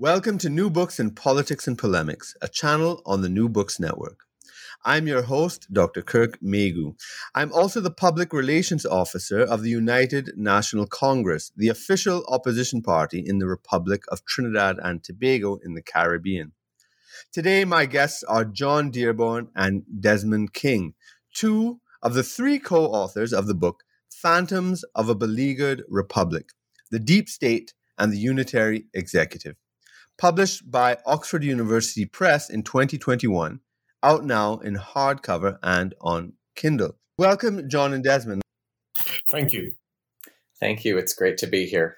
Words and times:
Welcome 0.00 0.38
to 0.38 0.48
New 0.48 0.70
Books 0.70 0.98
in 0.98 1.10
Politics 1.10 1.68
and 1.68 1.76
Polemics, 1.76 2.34
a 2.40 2.48
channel 2.48 3.02
on 3.04 3.20
the 3.20 3.28
New 3.28 3.50
Books 3.50 3.78
Network. 3.78 4.20
I'm 4.82 5.06
your 5.06 5.20
host, 5.20 5.70
Dr. 5.70 6.00
Kirk 6.00 6.40
Meighoo. 6.40 6.94
I'm 7.34 7.52
also 7.52 7.82
the 7.82 7.90
Public 7.90 8.32
Relations 8.32 8.86
Officer 8.86 9.40
of 9.40 9.62
the 9.62 9.68
United 9.68 10.30
National 10.38 10.86
Congress, 10.86 11.52
the 11.54 11.68
official 11.68 12.24
opposition 12.28 12.80
party 12.80 13.18
in 13.18 13.40
the 13.40 13.46
Republic 13.46 14.04
of 14.08 14.24
Trinidad 14.24 14.78
and 14.82 15.04
Tobago 15.04 15.58
in 15.62 15.74
the 15.74 15.82
Caribbean. 15.82 16.52
Today, 17.30 17.66
my 17.66 17.84
guests 17.84 18.22
are 18.22 18.46
John 18.46 18.90
Dearborn 18.90 19.50
and 19.54 19.82
Desmond 20.00 20.54
King, 20.54 20.94
two 21.34 21.78
of 22.00 22.14
the 22.14 22.22
three 22.22 22.58
co 22.58 22.86
authors 22.86 23.34
of 23.34 23.46
the 23.46 23.54
book 23.54 23.82
Phantoms 24.08 24.82
of 24.94 25.10
a 25.10 25.14
Beleaguered 25.14 25.82
Republic 25.90 26.52
The 26.90 26.98
Deep 26.98 27.28
State 27.28 27.74
and 27.98 28.10
the 28.10 28.18
Unitary 28.18 28.86
Executive 28.94 29.56
published 30.20 30.70
by 30.70 30.98
Oxford 31.06 31.42
University 31.42 32.04
Press 32.04 32.50
in 32.50 32.62
2021, 32.62 33.60
out 34.02 34.22
now 34.22 34.58
in 34.58 34.76
hardcover 34.76 35.58
and 35.62 35.94
on 36.02 36.34
Kindle. 36.54 36.96
Welcome, 37.16 37.70
John 37.70 37.94
and 37.94 38.04
Desmond. 38.04 38.42
Thank 39.30 39.54
you. 39.54 39.72
Thank 40.60 40.84
you. 40.84 40.98
It's 40.98 41.14
great 41.14 41.38
to 41.38 41.46
be 41.46 41.64
here. 41.64 41.96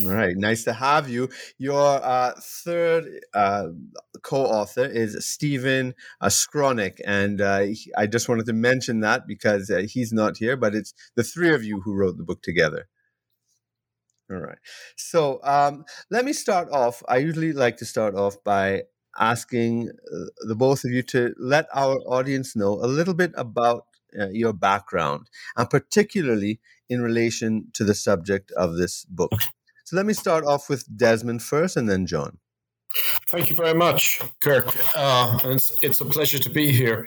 All 0.00 0.10
right, 0.10 0.36
nice 0.36 0.64
to 0.64 0.72
have 0.72 1.08
you. 1.08 1.28
Your 1.56 2.00
uh, 2.02 2.32
third 2.40 3.04
uh, 3.32 3.68
co-author 4.24 4.84
is 4.84 5.24
Stephen 5.24 5.94
uh, 6.20 6.26
Skowronek, 6.26 6.98
and 7.06 7.40
uh, 7.40 7.66
I 7.96 8.08
just 8.08 8.28
wanted 8.28 8.46
to 8.46 8.54
mention 8.54 9.00
that 9.00 9.28
because 9.28 9.70
uh, 9.70 9.84
he's 9.88 10.12
not 10.12 10.38
here, 10.38 10.56
but 10.56 10.74
it's 10.74 10.92
the 11.14 11.22
three 11.22 11.54
of 11.54 11.62
you 11.62 11.80
who 11.82 11.94
wrote 11.94 12.16
the 12.16 12.24
book 12.24 12.42
together. 12.42 12.88
All 14.30 14.38
right. 14.38 14.58
So 14.96 15.40
um, 15.42 15.84
let 16.10 16.24
me 16.24 16.32
start 16.32 16.68
off. 16.70 17.02
I 17.08 17.18
usually 17.18 17.52
like 17.52 17.76
to 17.78 17.84
start 17.84 18.14
off 18.14 18.42
by 18.42 18.82
asking 19.18 19.88
uh, 19.88 20.24
the 20.46 20.54
both 20.54 20.84
of 20.84 20.90
you 20.90 21.02
to 21.02 21.34
let 21.38 21.66
our 21.72 21.96
audience 22.06 22.56
know 22.56 22.74
a 22.74 22.86
little 22.86 23.14
bit 23.14 23.32
about 23.36 23.86
uh, 24.18 24.28
your 24.30 24.52
background, 24.52 25.28
and 25.56 25.70
particularly 25.70 26.60
in 26.88 27.02
relation 27.02 27.68
to 27.74 27.84
the 27.84 27.94
subject 27.94 28.50
of 28.52 28.76
this 28.76 29.04
book. 29.04 29.32
So 29.84 29.96
let 29.96 30.06
me 30.06 30.14
start 30.14 30.44
off 30.44 30.68
with 30.68 30.84
Desmond 30.96 31.42
first, 31.42 31.76
and 31.76 31.88
then 31.88 32.06
John. 32.06 32.38
Thank 33.28 33.50
you 33.50 33.56
very 33.56 33.74
much, 33.74 34.20
Kirk. 34.40 34.74
Uh, 34.96 35.38
it's, 35.44 35.76
it's, 35.82 36.00
a 36.00 36.04
pleasure 36.04 36.38
to 36.38 36.50
be 36.50 36.72
here. 36.72 37.06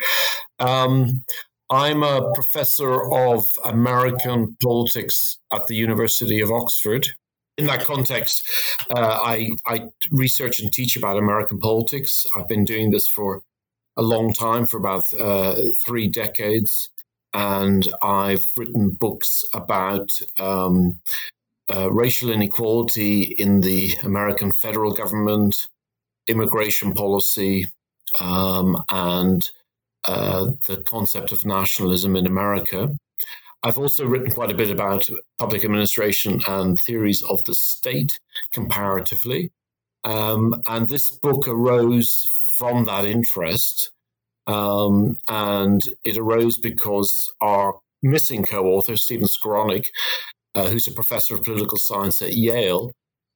Um, 0.59 1.23
I'm 1.71 2.01
a 2.01 2.33
professor 2.33 3.03
of 3.13 3.45
American 3.63 4.57
politics 4.61 5.37
at 5.53 5.67
the 5.67 5.75
University 5.75 6.41
of 6.41 6.51
Oxford. 6.51 7.09
In 7.59 7.67
that 7.67 7.85
context, 7.85 8.47
uh, 8.95 9.19
I, 9.21 9.49
I 9.67 9.89
research 10.09 10.59
and 10.59 10.71
teach 10.73 10.97
about 10.97 11.17
American 11.17 11.59
politics. 11.59 12.25
I've 12.35 12.47
been 12.47 12.65
doing 12.65 12.89
this 12.89 13.07
for 13.07 13.43
a 13.97 14.01
long 14.01 14.33
time, 14.33 14.65
for 14.65 14.77
about 14.77 15.03
uh, 15.19 15.55
three 15.85 16.07
decades. 16.07 16.89
And 17.33 17.87
I've 18.02 18.49
written 18.58 18.89
books 18.89 19.43
about 19.53 20.09
um, 20.39 20.99
uh, 21.71 21.91
racial 21.91 22.31
inequality 22.31 23.21
in 23.21 23.61
the 23.61 23.93
American 24.02 24.52
federal 24.52 24.93
government, 24.93 25.67
immigration 26.27 26.93
policy, 26.93 27.67
um, 28.19 28.83
and 28.89 29.47
uh, 30.09 30.53
the 30.65 30.77
concept 30.77 31.31
of 31.31 31.45
nationalism 31.45 32.15
in 32.15 32.25
America. 32.25 32.97
I've 33.61 33.77
also 33.77 34.08
written 34.08 34.31
quite 34.31 34.49
a 34.49 34.55
bit 34.55 34.71
about 34.71 35.08
public 35.37 35.64
administration 35.64 36.42
and 36.47 36.80
theories 36.80 37.21
of 37.21 37.43
the 37.43 37.53
state 37.53 38.20
comparatively. 38.52 39.52
Um, 40.03 40.64
and 40.67 40.89
this 40.89 41.11
book 41.11 41.47
arose 41.47 42.27
from 42.58 42.86
that 42.86 43.05
interest. 43.05 43.92
Um, 44.47 45.17
and 45.27 45.81
it 46.03 46.17
arose 46.17 46.58
because 46.58 47.31
our 47.39 47.76
missing 48.02 48.43
co 48.43 48.65
author, 48.65 48.97
Stephen 48.97 49.27
Skowronek, 49.27 49.86
uh, 50.55 50.70
who's 50.70 50.87
a 50.87 50.91
professor 50.91 51.36
of 51.36 51.43
political 51.43 51.77
science 51.77 52.20
at 52.23 52.33
Yale, 52.33 52.93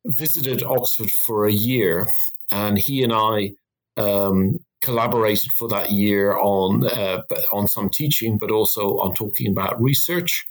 visited 0.07 0.63
Oxford 0.63 1.11
for 1.11 1.45
a 1.45 1.53
year. 1.53 2.09
And 2.51 2.79
he 2.79 3.03
and 3.03 3.13
I 3.13 3.51
um, 3.95 4.57
collaborated 4.83 5.51
for 5.53 5.67
that 5.69 5.91
year 5.91 6.37
on 6.37 6.85
uh, 6.85 7.21
on 7.51 7.67
some 7.67 7.89
teaching, 7.89 8.37
but 8.37 8.51
also 8.51 8.99
on 8.99 9.13
talking 9.13 9.49
about 9.51 9.81
research. 9.81 10.45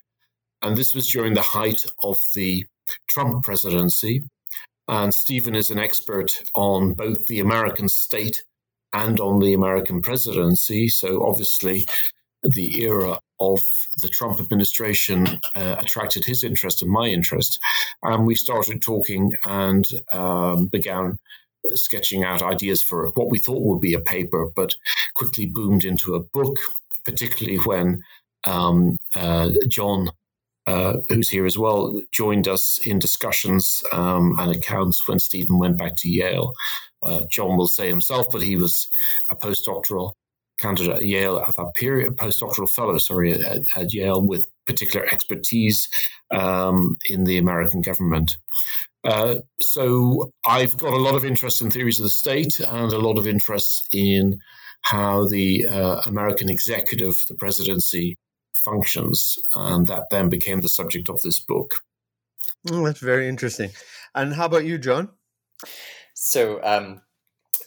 And 0.63 0.77
this 0.77 0.95
was 0.95 1.11
during 1.11 1.35
the 1.35 1.43
height 1.43 1.85
of 2.03 2.19
the 2.35 2.65
Trump 3.09 3.45
presidency. 3.45 4.25
And 4.89 5.15
Stephen 5.15 5.55
is 5.55 5.71
an 5.71 5.79
expert 5.79 6.43
on 6.55 6.95
both 6.95 7.27
the 7.27 7.41
American 7.41 7.89
state 7.89 8.43
and 8.93 9.21
on 9.21 9.39
the 9.39 9.55
American 9.55 10.03
presidency. 10.03 10.89
So 10.89 11.25
obviously, 11.27 11.87
the 12.43 12.83
era 12.83 13.21
of 13.39 13.61
the 14.01 14.09
Trump 14.09 14.41
administration 14.41 15.27
uh, 15.55 15.77
attracted 15.79 16.25
his 16.25 16.43
interest 16.43 16.83
and 16.83 16.91
my 16.91 17.07
interest. 17.07 17.61
And 18.03 18.27
we 18.27 18.35
started 18.35 18.83
talking 18.83 19.35
and 19.45 19.87
um, 20.13 20.67
began 20.67 21.19
sketching 21.75 22.25
out 22.25 22.43
ideas 22.43 22.83
for 22.83 23.11
what 23.11 23.31
we 23.31 23.39
thought 23.39 23.63
would 23.63 23.81
be 23.81 23.95
a 23.95 24.01
paper, 24.01 24.51
but 24.55 24.75
quickly 25.15 25.47
boomed 25.47 25.85
into 25.85 26.15
a 26.15 26.21
book, 26.21 26.59
particularly 27.05 27.59
when 27.59 28.03
um, 28.47 28.97
uh, 29.15 29.51
John, 29.69 30.11
uh, 30.67 30.99
who's 31.09 31.31
here 31.31 31.47
as 31.47 31.59
well, 31.59 32.01
joined 32.13 32.49
us 32.49 32.79
in 32.85 32.99
discussions 32.99 33.83
um, 33.93 34.37
and 34.39 34.55
accounts 34.55 35.07
when 35.07 35.19
Stephen 35.19 35.59
went 35.59 35.79
back 35.79 35.97
to 35.99 36.09
Yale. 36.09 36.53
Uh, 37.03 37.23
John 37.31 37.57
will 37.57 37.69
say 37.69 37.89
himself, 37.89 38.27
but 38.31 38.43
he 38.43 38.57
was 38.57 38.89
a 39.31 39.37
postdoctoral 39.37 40.13
candidate 40.59 40.97
at 40.97 41.03
Yale 41.03 41.39
at 41.39 41.57
that 41.57 41.75
period, 41.75 42.17
postdoctoral 42.17 42.71
fellow, 42.71 42.99
sorry, 42.99 43.33
at, 43.33 43.63
at 43.77 43.93
Yale 43.93 44.23
with 44.23 44.47
particular 44.67 45.07
expertise 45.13 45.89
um, 46.31 46.97
in 47.09 47.25
the 47.25 47.39
American 47.39 47.83
government. 47.83 48.37
Uh, 49.05 49.37
so 49.61 50.31
I've 50.47 50.77
got 50.77 50.93
a 50.93 51.03
lot 51.03 51.15
of 51.15 51.25
interest 51.25 51.61
in 51.61 51.71
theories 51.71 51.99
of 51.99 52.05
the 52.05 52.11
state 52.11 52.61
and 52.61 52.93
a 52.93 52.99
lot 52.99 53.19
of 53.19 53.27
interest 53.27 53.89
in 53.93 54.39
how 54.83 55.27
the 55.27 55.67
uh, 55.69 56.03
American 56.07 56.49
executive, 56.49 57.25
the 57.29 57.35
presidency, 57.35 58.17
functions, 58.65 59.37
and 59.55 59.87
that 59.89 60.11
then 60.11 60.29
became 60.29 60.61
the 60.61 60.69
subject 60.69 61.09
of 61.09 61.21
this 61.23 61.41
book. 61.41 61.75
Oh, 62.71 62.85
that's 62.85 63.01
very 63.01 63.29
interesting. 63.29 63.71
And 64.15 64.35
how 64.35 64.47
about 64.47 64.65
you, 64.65 64.79
John? 64.79 65.11
So 66.15 66.61
um, 66.63 67.03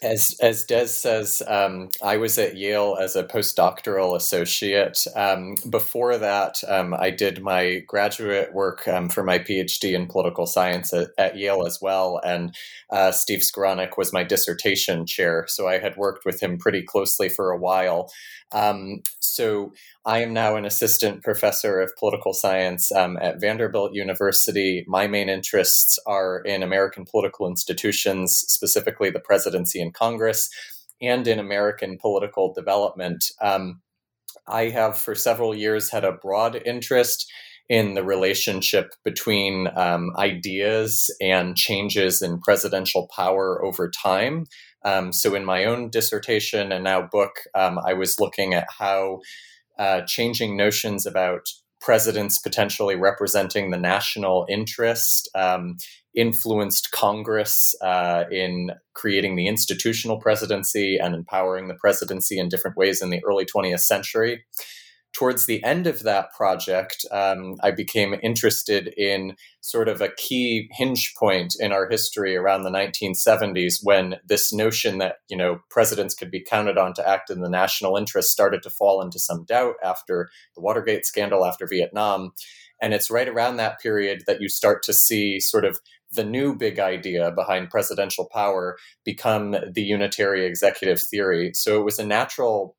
as 0.06 0.38
as 0.40 0.64
Des 0.64 0.88
says, 0.88 1.42
um, 1.48 1.90
I 2.02 2.18
was 2.18 2.38
at 2.38 2.56
Yale 2.56 2.98
as 3.02 3.16
a 3.16 3.24
postdoctoral 3.24 4.16
associate. 4.16 5.06
Um, 5.16 5.56
before 5.70 6.18
that, 6.18 6.62
um, 6.68 6.94
I 6.94 7.10
did 7.10 7.42
my 7.42 7.80
graduate 7.88 8.54
work 8.54 8.88
um, 8.88 9.10
for 9.10 9.24
my 9.24 9.40
PhD 9.40 9.94
in 9.94 10.08
political 10.08 10.46
science 10.46 10.94
at, 10.94 11.10
at 11.18 11.38
Yale 11.38 11.66
as 11.66 11.80
well. 11.82 12.22
And 12.24 12.56
uh, 12.92 13.12
Steve 13.12 13.42
Skowronek 13.42 13.98
was 13.98 14.14
my 14.14 14.24
dissertation 14.24 15.06
chair, 15.06 15.46
so 15.48 15.68
I 15.68 15.80
had 15.80 15.98
worked 15.98 16.24
with 16.24 16.42
him 16.42 16.58
pretty 16.58 16.84
closely 16.84 17.28
for 17.28 17.52
a 17.52 17.58
while. 17.58 18.12
Um, 18.52 19.02
so 19.20 19.74
I 20.06 20.20
am 20.20 20.34
now 20.34 20.56
an 20.56 20.66
assistant 20.66 21.24
professor 21.24 21.82
of 21.82 21.96
political 21.98 22.32
science 22.32 22.92
um, 22.92 23.18
at 23.20 23.42
Vanderbilt 23.42 23.96
University. 23.96 24.86
My 24.88 25.08
main 25.08 25.30
interests 25.30 25.98
are 26.06 26.42
in 26.42 26.62
American 26.62 27.06
political 27.06 27.48
institutions, 27.48 28.46
specifically 28.48 29.10
the 29.10 29.20
presidency 29.20 29.82
and 29.82 29.95
Congress, 29.96 30.50
and 31.02 31.28
in 31.28 31.40
American 31.40 31.98
political 31.98 32.54
development. 32.54 33.26
Um, 33.42 33.82
I 34.48 34.70
have 34.70 34.98
for 34.98 35.16
several 35.16 35.56
years 35.56 35.92
had 35.92 36.04
a 36.04 36.12
broad 36.12 36.62
interest 36.66 37.30
in 37.68 37.96
the 37.96 38.04
relationship 38.04 38.94
between 39.04 39.68
um, 39.76 40.12
ideas 40.18 41.14
and 41.20 41.56
changes 41.56 42.22
in 42.22 42.40
presidential 42.40 43.10
power 43.16 43.64
over 43.66 43.90
time. 43.90 44.46
Um, 44.84 45.12
so, 45.12 45.34
in 45.34 45.44
my 45.44 45.66
own 45.66 45.90
dissertation 45.90 46.72
and 46.72 46.84
now 46.84 47.08
book, 47.12 47.32
um, 47.56 47.80
I 47.80 47.94
was 47.94 48.20
looking 48.20 48.54
at 48.54 48.68
how 48.78 49.22
uh, 49.80 50.02
changing 50.02 50.56
notions 50.56 51.08
about 51.08 51.50
presidents 51.82 52.38
potentially 52.38 52.96
representing 52.96 53.72
the 53.72 53.78
national 53.78 54.46
interest 54.50 55.30
um, 55.36 55.78
influenced 56.16 56.92
Congress 56.92 57.74
uh, 57.82 58.24
in 58.32 58.72
creating 58.94 59.36
the 59.36 59.48
institutional 59.48 60.20
presidency 60.20 60.98
and 60.98 61.16
empowering 61.16 61.68
the 61.68 61.76
presidency 61.76 62.40
in 62.40 62.50
different 62.50 62.78
ways 62.78 63.02
in 63.02 63.10
the 63.10 63.22
early 63.26 63.46
20th 63.46 63.82
century 63.82 64.44
towards 65.16 65.46
the 65.46 65.64
end 65.64 65.88
of 65.88 66.04
that 66.04 66.34
project, 66.36 67.06
um, 67.10 67.56
I 67.62 67.72
became 67.72 68.16
interested 68.22 68.94
in 68.98 69.36
sort 69.62 69.88
of 69.88 70.02
a 70.02 70.12
key 70.18 70.68
hinge 70.74 71.14
point 71.18 71.56
in 71.58 71.72
our 71.72 71.90
history 71.90 72.36
around 72.36 72.64
the 72.64 72.70
1970s 72.70 73.76
when 73.82 74.18
this 74.28 74.52
notion 74.52 74.98
that 74.98 75.16
you 75.30 75.38
know 75.38 75.60
presidents 75.70 76.14
could 76.14 76.30
be 76.30 76.44
counted 76.44 76.78
on 76.78 76.94
to 76.96 77.08
act 77.08 77.30
in 77.30 77.40
the 77.40 77.50
national 77.50 77.96
interest 77.96 78.30
started 78.30 78.62
to 78.64 78.70
fall 78.70 79.02
into 79.02 79.18
some 79.18 79.46
doubt 79.46 79.76
after 79.82 80.30
the 80.54 80.62
Watergate 80.62 81.06
scandal, 81.06 81.46
after 81.46 81.66
Vietnam. 81.66 82.32
And 82.82 82.94
it's 82.94 83.10
right 83.10 83.30
around 83.30 83.56
that 83.56 83.80
period 83.80 84.24
that 84.28 84.42
you 84.42 84.50
start 84.50 84.84
to 84.84 84.94
see 84.94 85.40
sort 85.40 85.64
of 85.64 85.80
the 86.16 86.26
new 86.26 86.56
big 86.56 86.80
idea 86.80 87.32
behind 87.32 87.70
presidential 87.70 88.28
power 88.32 88.78
become 89.04 89.56
the 89.74 89.84
unitary 89.84 90.46
executive 90.46 91.02
theory. 91.02 91.52
So 91.54 91.80
it 91.80 91.84
was 91.84 92.00
a 92.00 92.06
natural 92.06 92.76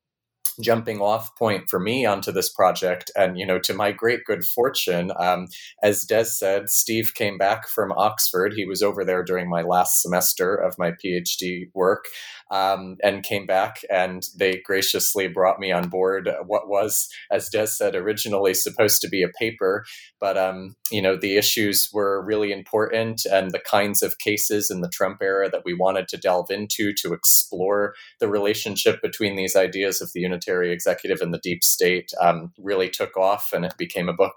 jumping 0.61 0.99
off 0.99 1.35
point 1.37 1.69
for 1.69 1.79
me 1.79 2.05
onto 2.05 2.31
this 2.31 2.51
project. 2.51 3.11
And, 3.15 3.37
you 3.37 3.45
know, 3.45 3.59
to 3.59 3.73
my 3.73 3.91
great 3.91 4.21
good 4.25 4.43
fortune, 4.43 5.11
um, 5.19 5.47
as 5.83 6.03
Des 6.03 6.25
said, 6.25 6.69
Steve 6.69 7.11
came 7.13 7.37
back 7.37 7.67
from 7.67 7.91
Oxford. 7.91 8.53
He 8.55 8.65
was 8.65 8.81
over 8.81 9.05
there 9.05 9.23
during 9.23 9.49
my 9.49 9.61
last 9.61 10.01
semester 10.01 10.55
of 10.55 10.75
my 10.79 10.91
PhD 10.91 11.65
work 11.73 12.05
um, 12.51 12.97
and 13.03 13.23
came 13.23 13.45
back 13.45 13.81
and 13.89 14.23
they 14.37 14.61
graciously 14.63 15.27
brought 15.27 15.59
me 15.59 15.71
on 15.71 15.89
board 15.89 16.29
what 16.45 16.67
was, 16.67 17.09
as 17.31 17.49
Des 17.49 17.67
said, 17.67 17.95
originally 17.95 18.53
supposed 18.53 19.01
to 19.01 19.09
be 19.09 19.23
a 19.23 19.29
paper. 19.29 19.85
But, 20.19 20.37
um, 20.37 20.75
you 20.91 21.01
know, 21.01 21.15
the 21.15 21.37
issues 21.37 21.89
were 21.93 22.23
really 22.25 22.51
important 22.51 23.25
and 23.25 23.51
the 23.51 23.59
kinds 23.59 24.01
of 24.01 24.19
cases 24.19 24.69
in 24.71 24.81
the 24.81 24.89
Trump 24.89 25.21
era 25.21 25.49
that 25.49 25.65
we 25.65 25.73
wanted 25.73 26.07
to 26.09 26.17
delve 26.17 26.49
into 26.49 26.93
to 27.01 27.13
explore 27.13 27.93
the 28.19 28.29
relationship 28.29 29.01
between 29.01 29.35
these 29.35 29.55
ideas 29.55 30.01
of 30.01 30.11
the 30.13 30.21
unitary 30.21 30.71
executive 30.71 31.21
and 31.21 31.33
the 31.33 31.41
deep 31.43 31.63
state 31.63 32.11
um, 32.21 32.51
really 32.57 32.89
took 32.89 33.17
off 33.17 33.51
and 33.53 33.65
it 33.65 33.75
became 33.77 34.09
a 34.09 34.13
book. 34.13 34.35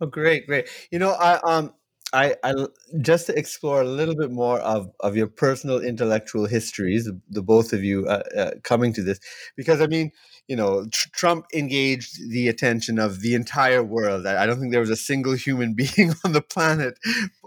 Oh, 0.00 0.06
great, 0.06 0.46
great. 0.46 0.68
You 0.90 0.98
know, 0.98 1.10
I 1.10 1.40
um, 1.40 1.72
I, 2.12 2.36
I 2.42 2.54
just 3.02 3.26
to 3.26 3.38
explore 3.38 3.82
a 3.82 3.84
little 3.84 4.14
bit 4.16 4.30
more 4.30 4.60
of, 4.60 4.90
of 5.00 5.16
your 5.16 5.26
personal 5.26 5.80
intellectual 5.80 6.46
histories, 6.46 7.04
the, 7.04 7.20
the 7.28 7.42
both 7.42 7.72
of 7.72 7.84
you 7.84 8.06
uh, 8.06 8.22
uh, 8.36 8.50
coming 8.62 8.92
to 8.94 9.02
this, 9.02 9.20
because 9.56 9.80
I 9.80 9.86
mean, 9.86 10.12
you 10.46 10.56
know, 10.56 10.86
tr- 10.90 11.08
Trump 11.12 11.46
engaged 11.54 12.30
the 12.30 12.48
attention 12.48 12.98
of 12.98 13.20
the 13.20 13.34
entire 13.34 13.82
world. 13.82 14.26
I, 14.26 14.42
I, 14.42 14.46
don't 14.46 14.58
think 14.58 14.72
there 14.72 14.80
was 14.80 14.88
a 14.88 14.96
single 14.96 15.34
human 15.34 15.74
being 15.74 16.14
on 16.24 16.32
the 16.32 16.40
planet, 16.40 16.98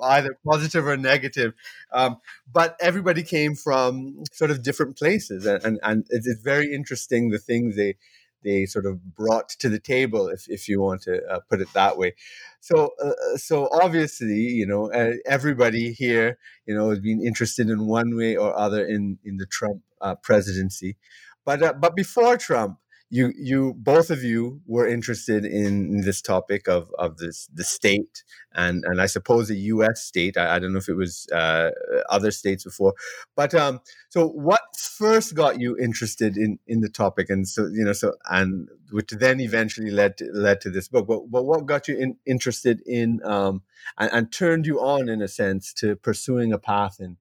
either 0.03 0.37
positive 0.47 0.85
or 0.85 0.97
negative, 0.97 1.53
um, 1.91 2.17
but 2.51 2.77
everybody 2.79 3.23
came 3.23 3.55
from 3.55 4.23
sort 4.31 4.51
of 4.51 4.61
different 4.61 4.95
places, 4.97 5.45
and 5.47 5.63
and, 5.63 5.79
and 5.81 6.05
it's, 6.11 6.27
it's 6.27 6.41
very 6.41 6.71
interesting 6.71 7.29
the 7.29 7.39
things 7.39 7.75
they 7.75 7.95
they 8.43 8.65
sort 8.65 8.85
of 8.85 9.15
brought 9.15 9.49
to 9.49 9.69
the 9.69 9.79
table, 9.79 10.27
if, 10.27 10.45
if 10.49 10.67
you 10.67 10.81
want 10.81 11.01
to 11.03 11.21
uh, 11.25 11.39
put 11.49 11.61
it 11.61 11.71
that 11.73 11.97
way. 11.97 12.15
So, 12.59 12.91
uh, 13.03 13.09
uh 13.09 13.37
so 13.37 13.69
obviously, 13.71 14.35
you 14.35 14.65
know, 14.65 14.91
uh, 14.91 15.13
everybody 15.25 15.93
here, 15.93 16.37
you 16.65 16.75
know, 16.75 16.89
has 16.89 16.99
been 16.99 17.25
interested 17.25 17.69
in 17.69 17.87
one 17.87 18.15
way 18.15 18.35
or 18.35 18.57
other 18.57 18.85
in 18.85 19.19
in 19.23 19.37
the 19.37 19.45
Trump 19.45 19.81
uh, 20.01 20.15
presidency. 20.15 20.97
But 21.45 21.63
uh, 21.63 21.73
but 21.73 21.95
before 21.95 22.37
Trump, 22.37 22.77
you 23.11 23.33
you 23.35 23.75
both 23.77 24.09
of 24.09 24.23
you 24.23 24.61
were 24.65 24.87
interested 24.87 25.43
in 25.43 25.99
this 26.01 26.21
topic 26.21 26.69
of 26.69 26.89
of 26.97 27.17
this 27.17 27.47
the 27.53 27.65
state 27.65 28.23
and 28.53 28.85
and 28.85 29.01
I 29.01 29.05
suppose 29.05 29.49
the 29.49 29.57
U.S. 29.57 30.01
state. 30.01 30.37
I, 30.37 30.55
I 30.55 30.59
don't 30.59 30.71
know 30.71 30.79
if 30.79 30.87
it 30.87 30.95
was 30.95 31.27
uh, 31.33 31.71
other 32.09 32.31
states 32.31 32.63
before, 32.63 32.93
but 33.35 33.53
um, 33.53 33.81
so 34.09 34.27
what 34.27 34.61
first 34.77 35.35
got 35.35 35.59
you 35.59 35.77
interested 35.77 36.37
in 36.37 36.57
in 36.67 36.79
the 36.79 36.89
topic, 36.89 37.29
and 37.29 37.45
so 37.45 37.67
you 37.67 37.83
know, 37.83 37.93
so 37.93 38.13
and 38.29 38.69
which 38.91 39.09
then 39.09 39.41
eventually 39.41 39.91
led 39.91 40.17
to, 40.19 40.31
led 40.33 40.61
to 40.61 40.69
this 40.69 40.87
book. 40.87 41.05
But 41.05 41.29
but 41.29 41.43
what 41.43 41.65
got 41.65 41.89
you 41.89 41.97
in, 41.97 42.15
interested 42.25 42.81
in 42.85 43.19
um 43.25 43.63
and, 43.97 44.11
and 44.13 44.31
turned 44.31 44.65
you 44.65 44.79
on 44.79 45.09
in 45.09 45.21
a 45.21 45.27
sense 45.27 45.73
to 45.73 45.97
pursuing 45.97 46.53
a 46.53 46.57
path 46.57 47.01
in 47.01 47.17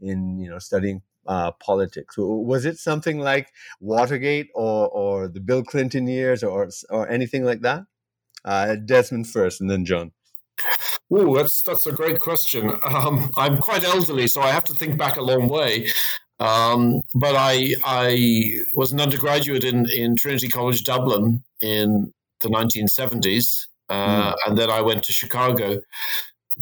in 0.00 0.38
you 0.38 0.48
know 0.48 0.58
studying 0.58 1.02
uh, 1.26 1.52
politics? 1.52 2.16
Was 2.18 2.64
it 2.64 2.78
something 2.78 3.18
like 3.18 3.52
Watergate 3.80 4.48
or, 4.54 4.88
or 4.88 5.28
the 5.28 5.40
Bill 5.40 5.62
Clinton 5.62 6.06
years 6.06 6.42
or, 6.42 6.68
or 6.90 7.08
anything 7.08 7.44
like 7.44 7.60
that? 7.60 7.84
Uh, 8.44 8.76
Desmond 8.76 9.28
first 9.28 9.60
and 9.60 9.70
then 9.70 9.84
John. 9.84 10.12
Oh, 11.10 11.36
that's 11.36 11.62
that's 11.62 11.86
a 11.86 11.92
great 11.92 12.20
question. 12.20 12.72
Um, 12.84 13.30
I'm 13.36 13.58
quite 13.58 13.84
elderly, 13.84 14.26
so 14.26 14.40
I 14.40 14.50
have 14.50 14.64
to 14.64 14.74
think 14.74 14.98
back 14.98 15.16
a 15.16 15.22
long 15.22 15.48
way. 15.48 15.88
Um, 16.40 17.00
but 17.14 17.34
I 17.36 17.74
I 17.84 18.52
was 18.74 18.92
an 18.92 19.00
undergraduate 19.00 19.64
in, 19.64 19.88
in 19.90 20.16
Trinity 20.16 20.48
College 20.48 20.84
Dublin 20.84 21.42
in 21.60 22.12
the 22.40 22.48
1970s, 22.48 23.66
uh, 23.88 24.32
mm. 24.32 24.36
and 24.46 24.58
then 24.58 24.70
I 24.70 24.80
went 24.80 25.04
to 25.04 25.12
Chicago 25.12 25.80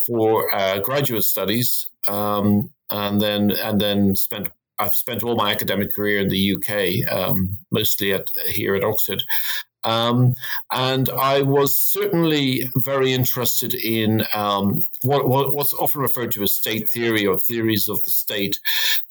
for 0.06 0.54
uh, 0.54 0.78
graduate 0.80 1.24
studies. 1.24 1.86
Um, 2.08 2.70
and 2.92 3.20
then 3.20 3.50
and 3.50 3.80
then 3.80 4.14
spent 4.14 4.48
I've 4.78 4.94
spent 4.94 5.22
all 5.22 5.36
my 5.36 5.52
academic 5.52 5.92
career 5.92 6.20
in 6.20 6.28
the 6.28 6.56
UK, 6.56 7.12
um, 7.12 7.58
mostly 7.70 8.12
at 8.12 8.30
here 8.46 8.74
at 8.74 8.84
Oxford. 8.84 9.22
Um, 9.84 10.34
and 10.72 11.08
I 11.10 11.42
was 11.42 11.76
certainly 11.76 12.68
very 12.76 13.12
interested 13.12 13.74
in 13.74 14.24
um, 14.32 14.80
what, 15.02 15.28
what, 15.28 15.54
what's 15.54 15.74
often 15.74 16.00
referred 16.00 16.30
to 16.32 16.42
as 16.42 16.52
state 16.52 16.88
theory 16.88 17.26
or 17.26 17.38
theories 17.38 17.88
of 17.88 18.02
the 18.04 18.10
state. 18.10 18.60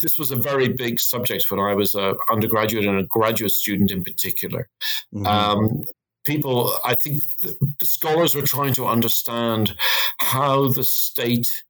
This 0.02 0.18
was 0.18 0.32
a 0.32 0.38
very 0.38 0.70
big 0.70 1.00
subject 1.00 1.52
when 1.52 1.60
I 1.60 1.74
was 1.74 1.94
an 1.94 2.16
undergraduate 2.30 2.86
and 2.86 3.00
a 3.00 3.04
graduate 3.04 3.52
student 3.52 3.92
in 3.92 4.04
particular. 4.04 4.70
Mm-hmm. 5.14 5.26
Um, 5.26 5.84
people, 6.26 6.74
I 6.86 6.96
think 6.96 7.22
the 7.42 7.86
scholars 7.86 8.36
were 8.36 8.42
trying 8.42 8.74
to 8.76 8.88
understand 8.88 9.76
how 10.20 10.70
the 10.70 10.84
state 10.84 11.64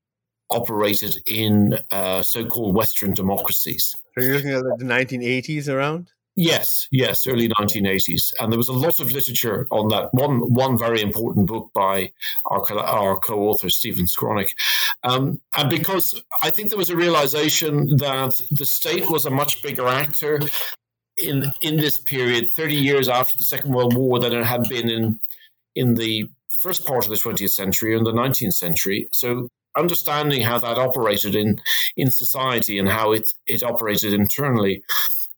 operated 0.52 1.16
in 1.28 1.78
uh, 1.92 2.22
so-called 2.22 2.76
Western 2.76 3.14
democracies. 3.14 3.96
So 4.18 4.24
you're 4.24 4.36
looking 4.36 4.52
at 4.52 4.64
the 4.78 4.86
1980s 4.86 5.68
around? 5.68 6.08
Yes, 6.36 6.88
yes, 6.92 7.28
early 7.28 7.50
1980s, 7.50 8.34
and 8.40 8.52
there 8.52 8.58
was 8.58 8.70
a 8.70 8.74
lot 8.74 9.02
of 9.02 9.12
literature 9.12 9.68
on 9.70 9.90
that. 9.90 10.14
One, 10.14 10.54
one 10.54 10.78
very 10.78 11.02
important 11.02 11.48
book 11.48 11.70
by 11.74 12.14
our 12.46 12.64
our 12.80 13.18
co-author 13.18 13.70
Stephen 13.70 14.06
Skowronek, 14.06 14.50
um, 15.04 15.42
and 15.58 15.70
because 15.70 16.24
I 16.42 16.50
think 16.50 16.70
there 16.70 16.78
was 16.78 16.90
a 16.90 16.96
realization 16.96 17.98
that 17.98 18.40
the 18.50 18.66
state 18.66 19.10
was 19.10 19.26
a 19.26 19.30
much 19.30 19.62
bigger 19.62 19.90
actor 19.90 20.40
in 21.18 21.52
in 21.62 21.76
this 21.76 22.00
period, 22.00 22.50
30 22.56 22.76
years 22.76 23.10
after 23.10 23.38
the 23.38 23.44
Second 23.44 23.74
World 23.74 23.98
War, 23.98 24.18
than 24.20 24.34
it 24.34 24.46
had 24.46 24.70
been 24.70 24.90
in 24.90 25.20
in 25.76 25.96
the 25.96 26.30
first 26.62 26.86
part 26.86 27.04
of 27.04 27.10
the 27.10 27.18
20th 27.18 27.50
century 27.50 27.98
and 27.98 28.06
the 28.06 28.14
19th 28.14 28.54
century. 28.54 29.10
So 29.12 29.50
understanding 29.78 30.42
how 30.42 30.60
that 30.60 30.78
operated 30.78 31.36
in 31.36 31.62
in 31.96 32.12
society 32.12 32.78
and 32.78 32.90
how 32.90 33.12
it 33.12 33.30
it 33.48 33.64
operated 33.64 34.14
internally 34.14 34.84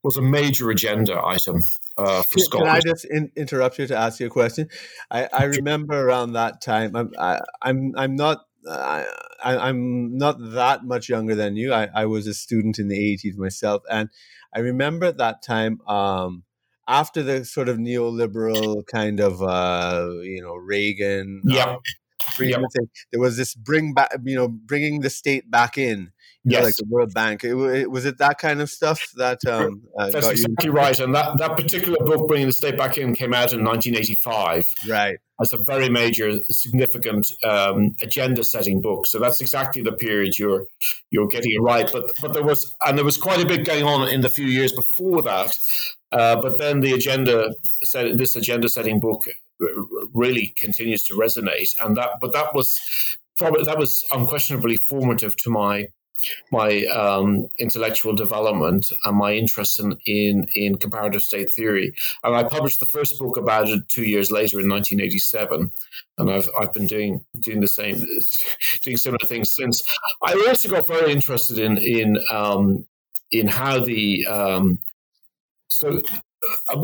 was 0.02 0.16
a 0.16 0.22
major 0.22 0.70
agenda 0.70 1.20
item 1.24 1.62
uh, 1.96 2.22
for 2.24 2.38
can, 2.50 2.60
Can 2.60 2.68
I 2.68 2.80
just 2.80 3.04
in, 3.04 3.30
interrupt 3.36 3.78
you 3.78 3.86
to 3.86 3.96
ask 3.96 4.20
you 4.20 4.26
a 4.26 4.30
question? 4.30 4.68
I, 5.10 5.28
I 5.32 5.44
remember 5.44 6.08
around 6.08 6.32
that 6.32 6.60
time. 6.60 6.96
I'm 6.96 7.12
I, 7.18 7.36
am 7.36 7.42
i 7.62 7.70
am 7.70 7.92
i 7.96 8.04
am 8.04 8.16
not. 8.16 8.46
I, 8.66 9.04
I'm 9.44 10.16
not 10.16 10.36
that 10.54 10.84
much 10.84 11.08
younger 11.08 11.34
than 11.34 11.54
you. 11.54 11.72
I, 11.72 11.88
I 11.94 12.06
was 12.06 12.26
a 12.26 12.32
student 12.32 12.78
in 12.78 12.88
the 12.88 12.96
80s 12.96 13.36
myself, 13.36 13.82
and 13.90 14.08
I 14.54 14.60
remember 14.60 15.06
at 15.06 15.18
that 15.18 15.42
time. 15.42 15.80
Um, 15.86 16.44
after 16.86 17.22
the 17.22 17.46
sort 17.46 17.70
of 17.70 17.78
neoliberal 17.78 18.86
kind 18.86 19.18
of 19.18 19.42
uh, 19.42 20.06
you 20.22 20.42
know 20.42 20.54
Reagan, 20.54 21.40
uh, 21.48 21.50
freedom 21.50 21.80
yep. 22.40 22.60
There 23.12 23.20
was 23.20 23.36
this 23.36 23.54
bring 23.54 23.94
back, 23.94 24.10
you 24.24 24.36
know, 24.36 24.48
bringing 24.48 25.00
the 25.00 25.10
state 25.10 25.50
back 25.50 25.78
in. 25.78 26.10
Yes. 26.46 26.60
Know, 26.60 26.66
like 26.66 26.76
the 26.76 26.86
World 26.90 27.14
Bank. 27.14 27.42
It, 27.42 27.56
it, 27.56 27.90
was 27.90 28.04
it 28.04 28.18
that 28.18 28.36
kind 28.38 28.60
of 28.60 28.68
stuff 28.68 29.02
that 29.16 29.38
um, 29.46 29.82
uh, 29.98 30.10
that's 30.10 30.28
exactly 30.28 30.66
you? 30.66 30.72
right. 30.72 30.98
And 31.00 31.14
that, 31.14 31.38
that 31.38 31.56
particular 31.56 31.96
book, 32.00 32.28
bringing 32.28 32.48
the 32.48 32.52
state 32.52 32.76
back 32.76 32.98
in, 32.98 33.14
came 33.14 33.32
out 33.32 33.54
in 33.54 33.64
1985. 33.64 34.66
Right. 34.86 35.16
As 35.40 35.54
a 35.54 35.64
very 35.64 35.88
major, 35.88 36.32
significant 36.50 37.26
um, 37.42 37.94
agenda-setting 38.02 38.82
book. 38.82 39.06
So 39.06 39.18
that's 39.18 39.40
exactly 39.40 39.82
the 39.82 39.92
period 39.92 40.38
you're 40.38 40.66
you're 41.10 41.28
getting 41.28 41.50
it 41.52 41.62
right. 41.62 41.88
But 41.90 42.12
but 42.20 42.34
there 42.34 42.44
was 42.44 42.74
and 42.84 42.98
there 42.98 43.04
was 43.04 43.16
quite 43.16 43.40
a 43.40 43.46
bit 43.46 43.64
going 43.64 43.84
on 43.84 44.06
in 44.08 44.20
the 44.20 44.28
few 44.28 44.46
years 44.46 44.72
before 44.72 45.22
that. 45.22 45.56
Uh, 46.12 46.40
but 46.40 46.58
then 46.58 46.80
the 46.80 46.92
agenda 46.92 47.50
set 47.82 48.16
this 48.16 48.36
agenda-setting 48.36 49.00
book 49.00 49.24
really 50.12 50.54
continues 50.58 51.04
to 51.04 51.14
resonate. 51.14 51.74
And 51.80 51.96
that, 51.96 52.20
but 52.20 52.32
that 52.32 52.54
was 52.54 52.78
probably 53.36 53.64
that 53.64 53.78
was 53.78 54.06
unquestionably 54.12 54.76
formative 54.76 55.36
to 55.38 55.50
my 55.50 55.88
my 56.50 56.84
um, 56.86 57.46
intellectual 57.58 58.14
development 58.14 58.86
and 59.04 59.16
my 59.16 59.34
interest 59.34 59.80
in, 59.80 59.96
in, 60.06 60.46
in 60.54 60.76
comparative 60.76 61.22
state 61.22 61.52
theory. 61.54 61.92
And 62.22 62.34
I 62.34 62.44
published 62.44 62.80
the 62.80 62.86
first 62.86 63.18
book 63.18 63.36
about 63.36 63.68
it 63.68 63.88
two 63.88 64.04
years 64.04 64.30
later 64.30 64.60
in 64.60 64.68
1987, 64.68 65.70
and 66.18 66.30
I've 66.30 66.48
I've 66.58 66.72
been 66.72 66.86
doing 66.86 67.24
doing 67.40 67.60
the 67.60 67.68
same, 67.68 68.02
doing 68.84 68.96
similar 68.96 69.26
things 69.26 69.54
since. 69.54 69.84
I 70.22 70.32
also 70.48 70.68
got 70.68 70.86
very 70.86 71.12
interested 71.12 71.58
in 71.58 71.78
in 71.78 72.18
um, 72.30 72.86
in 73.30 73.48
how 73.48 73.84
the 73.84 74.26
um, 74.26 74.78
so 75.68 76.00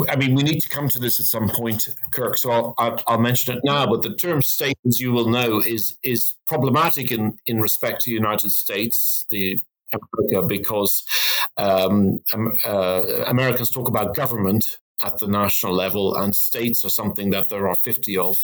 I 0.08 0.16
mean, 0.16 0.34
we 0.34 0.42
need 0.42 0.60
to 0.60 0.68
come 0.68 0.88
to 0.88 0.98
this 0.98 1.20
at 1.20 1.26
some 1.26 1.48
point, 1.48 1.88
Kirk. 2.12 2.36
So 2.36 2.50
I'll, 2.50 2.74
I'll, 2.78 3.02
I'll, 3.06 3.18
mention 3.18 3.56
it 3.56 3.62
now. 3.64 3.86
But 3.86 4.02
the 4.02 4.14
term 4.14 4.42
"state," 4.42 4.78
as 4.86 5.00
you 5.00 5.12
will 5.12 5.28
know, 5.28 5.60
is 5.60 5.96
is 6.02 6.34
problematic 6.46 7.12
in 7.12 7.36
in 7.46 7.60
respect 7.60 8.02
to 8.02 8.10
the 8.10 8.14
United 8.14 8.50
States, 8.52 9.26
the 9.30 9.60
America, 9.92 10.46
because 10.46 11.04
um, 11.56 12.20
uh, 12.64 13.24
Americans 13.26 13.70
talk 13.70 13.88
about 13.88 14.14
government 14.14 14.78
at 15.02 15.18
the 15.18 15.26
national 15.26 15.74
level, 15.74 16.14
and 16.16 16.34
states 16.34 16.84
are 16.84 16.90
something 16.90 17.30
that 17.30 17.48
there 17.48 17.68
are 17.68 17.76
fifty 17.76 18.16
of. 18.16 18.36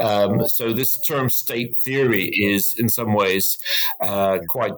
Um, 0.00 0.48
so 0.48 0.72
this 0.72 1.00
term 1.02 1.28
"state 1.30 1.76
theory" 1.78 2.28
is, 2.28 2.74
in 2.78 2.88
some 2.88 3.14
ways, 3.14 3.58
uh, 4.00 4.38
quite 4.48 4.74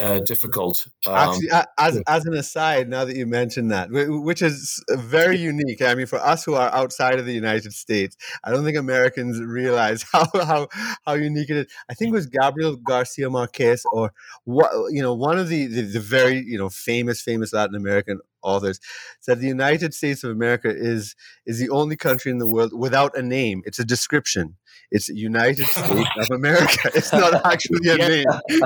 uh, 0.00 0.20
difficult. 0.20 0.86
Um, 1.06 1.14
Actually, 1.14 1.48
as 1.78 2.02
as 2.06 2.26
an 2.26 2.34
aside, 2.34 2.88
now 2.88 3.04
that 3.04 3.16
you 3.16 3.26
mentioned 3.26 3.70
that, 3.70 3.88
which 3.90 4.42
is 4.42 4.82
very 4.90 5.38
unique. 5.38 5.82
I 5.82 5.94
mean, 5.94 6.06
for 6.06 6.18
us 6.18 6.44
who 6.44 6.54
are 6.54 6.72
outside 6.72 7.18
of 7.18 7.26
the 7.26 7.32
United 7.32 7.72
States, 7.72 8.16
I 8.42 8.50
don't 8.50 8.64
think 8.64 8.76
Americans 8.76 9.40
realize 9.40 10.04
how 10.12 10.26
how 10.34 10.68
how 11.04 11.14
unique 11.14 11.50
it 11.50 11.56
is. 11.56 11.66
I 11.88 11.94
think 11.94 12.10
it 12.10 12.14
was 12.14 12.26
Gabriel 12.26 12.76
Garcia 12.76 13.30
Marquez 13.30 13.84
or 13.92 14.12
what 14.44 14.70
you 14.90 15.02
know 15.02 15.14
one 15.14 15.38
of 15.38 15.48
the, 15.48 15.66
the, 15.66 15.82
the 15.82 16.00
very 16.00 16.44
you 16.44 16.58
know 16.58 16.68
famous 16.68 17.20
famous 17.20 17.52
Latin 17.52 17.74
American 17.74 18.20
authors 18.44 18.78
said 19.20 19.40
the 19.40 19.48
United 19.48 19.94
States 19.94 20.22
of 20.22 20.30
America 20.30 20.68
is 20.70 21.16
is 21.46 21.58
the 21.58 21.70
only 21.70 21.96
country 21.96 22.30
in 22.30 22.38
the 22.38 22.46
world 22.46 22.72
without 22.72 23.16
a 23.16 23.22
name. 23.22 23.62
It's 23.64 23.78
a 23.78 23.84
description. 23.84 24.56
It's 24.90 25.08
United 25.08 25.66
States 25.78 26.10
of 26.18 26.30
America. 26.30 26.90
It's 26.94 27.12
not 27.12 27.44
actually 27.44 27.88
a 27.90 27.96
name. 27.96 28.26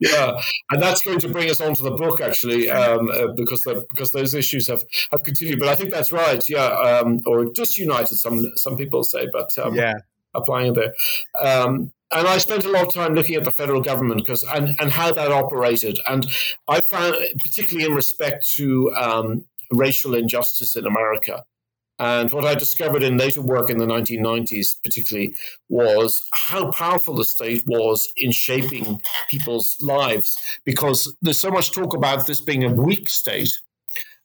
yeah, 0.00 0.40
and 0.70 0.82
that's 0.82 1.02
going 1.02 1.20
to 1.20 1.28
bring 1.28 1.48
us 1.50 1.60
on 1.60 1.74
to 1.74 1.82
the 1.82 1.92
book 1.92 2.20
actually, 2.20 2.70
um, 2.70 3.08
uh, 3.08 3.28
because 3.36 3.60
the, 3.60 3.86
because 3.90 4.10
those 4.12 4.34
issues 4.34 4.68
have 4.68 4.82
have 5.12 5.22
continued. 5.22 5.58
But 5.58 5.68
I 5.68 5.74
think 5.74 5.90
that's 5.90 6.12
right. 6.12 6.42
Yeah, 6.48 6.66
um, 6.66 7.22
or 7.26 7.44
disunited. 7.46 8.18
Some 8.18 8.52
some 8.56 8.76
people 8.76 9.04
say, 9.04 9.26
but 9.32 9.50
um, 9.62 9.74
yeah, 9.74 9.94
applying 10.34 10.74
there. 10.74 10.92
Um, 11.40 11.92
and 12.12 12.26
I 12.26 12.38
spent 12.38 12.64
a 12.64 12.70
lot 12.70 12.86
of 12.86 12.94
time 12.94 13.14
looking 13.14 13.36
at 13.36 13.44
the 13.44 13.50
federal 13.50 13.80
government 13.80 14.24
because 14.24 14.44
and, 14.44 14.78
and 14.80 14.90
how 14.90 15.12
that 15.12 15.32
operated. 15.32 15.98
And 16.08 16.26
I 16.68 16.80
found, 16.80 17.16
particularly 17.38 17.88
in 17.88 17.94
respect 17.94 18.48
to 18.56 18.94
um, 18.94 19.44
racial 19.70 20.14
injustice 20.14 20.76
in 20.76 20.86
America, 20.86 21.44
and 21.98 22.30
what 22.30 22.44
I 22.44 22.54
discovered 22.54 23.02
in 23.02 23.16
later 23.16 23.40
work 23.40 23.70
in 23.70 23.78
the 23.78 23.86
1990s, 23.86 24.82
particularly, 24.82 25.34
was 25.68 26.22
how 26.32 26.70
powerful 26.70 27.14
the 27.14 27.24
state 27.24 27.62
was 27.66 28.12
in 28.18 28.32
shaping 28.32 29.00
people's 29.30 29.76
lives. 29.80 30.36
Because 30.64 31.14
there's 31.22 31.38
so 31.38 31.50
much 31.50 31.72
talk 31.72 31.94
about 31.94 32.26
this 32.26 32.40
being 32.40 32.64
a 32.64 32.72
weak 32.72 33.08
state 33.08 33.50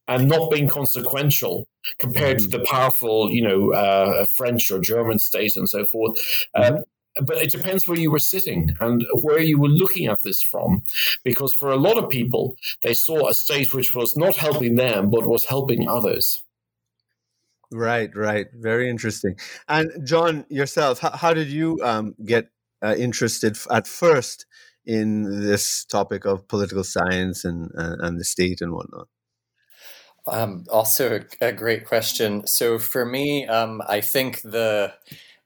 and 0.08 0.28
not 0.28 0.52
being 0.52 0.68
consequential 0.68 1.66
compared 1.98 2.38
mm-hmm. 2.38 2.52
to 2.52 2.58
the 2.58 2.66
powerful, 2.66 3.32
you 3.32 3.42
know, 3.42 3.72
uh, 3.72 4.26
French 4.26 4.70
or 4.70 4.80
German 4.80 5.20
state 5.20 5.56
and 5.56 5.70
so 5.70 5.86
forth. 5.86 6.20
Mm-hmm. 6.56 6.82
But 7.20 7.38
it 7.38 7.52
depends 7.52 7.88
where 7.88 8.00
you 8.00 8.12
were 8.12 8.20
sitting 8.20 8.76
and 8.80 9.04
where 9.14 9.40
you 9.40 9.60
were 9.60 9.68
looking 9.68 10.08
at 10.08 10.22
this 10.24 10.42
from. 10.42 10.84
Because 11.24 11.54
for 11.54 11.70
a 11.70 11.76
lot 11.76 11.98
of 11.98 12.10
people, 12.10 12.56
they 12.84 12.94
saw 12.94 13.28
a 13.28 13.34
state 13.34 13.74
which 13.74 13.94
was 13.94 14.16
not 14.16 14.36
helping 14.36 14.76
them, 14.76 15.10
but 15.10 15.28
was 15.28 15.46
helping 15.46 15.88
others. 15.88 16.44
Right, 17.72 18.10
right. 18.16 18.48
Very 18.54 18.90
interesting. 18.90 19.36
And 19.68 19.92
John, 20.06 20.46
yourself, 20.50 21.00
how, 21.00 21.12
how 21.12 21.34
did 21.34 21.48
you 21.48 21.80
um, 21.84 22.16
get 22.26 22.50
uh, 22.82 22.96
interested 22.98 23.58
at 23.70 23.88
first 23.88 24.46
in 24.86 25.42
this 25.42 25.86
topic 25.86 26.26
of 26.26 26.48
political 26.48 26.84
science 26.84 27.46
and, 27.46 27.72
uh, 27.78 27.96
and 28.00 28.20
the 28.20 28.26
state 28.26 28.62
and 28.62 28.74
whatnot? 28.74 29.08
Um, 30.28 30.66
also, 30.70 31.22
a, 31.42 31.48
a, 31.48 31.52
great 31.52 31.86
question. 31.86 32.46
So, 32.46 32.78
for 32.78 33.06
me, 33.06 33.48
um, 33.48 33.82
I 33.88 34.02
think 34.02 34.42
the 34.44 34.94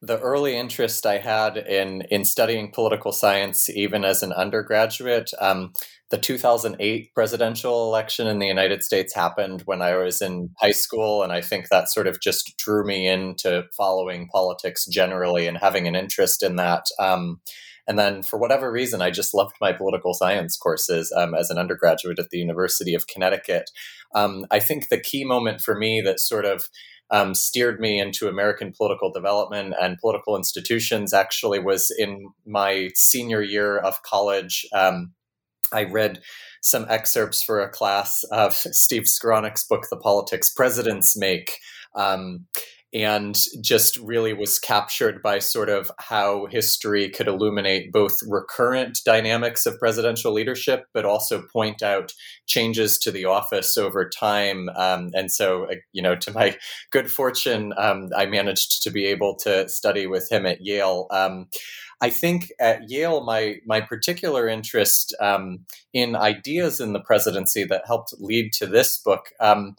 the 0.06 0.20
early 0.20 0.56
interest 0.56 1.06
I 1.06 1.18
had 1.18 1.58
in 1.58 2.04
in 2.12 2.26
studying 2.26 2.72
political 2.72 3.12
science, 3.12 3.70
even 3.70 4.06
as 4.06 4.24
an 4.24 4.32
undergraduate, 4.34 5.32
um, 5.40 5.74
the 6.12 6.18
2008 6.18 7.14
presidential 7.14 7.88
election 7.88 8.28
in 8.28 8.40
the 8.40 8.48
United 8.48 8.84
States 8.84 9.14
happened 9.14 9.64
when 9.66 9.82
I 9.82 9.96
was 9.98 10.22
in 10.22 10.50
high 10.60 10.72
school, 10.72 11.24
and 11.24 11.32
I 11.32 11.42
think 11.42 11.70
that 11.70 11.90
sort 11.90 12.08
of 12.08 12.22
just 12.22 12.58
drew 12.58 12.86
me 12.86 13.08
into 13.08 13.64
following 13.76 14.28
politics 14.28 14.86
generally 14.86 15.48
and 15.48 15.58
having 15.58 15.88
an 15.88 15.96
interest 15.96 16.44
in 16.44 16.56
that. 16.58 16.86
Um, 17.00 17.42
and 17.88 18.00
then, 18.00 18.24
for 18.24 18.38
whatever 18.38 18.72
reason, 18.72 19.02
I 19.02 19.12
just 19.12 19.34
loved 19.34 19.56
my 19.62 19.72
political 19.72 20.14
science 20.14 20.58
courses 20.58 21.14
um, 21.16 21.36
as 21.36 21.50
an 21.50 21.58
undergraduate 21.58 22.20
at 22.20 22.30
the 22.30 22.40
University 22.40 22.96
of 22.96 23.08
Connecticut. 23.08 23.70
Um, 24.14 24.46
I 24.50 24.60
think 24.60 24.90
the 24.90 25.00
key 25.00 25.24
moment 25.24 25.62
for 25.62 25.76
me 25.76 26.02
that 26.02 26.20
sort 26.20 26.46
of 26.46 26.70
um, 27.12 27.36
steered 27.36 27.80
me 27.80 28.00
into 28.00 28.28
American 28.28 28.74
political 28.76 29.12
development 29.12 29.76
and 29.80 29.98
political 30.00 30.36
institutions 30.36 31.14
actually 31.14 31.60
was 31.60 31.94
in 31.98 32.30
my 32.46 32.90
senior 32.96 33.42
year 33.42 33.78
of 33.78 34.02
college. 34.04 34.66
Um, 34.74 35.14
I 35.72 35.84
read 35.84 36.22
some 36.62 36.86
excerpts 36.90 37.44
for 37.44 37.62
a 37.62 37.70
class 37.70 38.24
of 38.32 38.54
Steve 38.54 39.04
Skowronek's 39.04 39.66
book, 39.66 39.86
The 39.90 39.98
Politics 39.98 40.52
Presidents 40.52 41.16
Make. 41.18 41.58
Um, 41.96 42.48
and 42.94 43.36
just 43.62 43.98
really 43.98 44.34
was 44.34 44.58
captured 44.58 45.22
by 45.22 45.40
sort 45.40 45.70
of 45.70 45.92
how 46.00 46.46
history 46.46 47.10
could 47.10 47.28
illuminate 47.28 47.92
both 47.92 48.18
recurrent 48.28 49.00
dynamics 49.06 49.66
of 49.66 49.78
presidential 49.80 50.32
leadership, 50.32 50.86
but 50.94 51.04
also 51.04 51.44
point 51.52 51.84
out 51.84 52.14
changes 52.48 52.98
to 52.98 53.12
the 53.12 53.26
office 53.26 53.78
over 53.78 54.08
time. 54.08 54.70
Um, 54.78 55.10
and 55.14 55.30
so, 55.32 55.66
uh, 55.66 55.76
you 55.92 56.02
know, 56.02 56.16
to 56.16 56.32
my 56.32 56.58
good 56.92 57.12
fortune, 57.12 57.74
um, 57.78 58.10
I 58.16 58.26
managed 58.26 58.82
to 58.84 58.92
be 58.92 59.06
able 59.06 59.36
to 59.38 59.68
study 59.68 60.08
with 60.08 60.32
him 60.32 60.46
at 60.46 60.62
Yale. 60.62 61.08
Um, 61.12 61.48
I 62.02 62.10
think 62.10 62.50
at 62.60 62.90
Yale, 62.90 63.24
my 63.24 63.56
my 63.66 63.82
particular 63.82 64.48
interest 64.48 65.16
um, 65.20 65.66
in 65.94 66.16
ideas 66.16 66.80
in 66.80 66.94
the 66.94 67.00
presidency 67.00 67.64
that 67.66 67.84
helped 67.88 68.14
lead 68.20 68.54
to 68.54 68.68
this 68.68 68.98
book. 68.98 69.30
Um, 69.40 69.76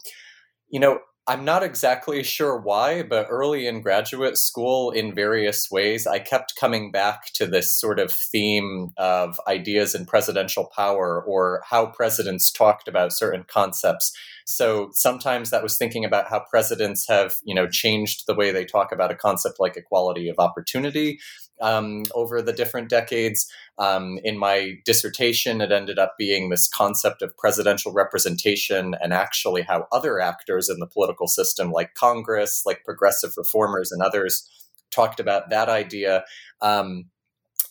you 0.69 0.79
know, 0.79 0.99
I'm 1.29 1.43
not 1.43 1.61
exactly 1.61 2.23
sure 2.23 2.57
why, 2.57 3.03
but 3.03 3.27
early 3.29 3.67
in 3.67 3.81
graduate 3.81 4.37
school, 4.37 4.91
in 4.91 5.13
various 5.13 5.69
ways, 5.69 6.07
I 6.07 6.19
kept 6.19 6.55
coming 6.55 6.89
back 6.89 7.33
to 7.33 7.45
this 7.45 7.77
sort 7.77 7.99
of 7.99 8.13
theme 8.13 8.93
of 8.95 9.37
ideas 9.45 9.93
in 9.93 10.05
presidential 10.05 10.71
power 10.73 11.21
or 11.21 11.63
how 11.65 11.87
presidents 11.87 12.49
talked 12.49 12.87
about 12.87 13.11
certain 13.11 13.43
concepts. 13.45 14.13
So 14.45 14.89
sometimes 14.93 15.49
that 15.49 15.63
was 15.63 15.77
thinking 15.77 16.05
about 16.05 16.29
how 16.29 16.45
presidents 16.49 17.05
have, 17.09 17.35
you 17.43 17.53
know, 17.53 17.67
changed 17.67 18.23
the 18.25 18.35
way 18.35 18.51
they 18.51 18.63
talk 18.63 18.93
about 18.93 19.11
a 19.11 19.15
concept 19.15 19.59
like 19.59 19.75
equality 19.75 20.29
of 20.29 20.39
opportunity 20.39 21.19
um, 21.61 22.03
over 22.13 22.41
the 22.41 22.53
different 22.53 22.89
decades. 22.89 23.49
Um, 23.77 24.19
in 24.23 24.37
my 24.37 24.73
dissertation, 24.85 25.61
it 25.61 25.71
ended 25.71 25.99
up 25.99 26.15
being 26.17 26.49
this 26.49 26.67
concept 26.67 27.21
of 27.21 27.37
presidential 27.37 27.91
representation 27.91 28.95
and 29.01 29.13
actually 29.13 29.61
how 29.61 29.87
other 29.91 30.19
actors 30.19 30.69
in 30.69 30.79
the 30.79 30.87
political 30.87 31.27
system, 31.27 31.71
like 31.71 31.93
Congress, 31.93 32.63
like 32.65 32.83
progressive 32.85 33.33
reformers, 33.37 33.91
and 33.91 34.01
others, 34.01 34.47
talked 34.91 35.19
about 35.19 35.49
that 35.49 35.69
idea. 35.69 36.23
Um, 36.61 37.05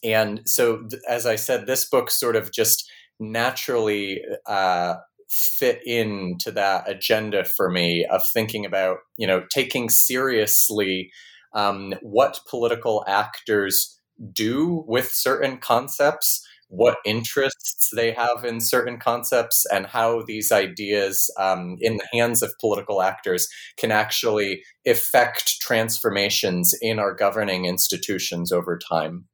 and 0.04 0.42
so, 0.48 0.82
th- 0.82 1.02
as 1.08 1.26
I 1.26 1.36
said, 1.36 1.66
this 1.66 1.84
book 1.84 2.10
sort 2.10 2.36
of 2.36 2.52
just 2.52 2.88
naturally 3.18 4.20
uh, 4.46 4.96
fit 5.28 5.80
into 5.86 6.50
that 6.52 6.88
agenda 6.88 7.44
for 7.44 7.70
me 7.70 8.06
of 8.10 8.22
thinking 8.32 8.64
about, 8.64 8.98
you 9.16 9.26
know, 9.26 9.44
taking 9.50 9.88
seriously 9.88 11.10
um, 11.56 11.94
what 12.02 12.40
political 12.48 13.02
actors 13.08 13.98
do 14.32 14.84
with 14.86 15.10
certain 15.10 15.58
concepts, 15.58 16.46
what 16.68 16.98
interests 17.04 17.90
they 17.94 18.12
have 18.12 18.44
in 18.44 18.60
certain 18.60 18.98
concepts, 18.98 19.64
and 19.72 19.86
how 19.86 20.22
these 20.22 20.52
ideas 20.52 21.30
um, 21.38 21.76
in 21.80 21.96
the 21.96 22.06
hands 22.12 22.42
of 22.42 22.52
political 22.60 23.02
actors 23.02 23.48
can 23.76 23.90
actually 23.90 24.62
effect 24.84 25.60
transformations 25.60 26.74
in 26.82 26.98
our 26.98 27.14
governing 27.14 27.64
institutions 27.64 28.52
over 28.52 28.78
time. 28.78 29.24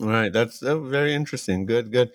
All 0.00 0.08
right, 0.08 0.32
that's 0.32 0.62
uh, 0.62 0.78
very 0.78 1.14
interesting. 1.14 1.66
Good, 1.66 1.92
good. 1.92 2.12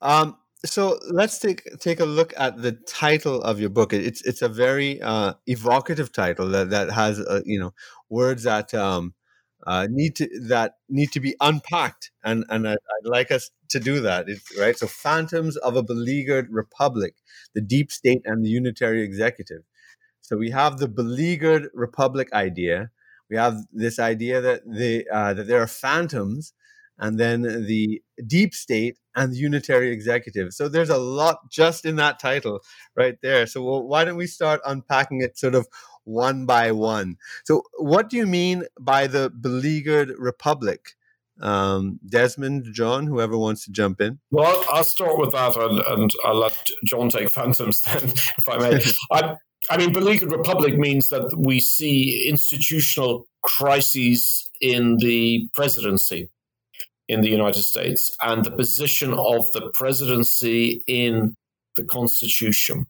Um, 0.00 0.36
so 0.64 0.98
let's 1.10 1.38
take 1.38 1.62
take 1.80 2.00
a 2.00 2.04
look 2.04 2.32
at 2.36 2.62
the 2.62 2.72
title 2.72 3.42
of 3.42 3.60
your 3.60 3.70
book. 3.70 3.92
It's 3.92 4.22
it's 4.22 4.42
a 4.42 4.48
very 4.48 5.00
uh, 5.02 5.34
evocative 5.46 6.12
title 6.12 6.48
that 6.48 6.70
that 6.70 6.90
has 6.92 7.20
uh, 7.20 7.42
you 7.44 7.58
know 7.60 7.74
words 8.08 8.44
that 8.44 8.74
um, 8.74 9.14
uh, 9.66 9.86
need 9.90 10.16
to 10.16 10.28
that 10.48 10.74
need 10.88 11.12
to 11.12 11.20
be 11.20 11.34
unpacked, 11.40 12.10
and 12.24 12.44
and 12.48 12.68
I, 12.68 12.76
would 13.02 13.10
like 13.10 13.30
us 13.30 13.50
to 13.70 13.80
do 13.80 14.00
that. 14.00 14.28
It's, 14.28 14.58
right. 14.58 14.76
So, 14.76 14.86
phantoms 14.86 15.56
of 15.58 15.76
a 15.76 15.82
beleaguered 15.82 16.48
republic, 16.50 17.14
the 17.54 17.60
deep 17.60 17.92
state, 17.92 18.22
and 18.24 18.44
the 18.44 18.50
unitary 18.50 19.02
executive. 19.02 19.62
So 20.26 20.36
we 20.36 20.50
have 20.50 20.78
the 20.78 20.88
beleaguered 20.88 21.68
republic 21.72 22.32
idea. 22.32 22.90
We 23.30 23.36
have 23.36 23.58
this 23.72 24.00
idea 24.00 24.40
that 24.40 24.62
the 24.66 25.06
uh, 25.08 25.34
that 25.34 25.46
there 25.46 25.62
are 25.62 25.68
phantoms, 25.68 26.52
and 26.98 27.18
then 27.18 27.42
the 27.42 28.02
deep 28.26 28.54
state 28.54 28.98
and 29.14 29.32
the 29.32 29.36
unitary 29.36 29.90
executive. 29.92 30.52
So 30.52 30.68
there's 30.68 30.90
a 30.90 30.98
lot 30.98 31.50
just 31.50 31.84
in 31.84 31.96
that 31.96 32.18
title 32.18 32.60
right 32.94 33.16
there. 33.22 33.46
So 33.46 33.62
well, 33.62 33.86
why 33.86 34.04
don't 34.04 34.16
we 34.16 34.26
start 34.26 34.60
unpacking 34.64 35.20
it 35.20 35.38
sort 35.38 35.54
of 35.54 35.66
one 36.06 36.46
by 36.46 36.72
one. 36.72 37.16
So, 37.44 37.62
what 37.78 38.08
do 38.08 38.16
you 38.16 38.26
mean 38.26 38.64
by 38.80 39.06
the 39.06 39.30
beleaguered 39.30 40.12
republic? 40.18 40.92
Um, 41.38 42.00
Desmond, 42.08 42.68
John, 42.72 43.06
whoever 43.06 43.36
wants 43.36 43.66
to 43.66 43.70
jump 43.70 44.00
in. 44.00 44.20
Well, 44.30 44.64
I'll 44.70 44.84
start 44.84 45.18
with 45.18 45.32
that, 45.32 45.54
and, 45.56 45.80
and 45.80 46.10
I'll 46.24 46.36
let 46.36 46.70
John 46.86 47.10
take 47.10 47.30
phantoms 47.30 47.82
then, 47.82 48.04
if 48.38 48.48
I 48.48 48.56
may. 48.56 48.80
I, 49.12 49.36
I 49.68 49.76
mean, 49.76 49.92
beleaguered 49.92 50.32
republic 50.32 50.78
means 50.78 51.08
that 51.08 51.36
we 51.36 51.60
see 51.60 52.26
institutional 52.28 53.26
crises 53.42 54.48
in 54.60 54.96
the 54.96 55.50
presidency 55.52 56.30
in 57.08 57.20
the 57.20 57.28
United 57.28 57.62
States 57.62 58.16
and 58.22 58.44
the 58.44 58.50
position 58.50 59.12
of 59.12 59.50
the 59.52 59.70
presidency 59.72 60.82
in 60.86 61.34
the 61.76 61.84
Constitution. 61.84 62.86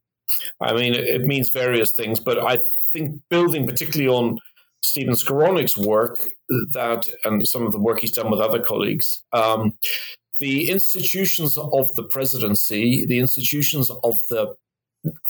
I 0.60 0.72
mean, 0.72 0.94
it 0.94 1.22
means 1.22 1.50
various 1.50 1.92
things, 1.92 2.18
but 2.20 2.38
I 2.38 2.60
think 2.92 3.20
building 3.30 3.66
particularly 3.66 4.08
on 4.08 4.38
Stephen 4.82 5.14
Skowronek's 5.14 5.76
work 5.76 6.18
that 6.72 7.08
and 7.24 7.46
some 7.46 7.66
of 7.66 7.72
the 7.72 7.80
work 7.80 8.00
he's 8.00 8.12
done 8.12 8.30
with 8.30 8.40
other 8.40 8.60
colleagues, 8.60 9.22
um, 9.32 9.74
the 10.38 10.70
institutions 10.70 11.56
of 11.58 11.94
the 11.94 12.04
presidency, 12.04 13.04
the 13.06 13.18
institutions 13.18 13.90
of 13.90 14.18
the 14.28 14.54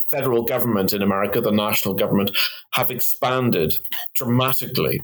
federal 0.09 0.43
government 0.43 0.93
in 0.93 1.01
America, 1.01 1.41
the 1.41 1.51
national 1.51 1.93
government, 1.93 2.31
have 2.71 2.91
expanded 2.91 3.79
dramatically 4.15 5.01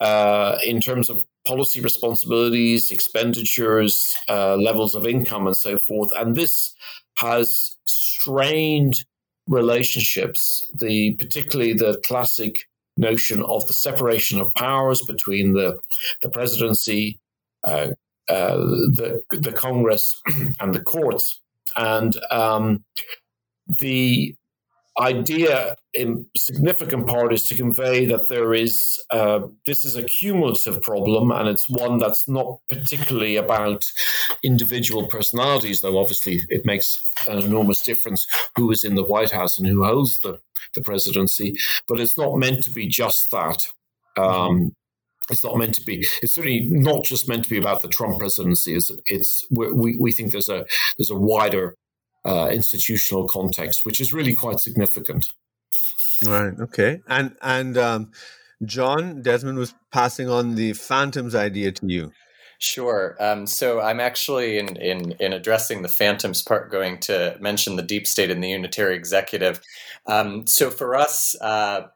uh, 0.00 0.58
in 0.64 0.80
terms 0.80 1.08
of 1.08 1.24
policy 1.46 1.80
responsibilities, 1.80 2.90
expenditures, 2.90 4.14
uh, 4.28 4.56
levels 4.56 4.94
of 4.94 5.06
income, 5.06 5.46
and 5.46 5.56
so 5.56 5.78
forth. 5.78 6.10
And 6.16 6.36
this 6.36 6.74
has 7.18 7.76
strained 7.84 9.04
relationships, 9.46 10.66
the 10.78 11.14
particularly 11.14 11.72
the 11.72 12.00
classic 12.04 12.68
notion 12.96 13.42
of 13.42 13.66
the 13.66 13.72
separation 13.72 14.40
of 14.40 14.54
powers 14.54 15.02
between 15.02 15.52
the 15.52 15.78
the 16.22 16.28
presidency, 16.28 17.20
uh, 17.64 17.88
uh, 18.28 18.56
the 18.56 19.22
the 19.30 19.52
Congress, 19.52 20.20
and 20.60 20.74
the 20.74 20.80
courts, 20.80 21.40
and 21.76 22.16
um, 22.30 22.84
the 23.68 24.34
idea 24.98 25.76
in 25.92 26.26
significant 26.36 27.06
part 27.06 27.32
is 27.32 27.46
to 27.46 27.54
convey 27.54 28.06
that 28.06 28.28
there 28.28 28.54
is 28.54 29.02
uh, 29.10 29.40
this 29.66 29.84
is 29.84 29.96
a 29.96 30.02
cumulative 30.02 30.82
problem 30.82 31.30
and 31.30 31.48
it's 31.48 31.68
one 31.68 31.98
that's 31.98 32.28
not 32.28 32.58
particularly 32.68 33.36
about 33.36 33.84
individual 34.42 35.06
personalities 35.06 35.80
though 35.80 35.98
obviously 35.98 36.42
it 36.48 36.64
makes 36.64 37.12
an 37.28 37.38
enormous 37.38 37.82
difference 37.82 38.26
who 38.56 38.70
is 38.70 38.84
in 38.84 38.94
the 38.94 39.04
white 39.04 39.30
house 39.30 39.58
and 39.58 39.68
who 39.68 39.84
holds 39.84 40.18
the, 40.20 40.38
the 40.74 40.80
presidency 40.80 41.58
but 41.88 42.00
it's 42.00 42.16
not 42.16 42.36
meant 42.36 42.62
to 42.64 42.70
be 42.70 42.86
just 42.86 43.30
that 43.30 43.58
um, 44.16 44.72
it's 45.30 45.44
not 45.44 45.56
meant 45.56 45.74
to 45.74 45.82
be. 45.82 46.06
It's 46.22 46.34
certainly 46.34 46.68
not 46.70 47.04
just 47.04 47.28
meant 47.28 47.44
to 47.44 47.50
be 47.50 47.58
about 47.58 47.82
the 47.82 47.88
Trump 47.88 48.18
presidency. 48.18 48.74
It's, 48.74 48.90
it's 49.06 49.44
we, 49.50 49.96
we 49.98 50.12
think 50.12 50.30
there's 50.30 50.48
a 50.48 50.64
there's 50.96 51.10
a 51.10 51.16
wider 51.16 51.76
uh, 52.26 52.48
institutional 52.48 53.28
context, 53.28 53.84
which 53.84 54.00
is 54.00 54.12
really 54.12 54.34
quite 54.34 54.60
significant. 54.60 55.32
Right. 56.24 56.52
Okay. 56.58 57.00
And 57.08 57.36
and 57.42 57.76
um, 57.76 58.12
John 58.64 59.22
Desmond 59.22 59.58
was 59.58 59.74
passing 59.92 60.28
on 60.28 60.54
the 60.54 60.72
phantoms 60.72 61.34
idea 61.34 61.72
to 61.72 61.86
you. 61.86 62.12
Sure. 62.58 63.16
Um, 63.20 63.46
so 63.46 63.80
I'm 63.80 64.00
actually 64.00 64.58
in, 64.58 64.76
in 64.76 65.12
in 65.20 65.32
addressing 65.32 65.82
the 65.82 65.88
phantoms 65.88 66.42
part 66.42 66.70
going 66.70 66.98
to 67.00 67.36
mention 67.38 67.76
the 67.76 67.82
deep 67.82 68.06
state 68.06 68.30
and 68.30 68.42
the 68.42 68.48
unitary 68.48 68.96
executive. 68.96 69.60
Um, 70.06 70.46
so 70.46 70.70
for 70.70 70.96
us. 70.96 71.36
Uh, 71.40 71.88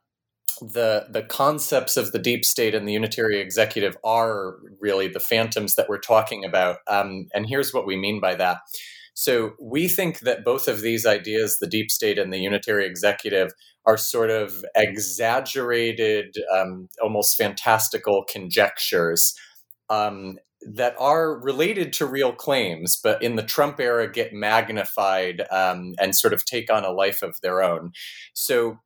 the 0.60 1.06
the 1.08 1.22
concepts 1.22 1.96
of 1.96 2.12
the 2.12 2.18
deep 2.18 2.44
state 2.44 2.74
and 2.74 2.86
the 2.86 2.92
unitary 2.92 3.40
executive 3.40 3.96
are 4.04 4.56
really 4.78 5.08
the 5.08 5.18
phantoms 5.18 5.74
that 5.74 5.88
we're 5.88 5.98
talking 5.98 6.44
about. 6.44 6.78
Um, 6.86 7.28
and 7.32 7.46
here's 7.48 7.72
what 7.72 7.86
we 7.86 7.96
mean 7.96 8.20
by 8.20 8.34
that. 8.34 8.58
So 9.20 9.52
we 9.60 9.86
think 9.86 10.20
that 10.20 10.46
both 10.46 10.66
of 10.66 10.80
these 10.80 11.04
ideas, 11.04 11.58
the 11.58 11.66
deep 11.66 11.90
state 11.90 12.16
and 12.16 12.32
the 12.32 12.38
unitary 12.38 12.86
executive, 12.86 13.52
are 13.84 13.98
sort 13.98 14.30
of 14.30 14.64
exaggerated, 14.74 16.36
um, 16.50 16.88
almost 17.02 17.36
fantastical 17.36 18.24
conjectures 18.24 19.34
um, 19.90 20.38
that 20.62 20.94
are 20.98 21.38
related 21.38 21.92
to 21.94 22.06
real 22.06 22.32
claims, 22.32 22.98
but 23.04 23.22
in 23.22 23.36
the 23.36 23.42
Trump 23.42 23.78
era 23.78 24.10
get 24.10 24.32
magnified 24.32 25.42
um, 25.50 25.92
and 26.00 26.16
sort 26.16 26.32
of 26.32 26.46
take 26.46 26.72
on 26.72 26.86
a 26.86 26.90
life 26.90 27.20
of 27.20 27.38
their 27.42 27.62
own. 27.62 27.92
So 28.32 28.78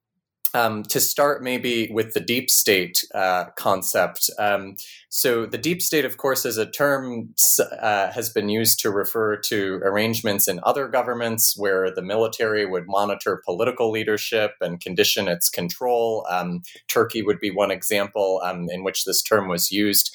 um, 0.55 0.85
to 0.85 1.01
start 1.01 1.43
maybe 1.43 1.91
with 1.93 2.15
the 2.15 2.21
deep 2.21 2.49
state 2.49 3.05
uh, 3.13 3.47
concept. 3.57 4.31
Um, 4.39 4.77
so, 5.09 5.47
the 5.47 5.59
deep 5.59 5.83
state, 5.83 6.05
of 6.05 6.17
course, 6.17 6.47
as 6.47 6.57
a 6.57 6.71
term, 6.71 7.35
uh, 7.81 8.13
has 8.13 8.31
been 8.31 8.49
used 8.49 8.79
to 8.81 8.91
refer 8.91 9.37
to 9.37 9.81
arrangements 9.83 10.49
in 10.49 10.61
other 10.63 10.89
governments 10.89 11.55
where 11.57 11.93
the 11.93 12.03
military 12.03 12.65
would 12.65 12.85
monitor 12.87 13.43
political 13.45 13.91
leadership 13.91 14.53
and 14.61 14.81
condition 14.81 15.29
its 15.29 15.51
control. 15.51 16.27
Um, 16.31 16.63
Turkey 16.89 17.23
would 17.23 17.41
be 17.41 17.51
one 17.51 17.73
example 17.73 18.41
um, 18.45 18.69
in 18.71 18.85
which 18.85 19.05
this 19.05 19.23
term 19.23 19.49
was 19.49 19.71
used. 19.71 20.15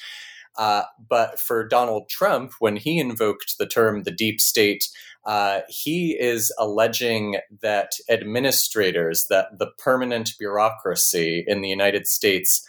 Uh, 0.58 0.82
but 1.08 1.38
for 1.38 1.66
Donald 1.66 2.08
Trump, 2.08 2.52
when 2.58 2.76
he 2.76 2.98
invoked 2.98 3.56
the 3.58 3.66
term 3.66 4.02
the 4.02 4.10
deep 4.10 4.40
state, 4.40 4.88
uh, 5.24 5.60
he 5.68 6.16
is 6.18 6.52
alleging 6.58 7.38
that 7.62 7.92
administrators, 8.08 9.26
that 9.28 9.58
the 9.58 9.70
permanent 9.78 10.30
bureaucracy 10.38 11.44
in 11.46 11.60
the 11.60 11.68
United 11.68 12.06
States 12.06 12.66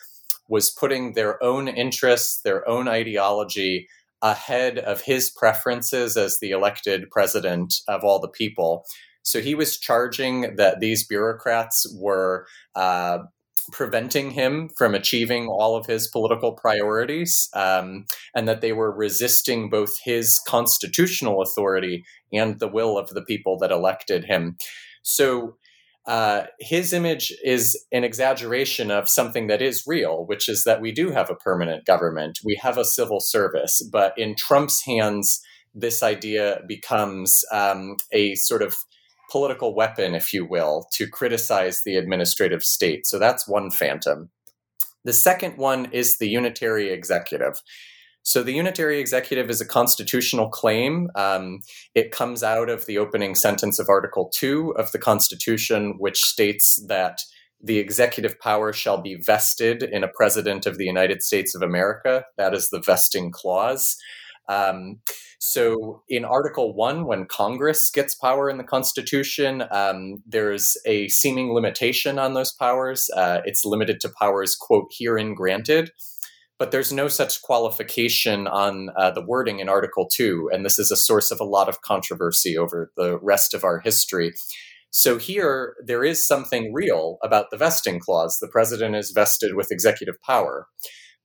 was 0.47 0.69
putting 0.69 1.13
their 1.13 1.41
own 1.41 1.67
interests, 1.67 2.41
their 2.41 2.67
own 2.67 2.87
ideology 2.87 3.87
ahead 4.21 4.77
of 4.77 5.01
his 5.01 5.29
preferences 5.29 6.17
as 6.17 6.37
the 6.39 6.51
elected 6.51 7.09
president 7.09 7.73
of 7.87 8.03
all 8.03 8.19
the 8.19 8.27
people. 8.27 8.85
So 9.23 9.39
he 9.39 9.55
was 9.55 9.77
charging 9.77 10.55
that 10.57 10.79
these 10.79 11.07
bureaucrats 11.07 11.87
were 11.97 12.47
uh, 12.75 13.19
preventing 13.71 14.31
him 14.31 14.69
from 14.77 14.95
achieving 14.95 15.47
all 15.47 15.75
of 15.75 15.85
his 15.85 16.07
political 16.07 16.53
priorities, 16.53 17.49
um, 17.53 18.05
and 18.35 18.47
that 18.47 18.61
they 18.61 18.73
were 18.73 18.91
resisting 18.95 19.69
both 19.69 19.91
his 20.03 20.39
constitutional 20.47 21.41
authority 21.41 22.03
and 22.33 22.59
the 22.59 22.67
will 22.67 22.97
of 22.97 23.09
the 23.09 23.23
people 23.23 23.57
that 23.59 23.71
elected 23.71 24.25
him. 24.25 24.57
So 25.03 25.57
uh, 26.07 26.43
his 26.59 26.93
image 26.93 27.31
is 27.43 27.79
an 27.91 28.03
exaggeration 28.03 28.89
of 28.89 29.07
something 29.07 29.47
that 29.47 29.61
is 29.61 29.83
real, 29.85 30.25
which 30.25 30.49
is 30.49 30.63
that 30.63 30.81
we 30.81 30.91
do 30.91 31.11
have 31.11 31.29
a 31.29 31.35
permanent 31.35 31.85
government, 31.85 32.39
we 32.43 32.59
have 32.61 32.77
a 32.77 32.85
civil 32.85 33.19
service, 33.19 33.87
but 33.91 34.17
in 34.17 34.35
Trump's 34.35 34.83
hands, 34.85 35.41
this 35.73 36.01
idea 36.01 36.61
becomes 36.67 37.43
um, 37.51 37.95
a 38.11 38.35
sort 38.35 38.61
of 38.61 38.75
political 39.31 39.73
weapon, 39.73 40.13
if 40.13 40.33
you 40.33 40.45
will, 40.45 40.87
to 40.93 41.07
criticize 41.07 41.83
the 41.83 41.95
administrative 41.95 42.63
state. 42.63 43.07
So 43.07 43.17
that's 43.17 43.47
one 43.47 43.71
phantom. 43.71 44.29
The 45.05 45.13
second 45.13 45.57
one 45.57 45.89
is 45.91 46.17
the 46.17 46.29
unitary 46.29 46.91
executive. 46.91 47.61
So 48.23 48.43
the 48.43 48.53
unitary 48.53 48.99
executive 48.99 49.49
is 49.49 49.61
a 49.61 49.65
constitutional 49.65 50.49
claim. 50.49 51.09
Um, 51.15 51.59
it 51.95 52.11
comes 52.11 52.43
out 52.43 52.69
of 52.69 52.85
the 52.85 52.99
opening 52.99 53.33
sentence 53.33 53.79
of 53.79 53.89
Article 53.89 54.29
2 54.35 54.75
of 54.77 54.91
the 54.91 54.99
Constitution, 54.99 55.95
which 55.97 56.19
states 56.19 56.83
that 56.87 57.19
the 57.63 57.79
executive 57.79 58.39
power 58.39 58.73
shall 58.73 59.01
be 59.01 59.15
vested 59.15 59.81
in 59.81 60.03
a 60.03 60.07
president 60.07 60.65
of 60.65 60.77
the 60.77 60.85
United 60.85 61.23
States 61.23 61.55
of 61.55 61.61
America. 61.61 62.25
That 62.37 62.53
is 62.53 62.69
the 62.69 62.81
vesting 62.81 63.31
clause. 63.31 63.95
Um, 64.47 64.99
so, 65.43 66.03
in 66.07 66.23
Article 66.23 66.75
1, 66.75 67.07
when 67.07 67.25
Congress 67.25 67.89
gets 67.89 68.13
power 68.13 68.47
in 68.47 68.59
the 68.59 68.63
Constitution, 68.63 69.63
um, 69.71 70.21
there's 70.23 70.77
a 70.85 71.07
seeming 71.07 71.51
limitation 71.51 72.19
on 72.19 72.35
those 72.35 72.53
powers. 72.53 73.09
Uh, 73.09 73.41
it's 73.43 73.65
limited 73.65 73.99
to 74.01 74.09
powers, 74.09 74.55
quote, 74.55 74.91
herein 74.95 75.33
granted. 75.33 75.89
But 76.59 76.69
there's 76.69 76.93
no 76.93 77.07
such 77.07 77.41
qualification 77.41 78.45
on 78.45 78.89
uh, 78.95 79.09
the 79.09 79.25
wording 79.25 79.57
in 79.57 79.67
Article 79.67 80.07
2. 80.07 80.51
And 80.53 80.63
this 80.63 80.77
is 80.77 80.91
a 80.91 80.95
source 80.95 81.31
of 81.31 81.39
a 81.39 81.43
lot 81.43 81.67
of 81.67 81.81
controversy 81.81 82.55
over 82.55 82.91
the 82.95 83.17
rest 83.17 83.55
of 83.55 83.63
our 83.63 83.79
history. 83.79 84.33
So 84.91 85.17
here, 85.17 85.73
there 85.83 86.03
is 86.03 86.27
something 86.27 86.71
real 86.71 87.17
about 87.23 87.49
the 87.49 87.57
vesting 87.57 87.99
clause. 87.99 88.37
The 88.39 88.47
president 88.47 88.95
is 88.95 89.09
vested 89.09 89.55
with 89.55 89.71
executive 89.71 90.21
power. 90.21 90.67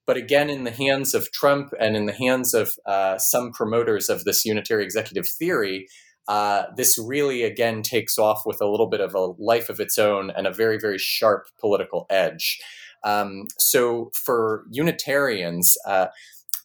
But 0.07 0.17
again, 0.17 0.49
in 0.49 0.65
the 0.65 0.71
hands 0.71 1.15
of 1.15 1.33
Trump 1.33 1.73
and 1.81 1.97
in 1.97 2.07
the 2.07 2.13
hands 2.13 2.55
of 2.55 2.73
uh, 2.87 3.19
some 3.19 3.53
promoters 3.53 4.09
of 4.09 4.25
this 4.25 4.45
unitary 4.45 4.85
executive 4.85 5.27
theory, 5.29 5.89
uh, 6.29 6.65
this 6.77 6.99
really 6.99 7.43
again 7.43 7.83
takes 7.83 8.19
off 8.19 8.43
with 8.47 8.61
a 8.61 8.69
little 8.69 8.89
bit 8.89 9.01
of 9.01 9.15
a 9.15 9.33
life 9.39 9.69
of 9.69 9.81
its 9.81 9.99
own 9.99 10.31
and 10.31 10.47
a 10.47 10.53
very, 10.53 10.79
very 10.79 10.99
sharp 10.99 11.47
political 11.61 12.07
edge. 12.11 12.59
Um, 13.05 13.47
so 13.59 14.11
for 14.15 14.65
Unitarians, 14.71 15.77
uh, 15.87 16.07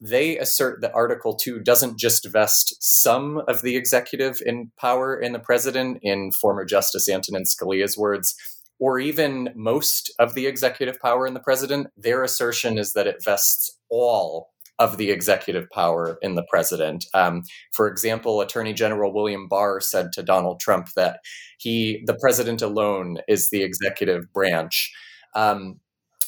they 0.01 0.37
assert 0.39 0.81
that 0.81 0.95
Article 0.95 1.35
2 1.35 1.59
doesn't 1.59 1.99
just 1.99 2.27
vest 2.27 2.75
some 2.79 3.43
of 3.47 3.61
the 3.61 3.75
executive 3.75 4.41
in 4.43 4.71
power 4.79 5.15
in 5.15 5.33
the 5.33 5.39
president, 5.39 5.99
in 6.01 6.31
former 6.31 6.65
Justice 6.65 7.07
Antonin 7.07 7.43
Scalia's 7.43 7.95
words, 7.95 8.33
or 8.81 8.99
even 8.99 9.49
most 9.55 10.11
of 10.17 10.33
the 10.33 10.47
executive 10.47 10.99
power 10.99 11.27
in 11.27 11.35
the 11.35 11.39
president. 11.39 11.87
Their 11.95 12.23
assertion 12.23 12.79
is 12.79 12.93
that 12.93 13.07
it 13.07 13.23
vests 13.23 13.77
all 13.89 14.49
of 14.79 14.97
the 14.97 15.11
executive 15.11 15.69
power 15.69 16.17
in 16.23 16.33
the 16.33 16.45
president. 16.49 17.05
Um, 17.13 17.43
for 17.73 17.87
example, 17.87 18.41
Attorney 18.41 18.73
General 18.73 19.13
William 19.13 19.47
Barr 19.47 19.79
said 19.79 20.11
to 20.13 20.23
Donald 20.23 20.59
Trump 20.59 20.87
that 20.95 21.19
he, 21.59 22.01
the 22.07 22.17
president 22.19 22.63
alone, 22.63 23.19
is 23.27 23.51
the 23.51 23.61
executive 23.61 24.23
branch. 24.33 24.91
Um, 25.35 25.79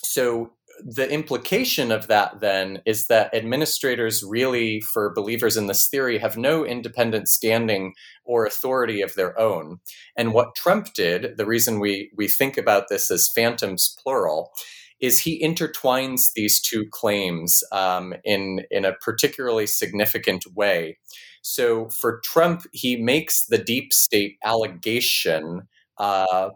so 0.04 0.52
the 0.80 1.10
implication 1.10 1.92
of 1.92 2.08
that 2.08 2.40
then 2.40 2.82
is 2.86 3.08
that 3.08 3.34
administrators 3.34 4.24
really, 4.24 4.82
for 4.82 5.14
believers 5.14 5.58
in 5.58 5.68
this 5.68 5.88
theory, 5.88 6.18
have 6.18 6.38
no 6.38 6.66
independent 6.66 7.28
standing 7.28 7.94
or 8.26 8.46
authority 8.46 9.02
of 9.02 9.14
their 9.16 9.40
own. 9.40 9.80
And 10.16 10.34
what 10.34 10.56
Trump 10.56 10.94
did, 10.94 11.38
the 11.38 11.46
reason 11.46 11.80
we, 11.80 12.12
we 12.16 12.28
think 12.28 12.58
about 12.58 12.90
this 12.90 13.12
as 13.12 13.30
phantoms 13.36 13.96
plural, 14.02 14.52
is 15.00 15.22
he 15.22 15.44
intertwines 15.44 16.32
these 16.34 16.62
two 16.62 16.86
claims 16.92 17.62
um, 17.72 18.14
in, 18.24 18.64
in 18.72 18.86
a 18.86 18.94
particularly 18.94 19.68
significant 19.68 20.46
way. 20.56 20.98
So 21.42 21.90
for 21.90 22.22
Trump, 22.24 22.66
he 22.72 22.96
makes 22.96 23.46
the 23.46 23.58
deep 23.58 23.92
state 23.92 24.38
allegation 24.46 25.64
uh, 25.98 26.50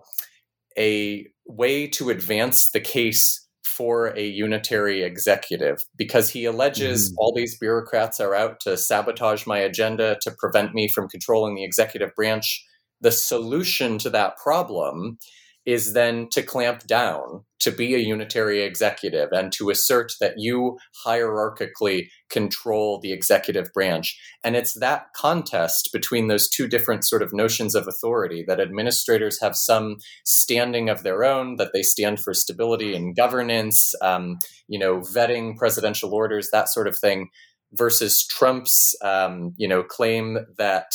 a 0.78 1.28
way 1.46 1.88
to 1.88 2.10
advance 2.10 2.70
the 2.70 2.80
case 2.80 3.47
for 3.78 4.08
a 4.18 4.26
unitary 4.26 5.04
executive 5.04 5.78
because 5.96 6.30
he 6.30 6.46
alleges 6.46 7.12
mm. 7.12 7.16
all 7.20 7.34
these 7.36 7.58
bureaucrats 7.58 8.20
are 8.20 8.34
out 8.34 8.60
to 8.62 8.76
sabotage 8.76 9.46
my 9.46 9.60
agenda 9.60 10.18
to 10.22 10.32
prevent 10.32 10.74
me 10.74 10.88
from 10.88 11.08
controlling 11.08 11.56
the 11.56 11.64
executive 11.64 12.10
branch. 12.16 12.66
The 13.02 13.12
solution 13.12 14.00
to 14.00 14.10
that 14.10 14.38
problem 14.38 15.20
is 15.68 15.92
then 15.92 16.30
to 16.30 16.42
clamp 16.42 16.88
down, 16.88 17.44
to 17.60 17.72
be 17.72 17.94
a 17.94 17.98
unitary 17.98 18.64
executive, 18.64 19.34
and 19.34 19.52
to 19.52 19.70
assert 19.70 20.14
that 20.22 20.36
you 20.38 20.78
hierarchically 21.06 22.08
control 22.30 23.02
the 23.02 23.12
executive 23.12 23.68
branch. 23.74 24.18
And 24.46 24.56
it's 24.56 24.80
that 24.80 25.08
contest 25.14 25.90
between 25.92 26.30
those 26.30 26.48
two 26.48 26.70
different 26.70 27.04
sort 27.04 27.22
of 27.22 27.34
notions 27.34 27.76
of 27.76 27.86
authority 27.86 28.46
that 28.48 28.62
administrators 28.62 29.42
have 29.42 29.58
some 29.58 29.98
standing 30.24 30.88
of 30.88 31.04
their 31.04 31.26
own, 31.26 31.58
that 31.58 31.72
they 31.74 31.84
stand 31.84 32.22
for 32.22 32.34
stability 32.34 32.96
and 32.96 33.14
governance, 33.14 33.94
um, 34.02 34.38
you 34.70 34.80
know, 34.80 35.02
vetting 35.02 35.58
presidential 35.58 36.14
orders, 36.14 36.48
that 36.54 36.70
sort 36.70 36.88
of 36.88 36.98
thing, 36.98 37.28
versus 37.74 38.26
Trump's, 38.26 38.96
um, 39.04 39.54
you 39.58 39.68
know, 39.68 39.84
claim 39.84 40.38
that 40.58 40.86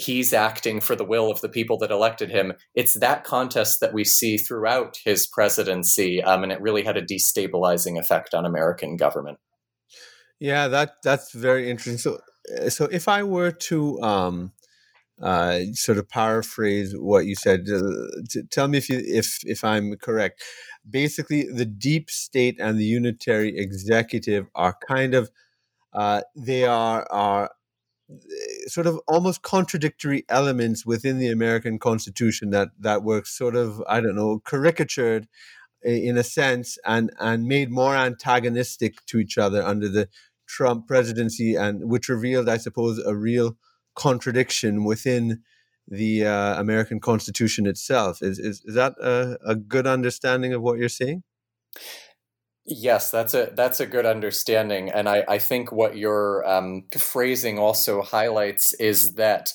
he's 0.00 0.32
acting 0.32 0.80
for 0.80 0.96
the 0.96 1.04
will 1.04 1.30
of 1.30 1.40
the 1.40 1.48
people 1.48 1.78
that 1.78 1.90
elected 1.90 2.30
him. 2.30 2.54
It's 2.74 2.94
that 2.94 3.24
contest 3.24 3.80
that 3.80 3.92
we 3.92 4.04
see 4.04 4.36
throughout 4.36 4.98
his 5.04 5.26
presidency, 5.26 6.22
um, 6.22 6.42
and 6.42 6.52
it 6.52 6.60
really 6.60 6.84
had 6.84 6.96
a 6.96 7.02
destabilizing 7.02 7.98
effect 7.98 8.34
on 8.34 8.46
American 8.46 8.96
government. 8.96 9.38
Yeah, 10.38 10.68
that 10.68 10.94
that's 11.02 11.32
very 11.32 11.70
interesting. 11.70 11.98
So, 11.98 12.20
uh, 12.56 12.70
so 12.70 12.86
if 12.86 13.08
I 13.08 13.22
were 13.22 13.52
to 13.52 14.00
um, 14.00 14.52
uh, 15.20 15.60
sort 15.74 15.98
of 15.98 16.08
paraphrase 16.08 16.94
what 16.96 17.26
you 17.26 17.34
said, 17.34 17.68
uh, 17.70 17.80
t- 18.28 18.42
tell 18.50 18.68
me 18.68 18.78
if 18.78 18.88
you 18.88 19.02
if 19.04 19.40
if 19.44 19.62
I'm 19.62 19.96
correct. 19.96 20.42
Basically, 20.88 21.42
the 21.44 21.66
deep 21.66 22.10
state 22.10 22.56
and 22.58 22.78
the 22.78 22.84
unitary 22.84 23.58
executive 23.58 24.46
are 24.54 24.76
kind 24.88 25.14
of 25.14 25.30
uh, 25.92 26.22
they 26.34 26.64
are 26.64 27.06
are 27.10 27.50
sort 28.66 28.86
of 28.86 29.00
almost 29.06 29.42
contradictory 29.42 30.24
elements 30.28 30.84
within 30.84 31.18
the 31.18 31.28
American 31.28 31.78
Constitution 31.78 32.50
that 32.50 32.68
that 32.78 33.02
were 33.02 33.22
sort 33.24 33.56
of 33.56 33.82
I 33.88 34.00
don't 34.00 34.16
know 34.16 34.40
caricatured 34.40 35.28
in 35.82 36.16
a 36.18 36.24
sense 36.24 36.78
and 36.84 37.10
and 37.18 37.46
made 37.46 37.70
more 37.70 37.96
antagonistic 37.96 39.04
to 39.06 39.18
each 39.18 39.38
other 39.38 39.62
under 39.62 39.88
the 39.88 40.08
Trump 40.46 40.86
presidency 40.86 41.54
and 41.54 41.88
which 41.88 42.08
revealed 42.08 42.48
I 42.48 42.56
suppose 42.56 42.98
a 42.98 43.14
real 43.14 43.56
contradiction 43.94 44.84
within 44.84 45.42
the 45.86 46.24
uh, 46.24 46.60
American 46.60 47.00
Constitution 47.00 47.66
itself. 47.66 48.22
Is 48.22 48.38
is, 48.38 48.62
is 48.64 48.74
that 48.74 48.94
a, 49.00 49.38
a 49.44 49.54
good 49.54 49.86
understanding 49.86 50.52
of 50.52 50.62
what 50.62 50.78
you're 50.78 50.88
saying 50.88 51.22
Yes, 52.66 53.10
that's 53.10 53.32
a 53.34 53.50
that's 53.56 53.80
a 53.80 53.86
good 53.86 54.04
understanding, 54.04 54.90
and 54.90 55.08
I, 55.08 55.24
I 55.26 55.38
think 55.38 55.72
what 55.72 55.96
your 55.96 56.46
um, 56.46 56.84
phrasing 56.96 57.58
also 57.58 58.02
highlights 58.02 58.74
is 58.74 59.14
that 59.14 59.48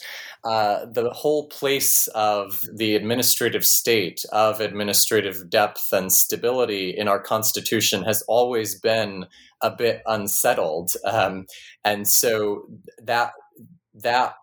uh, 0.44 0.86
the 0.92 1.12
whole 1.12 1.48
place 1.48 2.08
of 2.16 2.62
the 2.76 2.96
administrative 2.96 3.64
state 3.64 4.26
of 4.32 4.60
administrative 4.60 5.50
depth 5.50 5.88
and 5.94 6.12
stability 6.12 6.90
in 6.98 7.08
our 7.08 7.20
constitution 7.22 8.04
has 8.04 8.24
always 8.24 8.80
been 8.80 9.26
a 9.62 9.70
bit 9.70 10.02
unsettled, 10.08 10.92
um, 11.06 11.46
and 11.86 12.08
so 12.08 12.66
that 13.04 13.34
that 13.94 14.34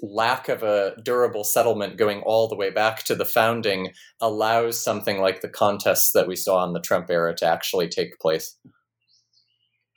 lack 0.00 0.48
of 0.48 0.62
a 0.62 0.94
durable 1.02 1.44
settlement 1.44 1.96
going 1.96 2.22
all 2.22 2.48
the 2.48 2.56
way 2.56 2.70
back 2.70 3.04
to 3.04 3.14
the 3.14 3.24
founding 3.24 3.92
allows 4.20 4.82
something 4.82 5.20
like 5.20 5.40
the 5.40 5.48
contests 5.48 6.12
that 6.12 6.28
we 6.28 6.36
saw 6.36 6.64
in 6.64 6.72
the 6.72 6.80
Trump 6.80 7.10
era 7.10 7.34
to 7.36 7.46
actually 7.46 7.88
take 7.88 8.18
place. 8.18 8.56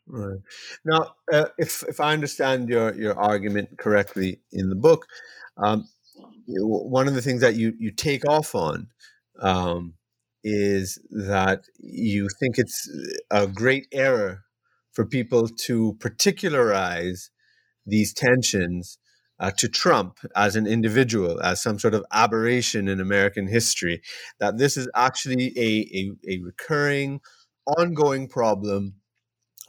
Right. 0.08 0.40
Now, 0.86 1.16
uh, 1.32 1.48
if 1.58 1.84
if 1.84 2.00
I 2.00 2.14
understand 2.14 2.70
your 2.70 2.96
your 2.96 3.20
argument 3.20 3.78
correctly 3.78 4.42
in 4.52 4.70
the 4.70 4.76
book, 4.76 5.06
um, 5.58 5.88
one 6.48 7.08
of 7.08 7.14
the 7.14 7.22
things 7.22 7.42
that 7.42 7.56
you 7.56 7.74
you 7.78 7.92
take 7.92 8.28
off 8.28 8.56
on 8.56 8.88
um, 9.42 9.96
is 10.44 10.98
that 11.12 11.64
you 11.78 12.30
think 12.40 12.58
it's 12.58 12.90
a 13.30 13.48
great 13.48 13.88
error 13.92 14.44
for 14.94 15.06
people 15.06 15.50
to 15.50 15.98
particularize 16.00 17.30
these 17.86 18.14
tensions 18.14 18.98
uh, 19.40 19.52
to 19.58 19.68
Trump 19.68 20.20
as 20.36 20.56
an 20.56 20.68
individual, 20.68 21.42
as 21.42 21.62
some 21.62 21.80
sort 21.80 21.94
of 21.94 22.06
aberration 22.12 22.88
in 22.88 23.00
American 23.00 23.48
history, 23.48 24.02
that 24.40 24.58
this 24.58 24.78
is 24.78 24.90
actually 24.96 25.54
a, 25.58 25.88
a, 25.96 26.36
a 26.36 26.44
recurring, 26.44 27.22
ongoing 27.78 28.28
problem, 28.28 28.96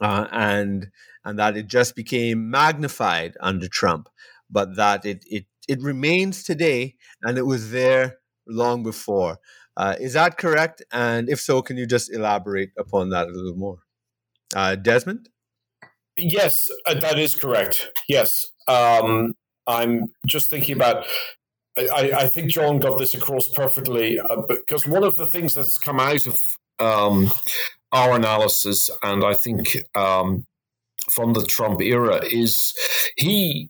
uh, 0.01 0.27
and 0.31 0.87
and 1.25 1.37
that 1.37 1.57
it 1.57 1.67
just 1.67 1.95
became 1.95 2.49
magnified 2.49 3.35
under 3.41 3.67
Trump, 3.67 4.09
but 4.49 4.75
that 4.75 5.05
it 5.05 5.23
it 5.27 5.45
it 5.67 5.81
remains 5.81 6.43
today, 6.43 6.95
and 7.21 7.37
it 7.37 7.45
was 7.45 7.71
there 7.71 8.17
long 8.47 8.83
before. 8.83 9.37
Uh, 9.77 9.95
is 9.99 10.13
that 10.13 10.37
correct? 10.37 10.83
And 10.91 11.29
if 11.29 11.39
so, 11.39 11.61
can 11.61 11.77
you 11.77 11.85
just 11.85 12.11
elaborate 12.11 12.71
upon 12.77 13.09
that 13.11 13.27
a 13.27 13.31
little 13.31 13.55
more? 13.55 13.77
Uh, 14.53 14.75
Desmond? 14.75 15.29
Yes, 16.17 16.69
uh, 16.85 16.95
that 16.95 17.17
is 17.17 17.35
correct. 17.35 17.89
Yes. 18.09 18.49
Um, 18.67 19.33
I'm 19.69 20.07
just 20.27 20.49
thinking 20.49 20.75
about. 20.75 21.05
I, 21.77 22.11
I 22.13 22.27
think 22.27 22.51
John 22.51 22.79
got 22.79 22.97
this 22.97 23.13
across 23.13 23.47
perfectly 23.47 24.19
uh, 24.19 24.41
because 24.47 24.85
one 24.85 25.05
of 25.05 25.15
the 25.15 25.27
things 25.27 25.53
that's 25.53 25.77
come 25.77 25.99
out 25.99 26.27
of 26.27 26.41
um, 26.79 27.31
our 27.93 28.15
analysis, 28.15 28.89
and 29.01 29.23
I 29.23 29.33
think 29.33 29.77
um, 29.95 30.45
from 31.09 31.33
the 31.33 31.45
Trump 31.45 31.81
era, 31.81 32.21
is 32.25 32.73
he 33.15 33.69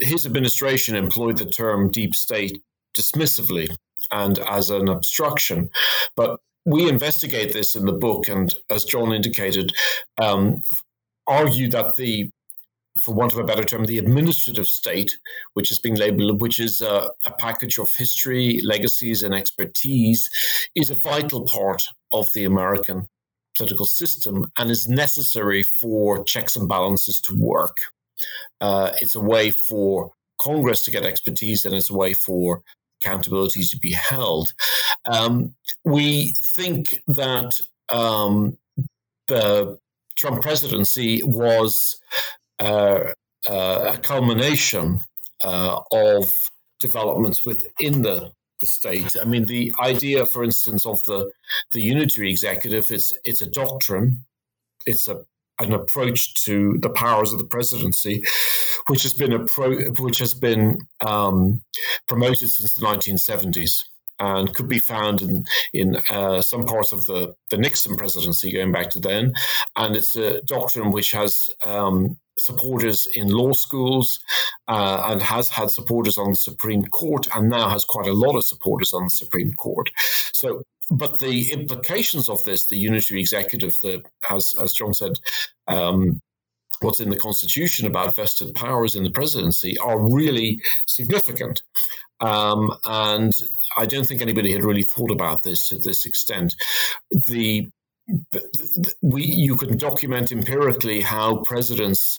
his 0.00 0.26
administration 0.26 0.96
employed 0.96 1.38
the 1.38 1.46
term 1.46 1.90
deep 1.90 2.14
state 2.14 2.60
dismissively 2.98 3.74
and 4.10 4.38
as 4.40 4.68
an 4.68 4.88
obstruction, 4.88 5.70
but 6.16 6.40
we 6.64 6.88
investigate 6.88 7.52
this 7.52 7.74
in 7.76 7.86
the 7.86 7.92
book, 7.92 8.28
and 8.28 8.54
as 8.68 8.84
John 8.84 9.12
indicated, 9.12 9.72
um, 10.20 10.62
argue 11.26 11.70
that 11.70 11.94
the 11.94 12.30
for 12.98 13.14
want 13.14 13.32
of 13.32 13.38
a 13.38 13.44
better 13.44 13.64
term, 13.64 13.84
the 13.84 13.98
administrative 13.98 14.66
state, 14.66 15.18
which 15.54 15.70
is 15.70 15.78
being 15.78 15.96
labeled, 15.96 16.40
which 16.40 16.60
is 16.60 16.82
a, 16.82 17.10
a, 17.26 17.30
package 17.38 17.78
of 17.78 17.90
history, 17.94 18.60
legacies, 18.62 19.22
and 19.22 19.34
expertise, 19.34 20.30
is 20.74 20.90
a 20.90 20.94
vital 20.94 21.46
part 21.46 21.82
of 22.12 22.28
the 22.34 22.44
American 22.44 23.08
political 23.56 23.86
system 23.86 24.50
and 24.58 24.70
is 24.70 24.88
necessary 24.88 25.62
for 25.62 26.22
checks 26.24 26.56
and 26.56 26.68
balances 26.68 27.20
to 27.20 27.34
work. 27.34 27.76
Uh, 28.60 28.92
it's 29.00 29.14
a 29.14 29.20
way 29.20 29.50
for 29.50 30.12
Congress 30.38 30.82
to 30.82 30.90
get 30.90 31.04
expertise, 31.04 31.64
and 31.64 31.74
it's 31.74 31.90
a 31.90 31.94
way 31.94 32.12
for 32.12 32.62
accountability 33.00 33.62
to 33.62 33.78
be 33.78 33.92
held. 33.92 34.52
Um, 35.06 35.54
we 35.84 36.34
think 36.54 37.02
that 37.08 37.52
um, 37.90 38.58
the 39.26 39.78
Trump 40.16 40.42
presidency 40.42 41.22
was 41.24 42.00
a 42.62 43.98
culmination 44.02 45.00
uh, 45.42 45.80
of 45.92 46.50
developments 46.80 47.44
within 47.44 48.02
the 48.02 48.32
the 48.60 48.66
state. 48.66 49.16
I 49.20 49.24
mean, 49.24 49.46
the 49.46 49.72
idea, 49.80 50.24
for 50.24 50.44
instance, 50.44 50.86
of 50.86 51.04
the 51.04 51.32
the 51.72 51.82
unitary 51.82 52.30
executive 52.30 52.90
it's 52.90 53.12
it's 53.24 53.42
a 53.42 53.50
doctrine, 53.50 54.24
it's 54.86 55.08
a 55.08 55.24
an 55.58 55.72
approach 55.72 56.34
to 56.44 56.78
the 56.78 56.90
powers 56.90 57.32
of 57.32 57.38
the 57.38 57.44
presidency, 57.44 58.24
which 58.88 59.02
has 59.02 59.14
been 59.14 59.32
appro- 59.32 59.98
which 59.98 60.18
has 60.18 60.34
been 60.34 60.78
um, 61.00 61.62
promoted 62.08 62.50
since 62.50 62.74
the 62.74 62.84
1970s 62.86 63.84
and 64.18 64.54
could 64.54 64.68
be 64.68 64.78
found 64.78 65.20
in 65.22 65.44
in 65.72 65.96
uh, 66.10 66.40
some 66.40 66.64
parts 66.64 66.92
of 66.92 67.04
the 67.06 67.34
the 67.50 67.58
Nixon 67.58 67.96
presidency 67.96 68.52
going 68.52 68.72
back 68.72 68.90
to 68.90 69.00
then, 69.00 69.34
and 69.76 69.96
it's 69.96 70.16
a 70.16 70.40
doctrine 70.42 70.92
which 70.92 71.12
has 71.12 71.50
um, 71.64 72.16
supporters 72.38 73.06
in 73.06 73.28
law 73.28 73.52
schools 73.52 74.20
uh, 74.68 75.02
and 75.10 75.22
has 75.22 75.48
had 75.48 75.70
supporters 75.70 76.18
on 76.18 76.30
the 76.30 76.36
Supreme 76.36 76.84
Court, 76.86 77.26
and 77.34 77.50
now 77.50 77.68
has 77.68 77.84
quite 77.84 78.06
a 78.08 78.12
lot 78.12 78.36
of 78.36 78.44
supporters 78.44 78.92
on 78.92 79.04
the 79.04 79.10
Supreme 79.10 79.52
Court. 79.54 79.90
So. 80.32 80.62
But 80.90 81.20
the 81.20 81.50
implications 81.52 82.28
of 82.28 82.44
this, 82.44 82.66
the 82.66 82.76
unitary 82.76 83.20
executive, 83.20 83.78
the 83.80 84.02
as 84.28 84.52
as 84.60 84.74
John 84.74 84.92
said, 84.92 85.12
um, 85.66 86.20
what's 86.82 87.00
in 87.00 87.10
the 87.10 87.16
Constitution 87.16 87.86
about 87.86 88.16
vested 88.16 88.54
powers 88.54 88.94
in 88.94 89.04
the 89.04 89.10
presidency 89.10 89.78
are 89.78 89.98
really 89.98 90.60
significant. 90.86 91.62
Um, 92.20 92.72
and 92.84 93.32
I 93.76 93.86
don't 93.86 94.06
think 94.06 94.22
anybody 94.22 94.52
had 94.52 94.62
really 94.62 94.82
thought 94.84 95.10
about 95.10 95.42
this 95.42 95.68
to 95.68 95.78
this 95.78 96.06
extent. 96.06 96.54
The, 97.10 97.68
the, 97.68 97.70
we 99.02 99.24
you 99.24 99.56
can 99.56 99.76
document 99.76 100.32
empirically 100.32 101.00
how 101.00 101.42
presidents 101.44 102.18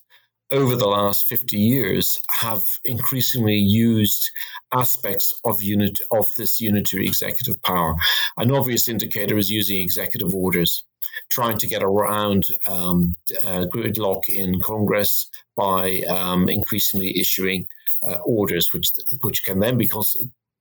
over 0.51 0.75
the 0.75 0.87
last 0.87 1.25
50 1.25 1.57
years 1.57 2.21
have 2.39 2.63
increasingly 2.85 3.55
used 3.55 4.29
aspects 4.71 5.33
of 5.45 5.63
unit 5.63 5.99
of 6.11 6.33
this 6.35 6.61
unitary 6.61 7.05
executive 7.05 7.61
power. 7.63 7.95
An 8.37 8.51
obvious 8.51 8.87
indicator 8.87 9.37
is 9.37 9.49
using 9.49 9.79
executive 9.79 10.33
orders, 10.35 10.83
trying 11.29 11.57
to 11.57 11.67
get 11.67 11.81
around 11.81 12.47
um, 12.67 13.13
uh, 13.43 13.65
gridlock 13.73 14.29
in 14.29 14.59
Congress 14.59 15.29
by 15.55 16.01
um, 16.09 16.47
increasingly 16.49 17.17
issuing 17.19 17.65
uh, 18.07 18.17
orders, 18.25 18.73
which 18.73 18.91
which 19.21 19.43
can 19.43 19.59
then 19.59 19.77
be 19.77 19.87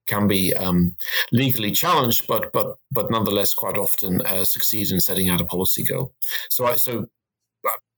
can 0.06 0.26
be 0.26 0.54
um, 0.54 0.96
legally 1.30 1.70
challenged, 1.70 2.26
but 2.26 2.52
but 2.52 2.76
but 2.90 3.10
nonetheless 3.10 3.54
quite 3.54 3.76
often 3.76 4.20
uh, 4.22 4.44
succeed 4.44 4.90
in 4.90 5.00
setting 5.00 5.28
out 5.28 5.40
a 5.40 5.44
policy 5.44 5.82
goal. 5.82 6.12
So 6.50 6.66
I 6.66 6.76
so 6.76 7.06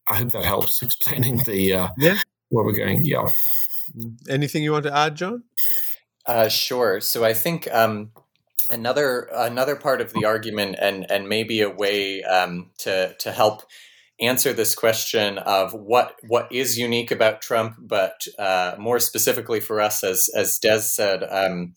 I 0.08 0.16
hope 0.16 0.32
that 0.32 0.44
helps 0.44 0.82
explaining 0.82 1.38
the 1.44 1.74
uh, 1.74 1.88
yeah 1.98 2.18
where 2.50 2.64
we're 2.64 2.72
going. 2.76 3.04
Yeah. 3.04 3.28
Anything 4.28 4.62
you 4.62 4.72
want 4.72 4.84
to 4.84 4.96
add, 4.96 5.14
John? 5.16 5.44
Uh, 6.26 6.48
sure. 6.48 7.00
So 7.00 7.24
I 7.24 7.34
think 7.34 7.72
um, 7.72 8.12
another 8.70 9.28
another 9.32 9.76
part 9.76 10.00
of 10.00 10.12
the 10.12 10.24
argument, 10.24 10.76
and 10.80 11.10
and 11.10 11.28
maybe 11.28 11.60
a 11.60 11.70
way 11.70 12.22
um, 12.22 12.70
to 12.78 13.14
to 13.18 13.32
help 13.32 13.62
answer 14.26 14.52
this 14.52 14.74
question 14.74 15.38
of 15.38 15.72
what 15.72 16.16
what 16.26 16.50
is 16.52 16.78
unique 16.78 17.10
about 17.10 17.42
Trump, 17.42 17.76
but 17.78 18.26
uh, 18.38 18.74
more 18.78 18.98
specifically 18.98 19.60
for 19.60 19.80
us, 19.80 20.04
as 20.04 20.28
as 20.34 20.58
Des 20.58 20.80
said, 20.80 21.24
um, 21.30 21.74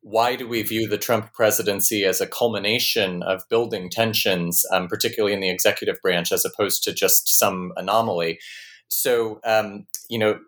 why 0.00 0.36
do 0.36 0.48
we 0.48 0.62
view 0.62 0.88
the 0.88 0.98
Trump 0.98 1.32
presidency 1.32 2.04
as 2.04 2.20
a 2.20 2.26
culmination 2.26 3.22
of 3.22 3.42
building 3.48 3.90
tensions, 3.90 4.64
um, 4.72 4.88
particularly 4.88 5.34
in 5.34 5.40
the 5.40 5.50
executive 5.50 6.00
branch, 6.02 6.32
as 6.32 6.44
opposed 6.44 6.82
to 6.84 6.92
just 6.92 7.28
some 7.28 7.72
anomaly? 7.76 8.38
So, 8.88 9.40
um, 9.44 9.86
you 10.08 10.18
know, 10.18 10.38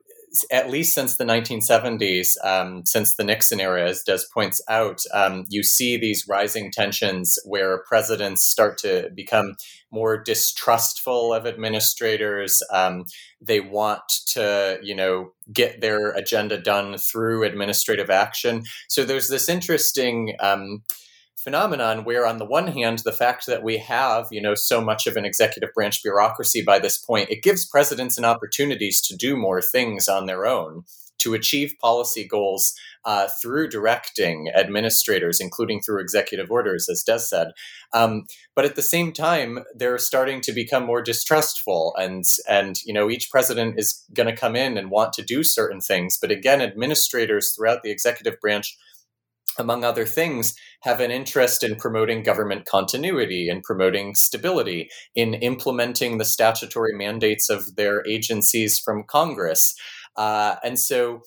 at 0.51 0.71
least 0.71 0.95
since 0.95 1.17
the 1.17 1.25
1970s, 1.25 2.37
um, 2.45 2.85
since 2.87 3.15
the 3.17 3.25
Nixon 3.25 3.61
era, 3.61 3.89
as 3.89 4.03
Des 4.03 4.21
points 4.33 4.61
out, 4.69 5.03
um, 5.13 5.45
you 5.49 5.63
see 5.63 5.97
these 5.97 6.27
rising 6.29 6.71
tensions 6.71 7.39
where 7.45 7.83
presidents 7.89 8.45
start 8.45 8.79
to 8.79 9.11
become 9.15 9.57
more 9.91 10.17
distrustful 10.23 11.35
of 11.35 11.47
administrators. 11.47 12.63
Um, 12.73 13.05
they 13.41 13.61
want 13.61 14.09
to, 14.27 14.79
you 14.83 14.95
know, 14.95 15.33
get 15.53 15.81
their 15.81 16.11
agenda 16.13 16.61
done 16.61 16.97
through 16.99 17.45
administrative 17.45 18.11
action. 18.11 18.63
So 18.89 19.05
there's 19.05 19.29
this 19.29 19.49
interesting 19.49 20.37
um, 20.39 20.83
phenomenon 21.43 22.05
where 22.05 22.27
on 22.27 22.39
the 22.39 22.45
one 22.45 22.69
hand 22.69 23.01
the 23.01 23.13
fact 23.13 23.47
that 23.47 23.63
we 23.63 23.79
have 23.79 24.27
you 24.31 24.41
know 24.41 24.55
so 24.55 24.81
much 24.81 25.07
of 25.07 25.17
an 25.17 25.25
executive 25.25 25.71
branch 25.75 26.03
bureaucracy 26.03 26.63
by 26.63 26.79
this 26.79 26.99
point 26.99 27.31
it 27.31 27.43
gives 27.43 27.67
presidents 27.67 28.19
an 28.19 28.25
opportunities 28.25 29.01
to 29.01 29.17
do 29.17 29.37
more 29.37 29.63
things 29.63 30.09
on 30.09 30.27
their 30.27 30.47
own 30.47 30.85
to 31.21 31.35
achieve 31.35 31.75
policy 31.81 32.27
goals 32.27 32.75
uh, 33.05 33.29
through 33.41 33.69
directing 33.69 34.51
administrators, 34.55 35.41
including 35.41 35.81
through 35.81 36.01
executive 36.01 36.51
orders, 36.51 36.89
as 36.89 37.03
Des 37.03 37.19
said. 37.19 37.53
Um, 37.95 38.25
but 38.55 38.65
at 38.65 38.77
the 38.77 38.83
same 38.83 39.13
time, 39.13 39.61
they're 39.75 39.99
starting 39.99 40.41
to 40.43 40.53
become 40.53 40.85
more 40.85 41.03
distrustful, 41.03 41.95
and 41.97 42.25
and 42.49 42.77
you 42.85 42.93
know 42.93 43.11
each 43.11 43.31
president 43.31 43.79
is 43.79 44.05
going 44.13 44.29
to 44.29 44.41
come 44.41 44.57
in 44.57 44.77
and 44.77 44.91
want 44.91 45.13
to 45.15 45.23
do 45.23 45.45
certain 45.45 45.81
things. 45.81 46.19
But 46.21 46.31
again, 46.31 46.61
administrators 46.61 47.55
throughout 47.55 47.83
the 47.83 47.91
executive 47.91 48.41
branch 48.41 48.77
among 49.61 49.85
other 49.85 50.07
things, 50.07 50.55
have 50.83 51.01
an 51.01 51.11
interest 51.11 51.63
in 51.63 51.77
promoting 51.77 52.23
government 52.23 52.67
continuity 52.67 53.49
and 53.49 53.63
promoting 53.63 54.15
stability, 54.15 54.89
in 55.15 55.35
implementing 55.35 56.19
the 56.19 56.25
statutory 56.25 56.97
mandates 56.97 57.49
of 57.49 57.77
their 57.77 58.05
agencies 58.07 58.79
from 58.79 59.05
Congress. 59.07 59.75
Uh, 60.17 60.57
and 60.65 60.79
so, 60.79 61.21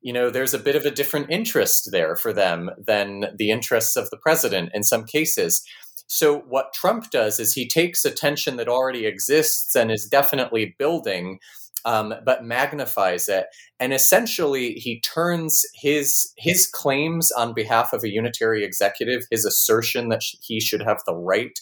you 0.00 0.12
know, 0.12 0.30
there's 0.30 0.54
a 0.54 0.58
bit 0.58 0.76
of 0.76 0.86
a 0.86 0.90
different 0.90 1.30
interest 1.30 1.90
there 1.92 2.16
for 2.16 2.32
them 2.32 2.70
than 2.78 3.26
the 3.36 3.50
interests 3.50 3.96
of 3.96 4.08
the 4.10 4.16
president 4.16 4.70
in 4.72 4.82
some 4.82 5.04
cases. 5.04 5.62
So, 6.06 6.40
what 6.48 6.72
Trump 6.72 7.10
does 7.10 7.38
is 7.38 7.52
he 7.52 7.68
takes 7.68 8.04
a 8.04 8.10
tension 8.10 8.56
that 8.56 8.68
already 8.68 9.06
exists 9.06 9.76
and 9.76 9.92
is 9.92 10.08
definitely 10.10 10.74
building 10.78 11.38
um, 11.84 12.14
but 12.24 12.44
magnifies 12.44 13.28
it. 13.28 13.46
And 13.78 13.92
essentially, 13.92 14.74
he 14.74 15.00
turns 15.00 15.62
his 15.74 16.32
his 16.36 16.66
claims 16.66 17.30
on 17.32 17.54
behalf 17.54 17.92
of 17.92 18.04
a 18.04 18.10
unitary 18.10 18.64
executive, 18.64 19.22
his 19.30 19.44
assertion 19.44 20.08
that 20.08 20.22
he 20.40 20.60
should 20.60 20.82
have 20.82 21.00
the 21.06 21.14
right 21.14 21.58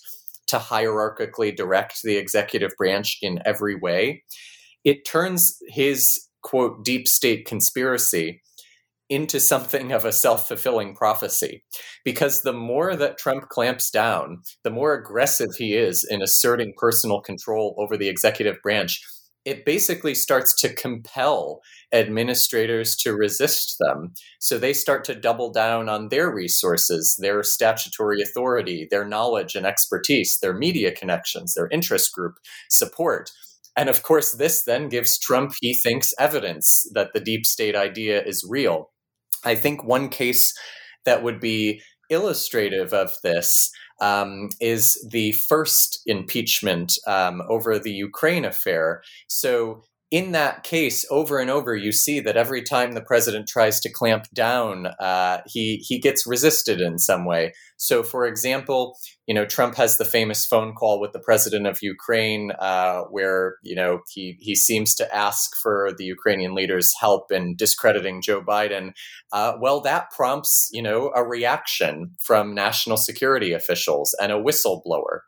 to 0.48 0.58
hierarchically 0.58 1.54
direct 1.54 2.02
the 2.02 2.16
executive 2.16 2.72
branch 2.76 3.18
in 3.22 3.40
every 3.44 3.76
way, 3.76 4.24
it 4.84 5.04
turns 5.04 5.58
his 5.68 6.26
quote 6.42 6.84
deep 6.84 7.06
state 7.06 7.46
conspiracy 7.46 8.40
into 9.10 9.40
something 9.40 9.92
of 9.92 10.04
a 10.04 10.12
self 10.12 10.48
fulfilling 10.48 10.94
prophecy. 10.94 11.62
Because 12.04 12.42
the 12.42 12.52
more 12.52 12.96
that 12.96 13.18
Trump 13.18 13.48
clamps 13.48 13.90
down, 13.90 14.42
the 14.64 14.70
more 14.70 14.94
aggressive 14.94 15.50
he 15.56 15.74
is 15.74 16.06
in 16.08 16.22
asserting 16.22 16.74
personal 16.76 17.20
control 17.20 17.74
over 17.78 17.96
the 17.96 18.08
executive 18.08 18.56
branch, 18.62 19.02
it 19.48 19.64
basically 19.64 20.14
starts 20.14 20.54
to 20.60 20.74
compel 20.74 21.62
administrators 21.90 22.94
to 22.96 23.14
resist 23.14 23.76
them. 23.80 24.12
So 24.40 24.58
they 24.58 24.74
start 24.74 25.04
to 25.04 25.14
double 25.14 25.50
down 25.50 25.88
on 25.88 26.10
their 26.10 26.30
resources, 26.30 27.16
their 27.18 27.42
statutory 27.42 28.20
authority, 28.20 28.86
their 28.90 29.06
knowledge 29.06 29.54
and 29.54 29.64
expertise, 29.64 30.38
their 30.42 30.52
media 30.52 30.92
connections, 30.92 31.54
their 31.54 31.68
interest 31.68 32.12
group 32.12 32.34
support. 32.68 33.30
And 33.74 33.88
of 33.88 34.02
course, 34.02 34.32
this 34.32 34.64
then 34.64 34.90
gives 34.90 35.18
Trump, 35.18 35.54
he 35.62 35.72
thinks, 35.72 36.12
evidence 36.18 36.86
that 36.92 37.14
the 37.14 37.20
deep 37.20 37.46
state 37.46 37.74
idea 37.74 38.22
is 38.22 38.46
real. 38.46 38.90
I 39.44 39.54
think 39.54 39.82
one 39.82 40.10
case 40.10 40.52
that 41.06 41.22
would 41.22 41.40
be 41.40 41.80
illustrative 42.10 42.92
of 42.92 43.14
this 43.22 43.70
um, 44.00 44.48
is 44.60 45.06
the 45.10 45.32
first 45.32 46.00
impeachment 46.06 46.94
um, 47.06 47.42
over 47.48 47.78
the 47.78 47.90
Ukraine 47.90 48.44
affair. 48.44 49.02
So 49.28 49.82
in 50.10 50.32
that 50.32 50.62
case, 50.62 51.04
over 51.10 51.38
and 51.38 51.50
over, 51.50 51.76
you 51.76 51.92
see 51.92 52.18
that 52.20 52.36
every 52.36 52.62
time 52.62 52.92
the 52.92 53.02
president 53.02 53.46
tries 53.46 53.78
to 53.80 53.92
clamp 53.92 54.24
down, 54.32 54.86
uh, 54.98 55.42
he 55.46 55.84
he 55.86 55.98
gets 55.98 56.26
resisted 56.26 56.80
in 56.80 56.98
some 56.98 57.26
way. 57.26 57.52
So, 57.76 58.02
for 58.02 58.26
example, 58.26 58.96
you 59.26 59.34
know 59.34 59.44
Trump 59.44 59.74
has 59.74 59.98
the 59.98 60.06
famous 60.06 60.46
phone 60.46 60.74
call 60.74 60.98
with 60.98 61.12
the 61.12 61.20
president 61.20 61.66
of 61.66 61.82
Ukraine, 61.82 62.52
uh, 62.58 63.02
where 63.10 63.56
you 63.62 63.74
know 63.74 64.00
he 64.10 64.38
he 64.40 64.54
seems 64.54 64.94
to 64.94 65.14
ask 65.14 65.50
for 65.62 65.90
the 65.98 66.04
Ukrainian 66.04 66.54
leader's 66.54 66.90
help 66.98 67.30
in 67.30 67.54
discrediting 67.54 68.22
Joe 68.22 68.40
Biden. 68.40 68.92
Uh, 69.30 69.52
well, 69.60 69.82
that 69.82 70.10
prompts 70.10 70.70
you 70.72 70.80
know 70.80 71.12
a 71.14 71.22
reaction 71.22 72.12
from 72.24 72.54
national 72.54 72.96
security 72.96 73.52
officials 73.52 74.14
and 74.22 74.32
a 74.32 74.42
whistleblower. 74.42 75.20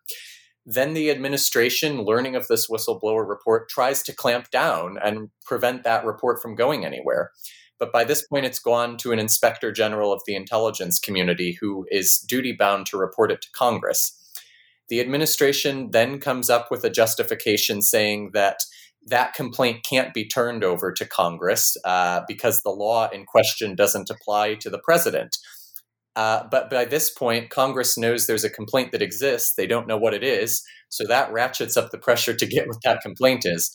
Then 0.66 0.94
the 0.94 1.10
administration, 1.10 2.02
learning 2.02 2.36
of 2.36 2.48
this 2.48 2.68
whistleblower 2.68 3.26
report, 3.26 3.68
tries 3.68 4.02
to 4.04 4.14
clamp 4.14 4.50
down 4.50 4.98
and 5.02 5.30
prevent 5.44 5.84
that 5.84 6.04
report 6.04 6.40
from 6.42 6.54
going 6.54 6.84
anywhere. 6.84 7.30
But 7.78 7.92
by 7.92 8.04
this 8.04 8.26
point, 8.26 8.44
it's 8.44 8.58
gone 8.58 8.98
to 8.98 9.12
an 9.12 9.18
inspector 9.18 9.72
general 9.72 10.12
of 10.12 10.20
the 10.26 10.36
intelligence 10.36 10.98
community 10.98 11.56
who 11.60 11.86
is 11.90 12.18
duty 12.18 12.52
bound 12.52 12.86
to 12.86 12.98
report 12.98 13.32
it 13.32 13.40
to 13.40 13.48
Congress. 13.52 14.16
The 14.90 15.00
administration 15.00 15.90
then 15.92 16.20
comes 16.20 16.50
up 16.50 16.70
with 16.70 16.84
a 16.84 16.90
justification 16.90 17.80
saying 17.80 18.32
that 18.34 18.58
that 19.06 19.32
complaint 19.32 19.82
can't 19.82 20.12
be 20.12 20.26
turned 20.26 20.62
over 20.62 20.92
to 20.92 21.06
Congress 21.06 21.76
uh, 21.86 22.20
because 22.28 22.60
the 22.60 22.70
law 22.70 23.08
in 23.08 23.24
question 23.24 23.74
doesn't 23.74 24.10
apply 24.10 24.56
to 24.56 24.68
the 24.68 24.80
president. 24.84 25.38
Uh, 26.20 26.46
but 26.50 26.68
by 26.68 26.84
this 26.84 27.08
point, 27.08 27.48
Congress 27.48 27.96
knows 27.96 28.26
there's 28.26 28.44
a 28.44 28.50
complaint 28.50 28.92
that 28.92 29.00
exists. 29.00 29.54
They 29.54 29.66
don't 29.66 29.86
know 29.86 29.96
what 29.96 30.12
it 30.12 30.22
is. 30.22 30.62
So 30.90 31.06
that 31.06 31.32
ratchets 31.32 31.78
up 31.78 31.90
the 31.90 31.96
pressure 31.96 32.34
to 32.34 32.46
get 32.46 32.68
what 32.68 32.82
that 32.84 33.00
complaint 33.00 33.46
is. 33.46 33.72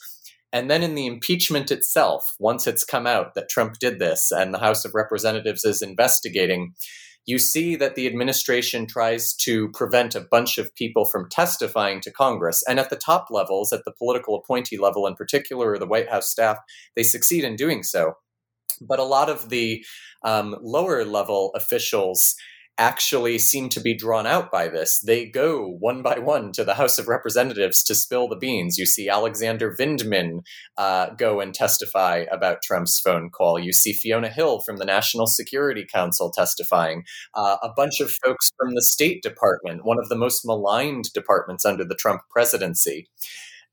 And 0.53 0.69
then 0.69 0.83
in 0.83 0.93
the 0.93 1.07
impeachment 1.07 1.71
itself, 1.71 2.35
once 2.39 2.67
it's 2.67 2.83
come 2.83 3.07
out 3.07 3.33
that 3.33 3.49
Trump 3.49 3.79
did 3.79 3.97
this 3.97 4.31
and 4.31 4.53
the 4.53 4.59
House 4.59 4.85
of 4.85 4.93
Representatives 4.93 5.65
is 5.65 5.81
investigating, 5.81 6.75
you 7.25 7.39
see 7.39 7.75
that 7.77 7.95
the 7.95 8.05
administration 8.05 8.85
tries 8.85 9.33
to 9.37 9.69
prevent 9.69 10.13
a 10.13 10.21
bunch 10.21 10.59
of 10.59 10.73
people 10.75 11.05
from 11.05 11.27
testifying 11.27 11.99
to 12.01 12.11
Congress. 12.11 12.61
And 12.69 12.79
at 12.79 12.91
the 12.91 12.95
top 12.95 13.29
levels, 13.31 13.73
at 13.73 13.85
the 13.85 13.93
political 13.97 14.35
appointee 14.35 14.77
level 14.77 15.07
in 15.07 15.15
particular, 15.15 15.71
or 15.71 15.79
the 15.79 15.87
White 15.87 16.11
House 16.11 16.29
staff, 16.29 16.59
they 16.95 17.01
succeed 17.01 17.43
in 17.43 17.55
doing 17.55 17.81
so. 17.81 18.17
But 18.81 18.99
a 18.99 19.03
lot 19.03 19.29
of 19.29 19.49
the 19.49 19.83
um, 20.23 20.55
lower 20.61 21.05
level 21.05 21.51
officials 21.55 22.35
actually 22.77 23.39
seem 23.39 23.69
to 23.69 23.79
be 23.79 23.95
drawn 23.95 24.27
out 24.27 24.51
by 24.51 24.67
this. 24.67 24.99
They 24.99 25.25
go 25.25 25.65
one 25.79 26.01
by 26.01 26.19
one 26.19 26.51
to 26.53 26.63
the 26.63 26.73
House 26.73 26.99
of 26.99 27.07
Representatives 27.07 27.83
to 27.83 27.95
spill 27.95 28.27
the 28.27 28.35
beans. 28.35 28.77
You 28.77 28.85
see 28.85 29.07
Alexander 29.07 29.73
Vindman 29.79 30.39
uh, 30.77 31.11
go 31.11 31.39
and 31.39 31.53
testify 31.53 32.25
about 32.31 32.61
Trump's 32.61 32.99
phone 32.99 33.29
call. 33.29 33.57
You 33.59 33.71
see 33.71 33.93
Fiona 33.93 34.29
Hill 34.29 34.59
from 34.59 34.77
the 34.77 34.85
National 34.85 35.27
Security 35.27 35.85
Council 35.89 36.31
testifying. 36.31 37.03
Uh, 37.33 37.57
a 37.63 37.69
bunch 37.73 38.01
of 38.01 38.11
folks 38.11 38.51
from 38.57 38.75
the 38.75 38.83
State 38.83 39.23
Department, 39.23 39.85
one 39.85 39.99
of 39.99 40.09
the 40.09 40.17
most 40.17 40.45
maligned 40.45 41.05
departments 41.13 41.65
under 41.65 41.85
the 41.85 41.95
Trump 41.95 42.21
presidency. 42.29 43.07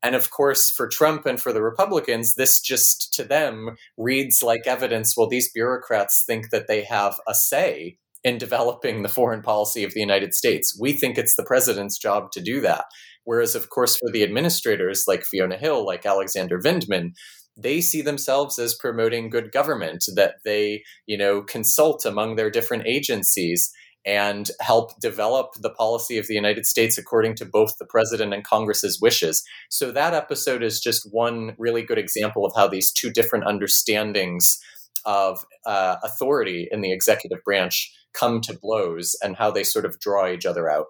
And 0.03 0.15
of 0.15 0.29
course, 0.29 0.69
for 0.69 0.87
Trump 0.87 1.25
and 1.25 1.41
for 1.41 1.53
the 1.53 1.63
Republicans, 1.63 2.33
this 2.35 2.59
just 2.59 3.13
to 3.13 3.23
them 3.23 3.77
reads 3.97 4.43
like 4.43 4.67
evidence. 4.67 5.15
Well, 5.15 5.29
these 5.29 5.49
bureaucrats 5.51 6.23
think 6.27 6.49
that 6.49 6.67
they 6.67 6.83
have 6.83 7.15
a 7.27 7.33
say 7.33 7.97
in 8.23 8.37
developing 8.37 9.01
the 9.01 9.09
foreign 9.09 9.41
policy 9.41 9.83
of 9.83 9.93
the 9.93 10.01
United 10.01 10.33
States. 10.33 10.77
We 10.79 10.93
think 10.93 11.17
it's 11.17 11.35
the 11.35 11.45
president's 11.45 11.97
job 11.97 12.31
to 12.33 12.41
do 12.41 12.61
that. 12.61 12.85
Whereas, 13.23 13.55
of 13.55 13.69
course, 13.69 13.95
for 13.97 14.11
the 14.11 14.23
administrators 14.23 15.05
like 15.07 15.23
Fiona 15.23 15.57
Hill, 15.57 15.85
like 15.85 16.05
Alexander 16.05 16.59
Vindman, 16.59 17.11
they 17.55 17.81
see 17.81 18.01
themselves 18.01 18.59
as 18.59 18.75
promoting 18.75 19.29
good 19.29 19.51
government, 19.51 20.03
that 20.15 20.35
they, 20.43 20.83
you 21.05 21.17
know, 21.17 21.41
consult 21.41 22.05
among 22.05 22.35
their 22.35 22.49
different 22.49 22.87
agencies 22.87 23.71
and 24.05 24.49
help 24.59 24.99
develop 24.99 25.53
the 25.61 25.69
policy 25.69 26.17
of 26.17 26.27
the 26.27 26.33
United 26.33 26.65
States 26.65 26.97
according 26.97 27.35
to 27.35 27.45
both 27.45 27.77
the 27.77 27.85
president 27.85 28.33
and 28.33 28.43
Congress's 28.43 28.99
wishes. 29.01 29.43
So 29.69 29.91
that 29.91 30.13
episode 30.13 30.61
is 30.61 30.79
just 30.79 31.07
one 31.11 31.55
really 31.57 31.83
good 31.83 31.97
example 31.97 32.45
of 32.45 32.53
how 32.55 32.67
these 32.67 32.91
two 32.91 33.11
different 33.11 33.45
understandings 33.45 34.59
of 35.05 35.45
uh, 35.65 35.97
authority 36.03 36.67
in 36.71 36.81
the 36.81 36.91
executive 36.91 37.43
branch 37.43 37.91
come 38.13 38.41
to 38.41 38.57
blows 38.57 39.15
and 39.21 39.35
how 39.35 39.51
they 39.51 39.63
sort 39.63 39.85
of 39.85 39.99
draw 39.99 40.29
each 40.29 40.45
other 40.45 40.69
out. 40.69 40.87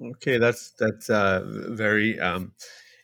Okay, 0.00 0.38
that's 0.38 0.72
that's 0.78 1.10
uh, 1.10 1.42
very 1.44 2.18
um, 2.18 2.52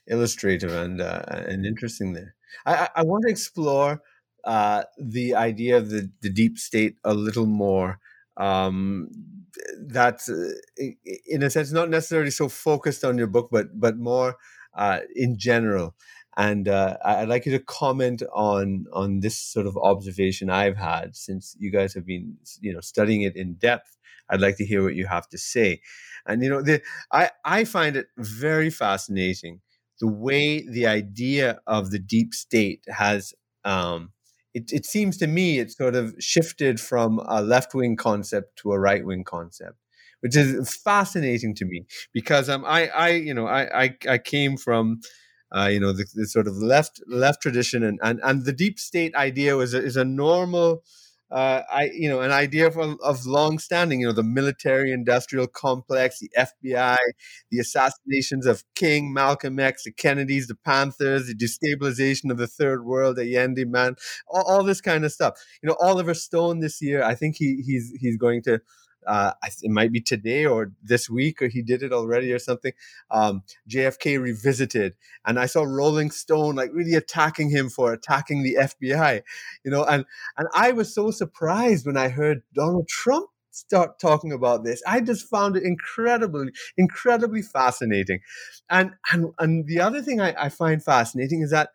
illustrative 0.06 0.72
and 0.72 1.00
uh, 1.00 1.22
and 1.28 1.66
interesting 1.66 2.14
there. 2.14 2.34
I, 2.64 2.88
I 2.96 3.02
want 3.02 3.24
to 3.26 3.30
explore 3.30 4.00
uh, 4.44 4.84
the 4.98 5.34
idea 5.34 5.76
of 5.76 5.90
the, 5.90 6.10
the 6.22 6.30
deep 6.30 6.58
state 6.58 6.96
a 7.04 7.14
little 7.14 7.46
more. 7.46 7.98
Um, 8.38 9.08
that's 9.88 10.28
uh, 10.28 10.52
in 11.26 11.42
a 11.42 11.50
sense 11.50 11.72
not 11.72 11.90
necessarily 11.90 12.30
so 12.30 12.48
focused 12.48 13.04
on 13.04 13.18
your 13.18 13.26
book, 13.26 13.48
but 13.50 13.78
but 13.78 13.98
more 13.98 14.36
uh, 14.76 15.00
in 15.14 15.38
general. 15.38 15.94
And 16.36 16.68
uh, 16.68 16.96
I'd 17.04 17.28
like 17.28 17.46
you 17.46 17.52
to 17.52 17.64
comment 17.64 18.22
on 18.32 18.86
on 18.92 19.20
this 19.20 19.36
sort 19.36 19.66
of 19.66 19.76
observation 19.76 20.50
I've 20.50 20.76
had 20.76 21.16
since 21.16 21.56
you 21.58 21.70
guys 21.72 21.94
have 21.94 22.06
been, 22.06 22.36
you 22.60 22.72
know, 22.72 22.80
studying 22.80 23.22
it 23.22 23.36
in 23.36 23.54
depth. 23.54 23.96
I'd 24.30 24.40
like 24.40 24.56
to 24.58 24.64
hear 24.66 24.82
what 24.84 24.94
you 24.94 25.06
have 25.06 25.28
to 25.30 25.38
say. 25.38 25.80
And 26.26 26.42
you 26.42 26.50
know, 26.50 26.62
the, 26.62 26.80
I 27.12 27.30
I 27.44 27.64
find 27.64 27.96
it 27.96 28.06
very 28.16 28.70
fascinating 28.70 29.60
the 30.00 30.06
way 30.06 30.68
the 30.68 30.86
idea 30.86 31.58
of 31.66 31.90
the 31.90 31.98
deep 31.98 32.34
state 32.34 32.84
has. 32.88 33.34
Um, 33.64 34.12
it, 34.54 34.72
it 34.72 34.86
seems 34.86 35.16
to 35.18 35.26
me 35.26 35.58
it 35.58 35.70
sort 35.70 35.94
of 35.94 36.14
shifted 36.18 36.80
from 36.80 37.20
a 37.26 37.42
left 37.42 37.74
wing 37.74 37.96
concept 37.96 38.56
to 38.58 38.72
a 38.72 38.78
right 38.78 39.04
wing 39.04 39.24
concept 39.24 39.76
which 40.20 40.36
is 40.36 40.74
fascinating 40.76 41.54
to 41.54 41.64
me 41.64 41.84
because 42.12 42.48
um, 42.48 42.64
I, 42.66 42.88
I, 42.88 43.08
you 43.10 43.32
know, 43.32 43.46
I, 43.46 43.84
I, 43.84 43.96
I 44.08 44.18
came 44.18 44.56
from 44.56 45.00
uh, 45.54 45.66
you 45.66 45.80
know, 45.80 45.92
the, 45.92 46.04
the, 46.14 46.26
sort 46.26 46.46
of 46.46 46.56
left 46.56 47.00
left 47.06 47.40
tradition 47.40 47.82
and, 47.82 47.98
and, 48.02 48.20
and 48.22 48.44
the 48.44 48.52
deep 48.52 48.78
state 48.78 49.14
idea 49.14 49.56
was 49.56 49.72
is 49.72 49.96
a 49.96 50.04
normal, 50.04 50.82
uh, 51.30 51.62
I 51.70 51.90
you 51.92 52.08
know, 52.08 52.20
an 52.20 52.30
idea 52.30 52.66
of, 52.66 52.76
of 52.76 53.26
long 53.26 53.58
standing. 53.58 54.00
You 54.00 54.06
know, 54.06 54.12
the 54.12 54.22
military 54.22 54.92
industrial 54.92 55.46
complex, 55.46 56.20
the 56.20 56.30
FBI, 56.38 56.96
the 57.50 57.58
assassinations 57.58 58.46
of 58.46 58.64
King, 58.74 59.12
Malcolm 59.12 59.58
X, 59.58 59.84
the 59.84 59.92
Kennedys, 59.92 60.46
the 60.46 60.54
Panthers, 60.54 61.26
the 61.26 61.34
destabilization 61.34 62.30
of 62.30 62.38
the 62.38 62.46
third 62.46 62.84
world, 62.84 63.18
Allende 63.18 63.64
man, 63.64 63.96
all, 64.28 64.44
all 64.48 64.64
this 64.64 64.80
kind 64.80 65.04
of 65.04 65.12
stuff. 65.12 65.34
You 65.62 65.68
know, 65.68 65.76
Oliver 65.80 66.14
Stone 66.14 66.60
this 66.60 66.80
year, 66.80 67.02
I 67.02 67.14
think 67.14 67.36
he 67.36 67.62
he's 67.64 67.92
he's 68.00 68.16
going 68.16 68.42
to 68.44 68.60
uh, 69.08 69.32
it 69.62 69.70
might 69.70 69.92
be 69.92 70.00
today 70.00 70.44
or 70.46 70.72
this 70.82 71.08
week, 71.08 71.42
or 71.42 71.48
he 71.48 71.62
did 71.62 71.82
it 71.82 71.92
already 71.92 72.32
or 72.32 72.38
something. 72.38 72.72
Um, 73.10 73.42
JFK 73.68 74.20
revisited, 74.20 74.94
and 75.26 75.38
I 75.38 75.46
saw 75.46 75.62
Rolling 75.62 76.10
Stone 76.10 76.56
like 76.56 76.70
really 76.72 76.94
attacking 76.94 77.50
him 77.50 77.70
for 77.70 77.92
attacking 77.92 78.42
the 78.42 78.56
FBI, 78.60 79.22
you 79.64 79.70
know, 79.70 79.84
and 79.84 80.04
and 80.36 80.48
I 80.54 80.72
was 80.72 80.94
so 80.94 81.10
surprised 81.10 81.86
when 81.86 81.96
I 81.96 82.08
heard 82.08 82.42
Donald 82.54 82.88
Trump 82.88 83.30
start 83.50 83.98
talking 83.98 84.32
about 84.32 84.64
this. 84.64 84.82
I 84.86 85.00
just 85.00 85.28
found 85.28 85.56
it 85.56 85.62
incredibly, 85.64 86.50
incredibly 86.76 87.42
fascinating. 87.42 88.20
And 88.70 88.92
and 89.12 89.32
and 89.38 89.66
the 89.66 89.80
other 89.80 90.02
thing 90.02 90.20
I, 90.20 90.34
I 90.38 90.48
find 90.48 90.82
fascinating 90.82 91.42
is 91.42 91.50
that 91.50 91.70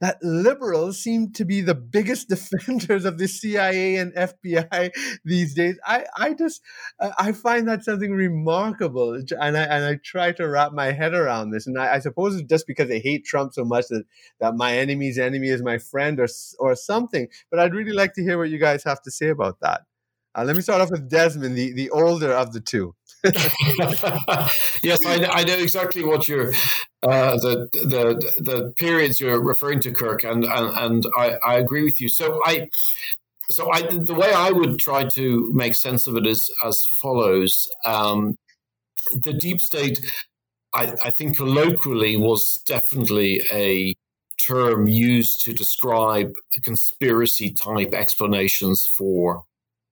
that 0.00 0.18
liberals 0.22 0.98
seem 0.98 1.32
to 1.32 1.44
be 1.44 1.60
the 1.60 1.74
biggest 1.74 2.28
defenders 2.28 3.04
of 3.04 3.18
the 3.18 3.28
CIA 3.28 3.96
and 3.96 4.14
FBI 4.14 4.90
these 5.24 5.54
days. 5.54 5.78
I, 5.84 6.04
I 6.16 6.34
just 6.34 6.62
I 7.18 7.32
find 7.32 7.68
that 7.68 7.84
something 7.84 8.12
remarkable, 8.12 9.14
and 9.14 9.56
I 9.56 9.62
and 9.62 9.84
I 9.84 9.98
try 10.04 10.32
to 10.32 10.48
wrap 10.48 10.72
my 10.72 10.92
head 10.92 11.14
around 11.14 11.50
this. 11.50 11.66
And 11.66 11.78
I, 11.78 11.94
I 11.94 11.98
suppose 12.00 12.34
it's 12.34 12.48
just 12.48 12.66
because 12.66 12.90
I 12.90 12.98
hate 12.98 13.24
Trump 13.24 13.54
so 13.54 13.64
much 13.64 13.86
that 13.88 14.04
that 14.40 14.54
my 14.54 14.76
enemy's 14.76 15.18
enemy 15.18 15.48
is 15.48 15.62
my 15.62 15.78
friend, 15.78 16.20
or 16.20 16.28
or 16.58 16.74
something. 16.74 17.28
But 17.50 17.60
I'd 17.60 17.74
really 17.74 17.92
like 17.92 18.14
to 18.14 18.22
hear 18.22 18.38
what 18.38 18.50
you 18.50 18.58
guys 18.58 18.84
have 18.84 19.02
to 19.02 19.10
say 19.10 19.28
about 19.28 19.60
that. 19.60 19.82
Uh, 20.36 20.44
let 20.44 20.54
me 20.54 20.60
start 20.60 20.82
off 20.82 20.90
with 20.90 21.08
Desmond, 21.08 21.56
the, 21.56 21.72
the 21.72 21.88
older 21.90 22.30
of 22.30 22.52
the 22.52 22.60
two. 22.60 22.94
yes, 24.82 25.04
I, 25.04 25.24
I, 25.30 25.44
know 25.44 25.54
exactly 25.54 26.04
what 26.04 26.28
you're 26.28 26.52
uh, 27.02 27.36
the 27.36 27.68
the 27.72 28.32
the 28.38 28.72
periods 28.76 29.20
you're 29.20 29.42
referring 29.42 29.80
to, 29.80 29.92
Kirk, 29.92 30.24
and 30.24 30.44
and, 30.44 30.78
and 30.78 31.06
I, 31.16 31.36
I 31.44 31.54
agree 31.56 31.82
with 31.82 32.00
you. 32.00 32.08
So 32.08 32.40
I 32.44 32.68
so 33.48 33.70
I 33.72 33.82
the 33.82 34.14
way 34.14 34.32
I 34.32 34.50
would 34.50 34.78
try 34.78 35.04
to 35.04 35.50
make 35.52 35.74
sense 35.74 36.06
of 36.06 36.16
it 36.16 36.26
is 36.26 36.50
as 36.64 36.84
follows: 36.84 37.68
um, 37.84 38.38
the 39.12 39.32
deep 39.32 39.60
state, 39.60 40.00
I, 40.74 40.94
I 41.02 41.10
think 41.10 41.36
colloquially 41.36 42.16
was 42.16 42.62
definitely 42.66 43.42
a 43.52 43.96
term 44.38 44.86
used 44.86 45.42
to 45.44 45.52
describe 45.52 46.34
conspiracy 46.62 47.50
type 47.50 47.92
explanations 47.94 48.84
for 48.84 49.44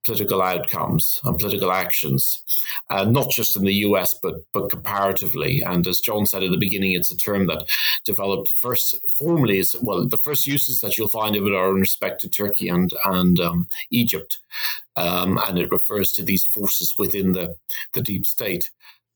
political 0.05 0.41
outcomes 0.41 1.19
and 1.23 1.37
political 1.37 1.71
actions, 1.71 2.43
uh, 2.89 3.03
not 3.05 3.29
just 3.29 3.55
in 3.55 3.63
the 3.63 3.73
US, 3.87 4.13
but, 4.13 4.35
but 4.53 4.69
comparatively. 4.69 5.61
And 5.61 5.85
as 5.87 5.99
John 5.99 6.25
said 6.25 6.43
at 6.43 6.51
the 6.51 6.57
beginning, 6.57 6.93
it's 6.93 7.11
a 7.11 7.17
term 7.17 7.47
that 7.47 7.67
developed 8.05 8.49
first 8.49 8.95
formally 9.15 9.59
as 9.59 9.75
well. 9.81 10.05
The 10.05 10.17
first 10.17 10.47
uses 10.47 10.81
that 10.81 10.97
you'll 10.97 11.07
find 11.07 11.35
of 11.35 11.45
it 11.45 11.53
are 11.53 11.69
in 11.69 11.81
respect 11.81 12.21
to 12.21 12.29
Turkey 12.29 12.69
and, 12.69 12.91
and 13.03 13.39
um, 13.39 13.67
Egypt. 13.91 14.39
Um, 14.95 15.39
and 15.45 15.57
it 15.57 15.71
refers 15.71 16.13
to 16.13 16.23
these 16.23 16.45
forces 16.45 16.95
within 16.97 17.33
the, 17.33 17.55
the 17.93 18.01
deep 18.01 18.25
state. 18.25 18.69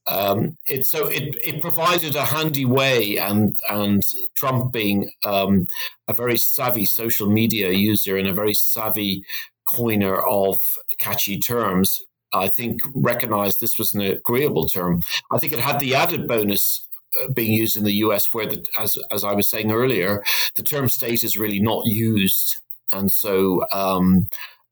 Um, 0.07 0.57
it, 0.65 0.85
so 0.85 1.07
it, 1.07 1.35
it 1.45 1.61
provided 1.61 2.15
a 2.15 2.25
handy 2.25 2.65
way, 2.65 3.17
and 3.17 3.55
and 3.69 4.01
Trump 4.33 4.73
being 4.73 5.11
um, 5.23 5.67
a 6.07 6.13
very 6.13 6.37
savvy 6.37 6.85
social 6.85 7.29
media 7.29 7.69
user 7.71 8.17
and 8.17 8.27
a 8.27 8.33
very 8.33 8.55
savvy 8.55 9.23
coiner 9.69 10.17
of 10.17 10.59
catchy 10.99 11.37
terms, 11.39 11.99
I 12.33 12.47
think 12.47 12.81
recognized 12.95 13.59
this 13.59 13.77
was 13.77 13.93
an 13.93 14.01
agreeable 14.01 14.67
term. 14.67 15.01
I 15.31 15.39
think 15.39 15.53
it 15.53 15.59
had 15.59 15.79
the 15.79 15.95
added 15.95 16.27
bonus 16.27 16.85
uh, 17.21 17.27
being 17.29 17.53
used 17.53 17.77
in 17.77 17.83
the 17.83 17.99
US 18.05 18.33
where 18.33 18.45
the, 18.47 18.65
as 18.77 18.97
as 19.11 19.23
I 19.23 19.33
was 19.33 19.49
saying 19.49 19.71
earlier, 19.71 20.23
the 20.55 20.63
term 20.63 20.89
state 20.89 21.23
is 21.23 21.37
really 21.37 21.59
not 21.59 21.85
used. 21.85 22.57
And 22.91 23.11
so 23.11 23.63
um, 23.71 24.27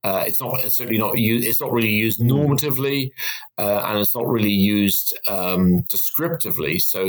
Uh, 0.08 0.24
it's 0.26 0.40
not 0.40 0.60
it's 0.64 0.78
certainly 0.78 0.98
not 0.98 1.18
used. 1.18 1.46
It's 1.46 1.60
not 1.60 1.74
really 1.74 1.96
used 2.06 2.22
normatively, 2.22 3.12
uh, 3.58 3.82
and 3.86 4.00
it's 4.00 4.16
not 4.16 4.26
really 4.26 4.58
used 4.78 5.18
um, 5.28 5.82
descriptively. 5.90 6.80
So 6.80 7.02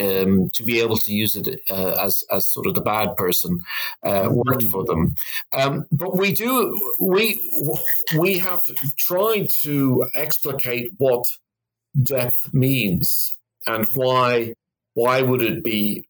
um, 0.00 0.48
to 0.54 0.62
be 0.62 0.80
able 0.80 0.96
to 0.96 1.12
use 1.12 1.36
it 1.36 1.60
uh, 1.70 1.94
as 2.06 2.24
as 2.30 2.48
sort 2.48 2.66
of 2.66 2.74
the 2.74 2.80
bad 2.80 3.16
person 3.16 3.60
uh, 4.02 4.28
worked 4.30 4.62
for 4.62 4.82
them. 4.84 5.14
Um, 5.52 5.84
but 5.92 6.16
we 6.16 6.32
do 6.32 6.50
we 6.98 7.22
we 8.18 8.38
have 8.38 8.64
tried 8.96 9.48
to 9.64 10.06
explicate 10.16 10.86
what 10.96 11.24
depth 12.02 12.54
means 12.54 13.36
and 13.66 13.84
why 13.88 14.54
why 14.94 15.20
would 15.20 15.42
it 15.42 15.62
be 15.62 16.08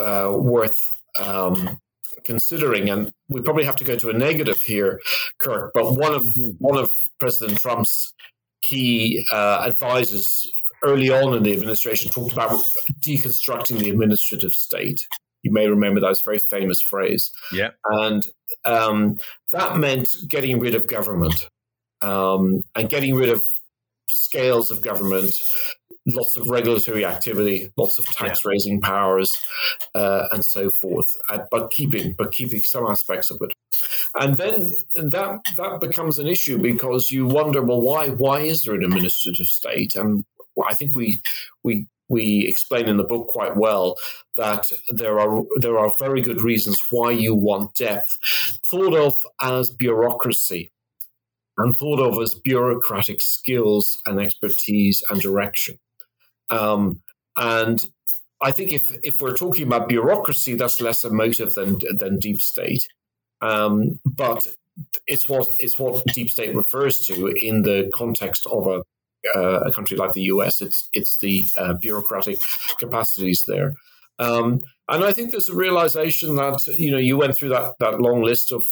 uh, 0.00 0.32
worth 0.32 0.94
um, 1.20 1.78
considering, 2.24 2.90
and 2.90 3.12
we 3.28 3.40
probably 3.40 3.64
have 3.64 3.76
to 3.76 3.84
go 3.84 3.96
to 3.96 4.10
a 4.10 4.12
negative 4.12 4.62
here, 4.62 5.00
Kirk. 5.38 5.72
But 5.74 5.94
one 5.94 6.14
of 6.14 6.26
one 6.58 6.78
of 6.78 6.92
President 7.18 7.58
Trump's 7.58 8.12
key 8.62 9.26
uh, 9.32 9.64
advisors 9.66 10.50
early 10.82 11.10
on 11.10 11.34
in 11.34 11.42
the 11.42 11.52
administration 11.52 12.10
talked 12.10 12.32
about 12.32 12.58
deconstructing 13.00 13.78
the 13.78 13.90
administrative 13.90 14.52
state. 14.52 15.06
You 15.42 15.52
may 15.52 15.68
remember 15.68 16.00
that 16.00 16.08
was 16.08 16.22
a 16.22 16.24
very 16.24 16.38
famous 16.38 16.80
phrase. 16.80 17.30
Yeah, 17.52 17.70
and 17.84 18.26
um, 18.64 19.18
that 19.52 19.76
meant 19.76 20.16
getting 20.28 20.58
rid 20.58 20.74
of 20.74 20.86
government 20.86 21.48
um, 22.02 22.62
and 22.74 22.88
getting 22.88 23.14
rid 23.14 23.30
of 23.30 23.46
scales 24.08 24.70
of 24.70 24.80
government 24.82 25.42
lots 26.06 26.36
of 26.36 26.48
regulatory 26.48 27.04
activity, 27.04 27.72
lots 27.76 27.98
of 27.98 28.06
tax 28.06 28.42
yeah. 28.44 28.50
raising 28.50 28.80
powers, 28.80 29.32
uh, 29.94 30.28
and 30.32 30.44
so 30.44 30.68
forth. 30.68 31.14
Uh, 31.28 31.38
but 31.50 31.70
keeping 31.70 32.12
but 32.12 32.32
keeping 32.32 32.60
some 32.60 32.86
aspects 32.86 33.30
of 33.30 33.40
it, 33.40 33.52
and 34.14 34.36
then 34.36 34.70
and 34.96 35.12
that 35.12 35.40
that 35.56 35.80
becomes 35.80 36.18
an 36.18 36.26
issue 36.26 36.58
because 36.58 37.10
you 37.10 37.26
wonder, 37.26 37.62
well, 37.62 37.80
why 37.80 38.08
why 38.08 38.40
is 38.40 38.62
there 38.62 38.74
an 38.74 38.84
administrative 38.84 39.46
state? 39.46 39.94
And 39.94 40.24
I 40.68 40.74
think 40.74 40.94
we 40.94 41.18
we 41.62 41.86
we 42.08 42.46
explain 42.46 42.86
in 42.86 42.98
the 42.98 43.04
book 43.04 43.28
quite 43.28 43.56
well 43.56 43.96
that 44.36 44.66
there 44.88 45.18
are 45.18 45.42
there 45.56 45.78
are 45.78 45.92
very 45.98 46.20
good 46.20 46.42
reasons 46.42 46.80
why 46.90 47.10
you 47.10 47.34
want 47.34 47.74
depth, 47.74 48.18
thought 48.66 48.94
of 48.94 49.16
as 49.40 49.70
bureaucracy 49.70 50.70
and 51.56 51.76
thought 51.76 52.00
of 52.00 52.20
as 52.20 52.34
bureaucratic 52.34 53.22
skills 53.22 53.96
and 54.06 54.20
expertise 54.20 55.02
and 55.08 55.20
direction. 55.20 55.78
Um, 56.50 57.00
and 57.36 57.84
I 58.42 58.52
think 58.52 58.72
if 58.72 58.92
if 59.02 59.20
we're 59.20 59.36
talking 59.36 59.66
about 59.66 59.88
bureaucracy, 59.88 60.54
that's 60.54 60.80
less 60.80 61.04
emotive 61.04 61.54
than 61.54 61.78
than 61.98 62.18
deep 62.18 62.40
state. 62.40 62.86
Um, 63.40 64.00
but 64.04 64.46
it's 65.06 65.28
what 65.28 65.48
it's 65.58 65.78
what 65.78 66.04
deep 66.06 66.30
state 66.30 66.54
refers 66.54 67.06
to 67.06 67.26
in 67.28 67.62
the 67.62 67.90
context 67.94 68.46
of 68.46 68.66
a 68.66 68.82
uh, 69.34 69.60
a 69.60 69.72
country 69.72 69.96
like 69.96 70.12
the 70.12 70.22
US. 70.24 70.60
It's 70.60 70.88
it's 70.92 71.18
the 71.18 71.44
uh, 71.56 71.74
bureaucratic 71.74 72.38
capacities 72.78 73.44
there. 73.46 73.74
Um, 74.18 74.60
and 74.88 75.02
I 75.02 75.12
think 75.12 75.30
there's 75.30 75.48
a 75.48 75.54
realization 75.54 76.36
that 76.36 76.58
you 76.66 76.90
know 76.90 76.98
you 76.98 77.16
went 77.16 77.36
through 77.36 77.50
that 77.50 77.74
that 77.80 78.00
long 78.00 78.22
list 78.22 78.52
of 78.52 78.64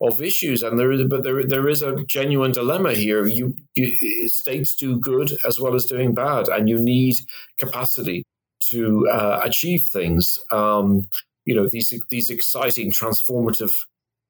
of 0.00 0.22
issues, 0.22 0.62
and 0.62 0.78
there 0.78 0.92
is, 0.92 1.06
but 1.08 1.22
there 1.22 1.46
there 1.46 1.68
is 1.68 1.82
a 1.82 2.04
genuine 2.04 2.52
dilemma 2.52 2.92
here. 2.94 3.26
You, 3.26 3.54
you 3.74 4.28
states 4.28 4.74
do 4.74 4.98
good 4.98 5.32
as 5.46 5.58
well 5.58 5.74
as 5.74 5.86
doing 5.86 6.14
bad, 6.14 6.48
and 6.48 6.68
you 6.68 6.78
need 6.78 7.16
capacity 7.58 8.24
to 8.70 9.08
uh, 9.08 9.40
achieve 9.42 9.88
things. 9.92 10.38
Um, 10.52 11.08
you 11.44 11.54
know 11.54 11.68
these 11.68 11.92
these 12.10 12.30
exciting 12.30 12.92
transformative 12.92 13.72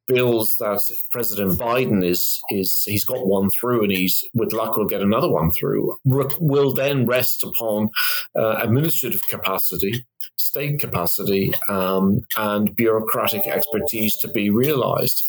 bills 0.09 0.57
that 0.57 0.81
President 1.11 1.59
Biden 1.59 2.05
is 2.05 2.41
is 2.51 2.83
he's 2.83 3.05
got 3.05 3.27
one 3.27 3.51
through, 3.51 3.85
and 3.85 3.93
he's 3.93 4.25
with 4.35 4.53
luck 4.53 4.77
will 4.77 4.87
get 4.87 5.03
another 5.03 5.31
one 5.31 5.53
through. 5.53 5.97
Will 6.05 6.73
then 6.73 7.07
rest 7.07 7.45
upon 7.45 7.91
uh, 8.35 8.57
administrative 8.61 9.21
capacity, 9.29 10.05
state 10.37 10.81
capacity, 10.81 11.53
um, 11.69 12.23
and 12.37 12.75
bureaucratic 12.75 13.47
expertise 13.47 14.17
to 14.17 14.29
be 14.29 14.51
realised. 14.51 15.23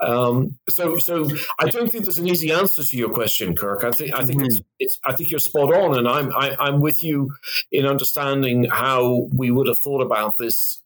Um, 0.00 0.58
so, 0.68 0.98
so 0.98 1.28
I 1.58 1.68
don't 1.68 1.90
think 1.90 2.04
there's 2.04 2.18
an 2.18 2.28
easy 2.28 2.52
answer 2.52 2.84
to 2.84 2.96
your 2.96 3.10
question, 3.10 3.56
Kirk. 3.56 3.84
I 3.84 3.90
think 3.90 4.14
I 4.14 4.24
think 4.24 4.38
mm-hmm. 4.40 4.46
it's, 4.46 4.60
it's 4.78 5.00
I 5.04 5.12
think 5.14 5.30
you're 5.30 5.40
spot 5.40 5.74
on, 5.74 5.98
and 5.98 6.06
I'm 6.06 6.30
I, 6.36 6.50
am 6.50 6.56
i 6.60 6.68
am 6.68 6.80
with 6.80 7.02
you 7.02 7.32
in 7.72 7.86
understanding 7.86 8.64
how 8.64 9.28
we 9.32 9.50
would 9.50 9.66
have 9.66 9.78
thought 9.78 10.02
about 10.02 10.36
this 10.36 10.82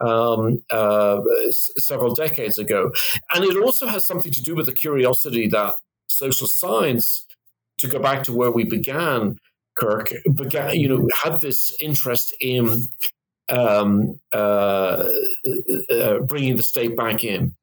um, 0.00 0.62
uh, 0.70 1.20
several 1.50 2.14
decades 2.14 2.58
ago. 2.58 2.92
And 3.34 3.44
it 3.44 3.56
also 3.56 3.86
has 3.86 4.06
something 4.06 4.32
to 4.32 4.42
do 4.42 4.54
with 4.54 4.66
the 4.66 4.72
curiosity 4.72 5.46
that 5.48 5.74
social 6.08 6.46
science, 6.46 7.26
to 7.78 7.86
go 7.86 7.98
back 7.98 8.22
to 8.24 8.32
where 8.32 8.50
we 8.50 8.64
began, 8.64 9.38
Kirk, 9.76 10.12
began, 10.34 10.76
you 10.76 10.88
know, 10.88 11.08
had 11.22 11.40
this 11.40 11.74
interest 11.80 12.34
in 12.40 12.88
um, 13.48 14.20
uh, 14.32 15.08
uh, 15.90 16.18
bringing 16.20 16.56
the 16.56 16.62
state 16.62 16.96
back 16.96 17.24
in 17.24 17.54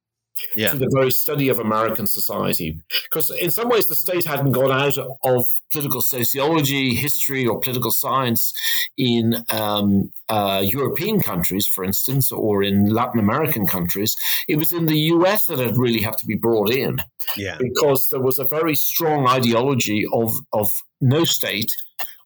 yeah. 0.55 0.71
to 0.71 0.77
the 0.77 0.89
very 0.93 1.11
study 1.11 1.49
of 1.49 1.59
American 1.59 2.07
society. 2.07 2.79
Because 3.03 3.31
in 3.31 3.51
some 3.51 3.69
ways, 3.69 3.87
the 3.87 3.95
state 3.95 4.25
hadn't 4.25 4.51
gone 4.51 4.71
out 4.71 4.97
of 5.23 5.47
political 5.71 6.01
sociology, 6.01 6.95
history, 6.95 7.45
or 7.45 7.59
political 7.59 7.91
science 7.91 8.53
in 8.97 9.45
um, 9.49 10.11
uh, 10.29 10.63
European 10.65 11.21
countries, 11.21 11.67
for 11.67 11.83
instance, 11.83 12.31
or 12.31 12.63
in 12.63 12.89
Latin 12.89 13.19
American 13.19 13.67
countries. 13.67 14.15
It 14.47 14.57
was 14.57 14.73
in 14.73 14.85
the 14.85 14.99
US 15.15 15.45
that 15.47 15.59
it 15.59 15.75
really 15.77 16.01
had 16.01 16.17
to 16.17 16.25
be 16.25 16.35
brought 16.35 16.71
in. 16.71 16.99
Yeah. 17.35 17.57
Because 17.59 18.09
there 18.09 18.21
was 18.21 18.39
a 18.39 18.47
very 18.47 18.75
strong 18.75 19.27
ideology 19.27 20.05
of, 20.11 20.31
of 20.53 20.71
no 21.01 21.23
state 21.23 21.71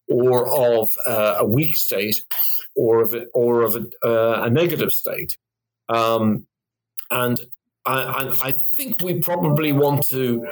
or 0.08 0.46
of 0.52 0.90
uh, 1.06 1.36
a 1.38 1.46
weak 1.46 1.76
state 1.76 2.22
or 2.74 3.02
of, 3.02 3.14
a, 3.14 3.26
or 3.34 3.62
of 3.62 3.76
a, 3.76 4.06
uh, 4.06 4.44
a 4.44 4.50
negative 4.50 4.92
state. 4.92 5.36
Um, 5.88 6.46
and 7.10 7.40
I, 7.84 8.32
I, 8.42 8.52
think 8.52 9.00
we 9.02 9.14
probably 9.14 9.72
want 9.72 10.06
to 10.08 10.46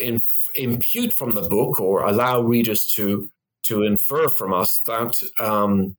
inf- 0.00 0.50
impute 0.56 1.12
from 1.12 1.32
the 1.32 1.42
book 1.42 1.80
or 1.80 2.04
allow 2.04 2.40
readers 2.40 2.92
to 2.94 3.30
to 3.64 3.82
infer 3.84 4.28
from 4.28 4.52
us 4.52 4.80
that 4.86 5.14
um, 5.38 5.96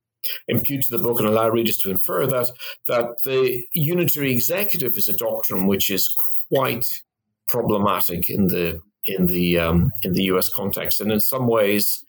impute 0.47 0.84
to 0.84 0.91
the 0.91 1.03
book 1.03 1.20
and 1.20 1.28
allow 1.30 1.49
readers 1.49 1.78
to 1.78 1.91
infer 1.91 2.26
that 2.28 2.51
that 2.88 3.22
the 3.24 3.66
unitary 3.74 4.34
executive 4.34 4.97
is 4.97 5.07
a 5.07 5.14
doctrine 5.14 5.68
which 5.68 5.89
is 5.89 6.14
quite 6.49 6.86
problematic 7.47 8.30
in 8.30 8.47
the 8.47 8.82
in 9.05 9.26
the 9.28 9.57
um, 9.57 9.91
in 10.03 10.14
the 10.14 10.24
U.S. 10.24 10.49
context, 10.49 11.01
and 11.01 11.12
in 11.12 11.20
some 11.20 11.47
ways, 11.47 12.03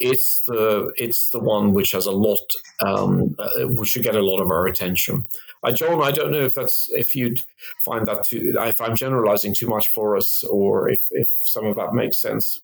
it's 0.00 0.40
the 0.42 0.92
it's 0.96 1.30
the 1.30 1.38
one 1.38 1.72
which 1.72 1.92
has 1.92 2.06
a 2.06 2.12
lot 2.12 2.52
um, 2.84 3.36
uh, 3.38 3.68
which 3.68 3.90
should 3.90 4.02
get 4.02 4.16
a 4.16 4.22
lot 4.22 4.40
of 4.40 4.50
our 4.50 4.66
attention. 4.66 5.26
Uh, 5.62 5.72
John, 5.72 6.02
I 6.02 6.10
don't 6.10 6.32
know 6.32 6.44
if 6.44 6.54
that's 6.54 6.90
if 6.92 7.14
you'd 7.14 7.42
find 7.84 8.06
that 8.06 8.24
too 8.24 8.54
if 8.58 8.80
I'm 8.80 8.96
generalizing 8.96 9.54
too 9.54 9.68
much 9.68 9.88
for 9.88 10.16
us, 10.16 10.42
or 10.44 10.88
if 10.88 11.00
if 11.10 11.28
some 11.28 11.66
of 11.66 11.76
that 11.76 11.92
makes 11.92 12.20
sense. 12.20 12.60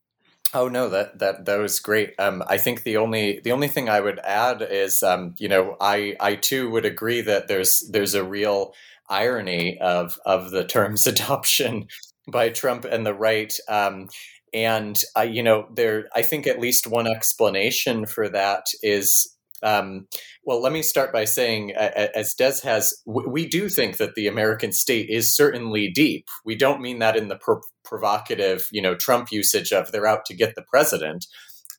Oh 0.54 0.68
no, 0.68 0.88
that 0.88 1.18
that 1.18 1.44
that 1.44 1.58
was 1.58 1.78
great. 1.80 2.14
Um, 2.18 2.42
I 2.46 2.56
think 2.56 2.82
the 2.82 2.96
only 2.96 3.40
the 3.40 3.52
only 3.52 3.68
thing 3.68 3.88
I 3.88 4.00
would 4.00 4.18
add 4.20 4.62
is, 4.62 5.02
um, 5.02 5.34
you 5.38 5.48
know, 5.48 5.76
I 5.80 6.16
I 6.20 6.36
too 6.36 6.70
would 6.70 6.86
agree 6.86 7.20
that 7.20 7.48
there's 7.48 7.80
there's 7.90 8.14
a 8.14 8.24
real 8.24 8.72
irony 9.08 9.78
of 9.78 10.18
of 10.24 10.50
the 10.50 10.64
term's 10.64 11.06
adoption 11.14 11.88
by 12.26 12.48
Trump 12.48 12.84
and 12.84 13.04
the 13.04 13.14
right. 13.14 13.54
Um, 13.68 14.08
and 14.52 15.00
I, 15.14 15.24
you 15.24 15.42
know, 15.42 15.68
there 15.74 16.08
I 16.14 16.22
think 16.22 16.46
at 16.46 16.60
least 16.60 16.86
one 16.86 17.06
explanation 17.06 18.06
for 18.06 18.28
that 18.28 18.66
is 18.82 19.36
um, 19.62 20.06
well, 20.44 20.60
let 20.60 20.72
me 20.72 20.82
start 20.82 21.12
by 21.12 21.24
saying, 21.24 21.72
as 21.72 22.34
Des 22.34 22.60
has, 22.62 22.94
we 23.06 23.46
do 23.48 23.68
think 23.68 23.96
that 23.96 24.14
the 24.14 24.28
American 24.28 24.70
state 24.70 25.08
is 25.08 25.34
certainly 25.34 25.90
deep. 25.90 26.28
We 26.44 26.54
don't 26.54 26.80
mean 26.80 26.98
that 27.00 27.16
in 27.16 27.28
the 27.28 27.40
provocative, 27.84 28.68
you 28.70 28.82
know, 28.82 28.94
Trump 28.94 29.32
usage 29.32 29.72
of 29.72 29.90
they're 29.90 30.06
out 30.06 30.24
to 30.26 30.36
get 30.36 30.54
the 30.54 30.62
president. 30.62 31.26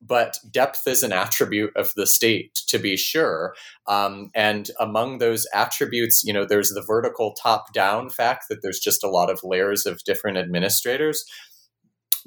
But 0.01 0.37
depth 0.51 0.81
is 0.85 1.01
an 1.01 1.11
attribute 1.11 1.75
of 1.75 1.91
the 1.95 2.05
state, 2.05 2.61
to 2.67 2.77
be 2.77 2.97
sure. 2.97 3.55
Um, 3.87 4.29
and 4.35 4.69
among 4.79 5.17
those 5.17 5.47
attributes, 5.53 6.23
you 6.23 6.33
know, 6.33 6.45
there's 6.45 6.69
the 6.69 6.83
vertical 6.85 7.33
top 7.41 7.73
down 7.73 8.09
fact 8.09 8.45
that 8.49 8.59
there's 8.61 8.79
just 8.79 9.03
a 9.03 9.09
lot 9.09 9.31
of 9.31 9.39
layers 9.43 9.85
of 9.85 10.03
different 10.03 10.37
administrators. 10.37 11.25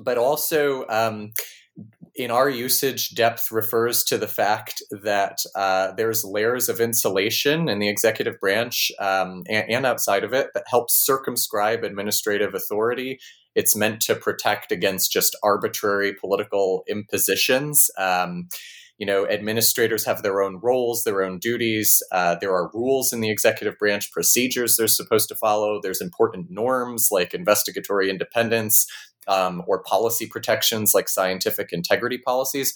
But 0.02 0.18
also, 0.18 0.86
um, 0.88 1.32
in 2.14 2.30
our 2.30 2.48
usage, 2.48 3.14
depth 3.14 3.50
refers 3.50 4.02
to 4.04 4.18
the 4.18 4.26
fact 4.26 4.82
that 4.90 5.38
uh, 5.54 5.92
there's 5.92 6.24
layers 6.24 6.68
of 6.68 6.80
insulation 6.80 7.68
in 7.68 7.78
the 7.78 7.88
executive 7.88 8.38
branch 8.40 8.90
um, 8.98 9.42
and, 9.48 9.70
and, 9.70 9.86
outside 9.86 10.24
of 10.24 10.32
it 10.32 10.48
that 10.54 10.64
helps 10.66 10.94
circumscribe 10.94 11.84
administrative 11.84 12.54
authority. 12.54 13.18
It's 13.54 13.76
meant 13.76 14.00
to 14.02 14.14
protect 14.14 14.72
against 14.72 15.12
just 15.12 15.36
arbitrary 15.42 16.14
political 16.14 16.82
impositions. 16.88 17.88
Um, 17.96 18.48
you 18.98 19.06
know, 19.06 19.26
administrators 19.26 20.04
have 20.04 20.22
their 20.22 20.42
own 20.42 20.60
roles, 20.62 21.04
their 21.04 21.22
own 21.22 21.38
duties. 21.38 22.02
Uh, 22.12 22.36
there 22.38 22.52
are 22.52 22.70
rules 22.74 23.14
in 23.14 23.22
the 23.22 23.30
executive 23.30 23.78
branch, 23.78 24.12
procedures 24.12 24.76
they're 24.76 24.88
supposed 24.88 25.28
to 25.30 25.34
follow. 25.34 25.80
There's 25.82 26.02
important 26.02 26.48
norms 26.50 27.08
like 27.10 27.32
investigatory 27.32 28.10
independence 28.10 28.86
um, 29.30 29.62
or 29.66 29.82
policy 29.84 30.26
protections 30.26 30.92
like 30.94 31.08
scientific 31.08 31.72
integrity 31.72 32.18
policies. 32.18 32.74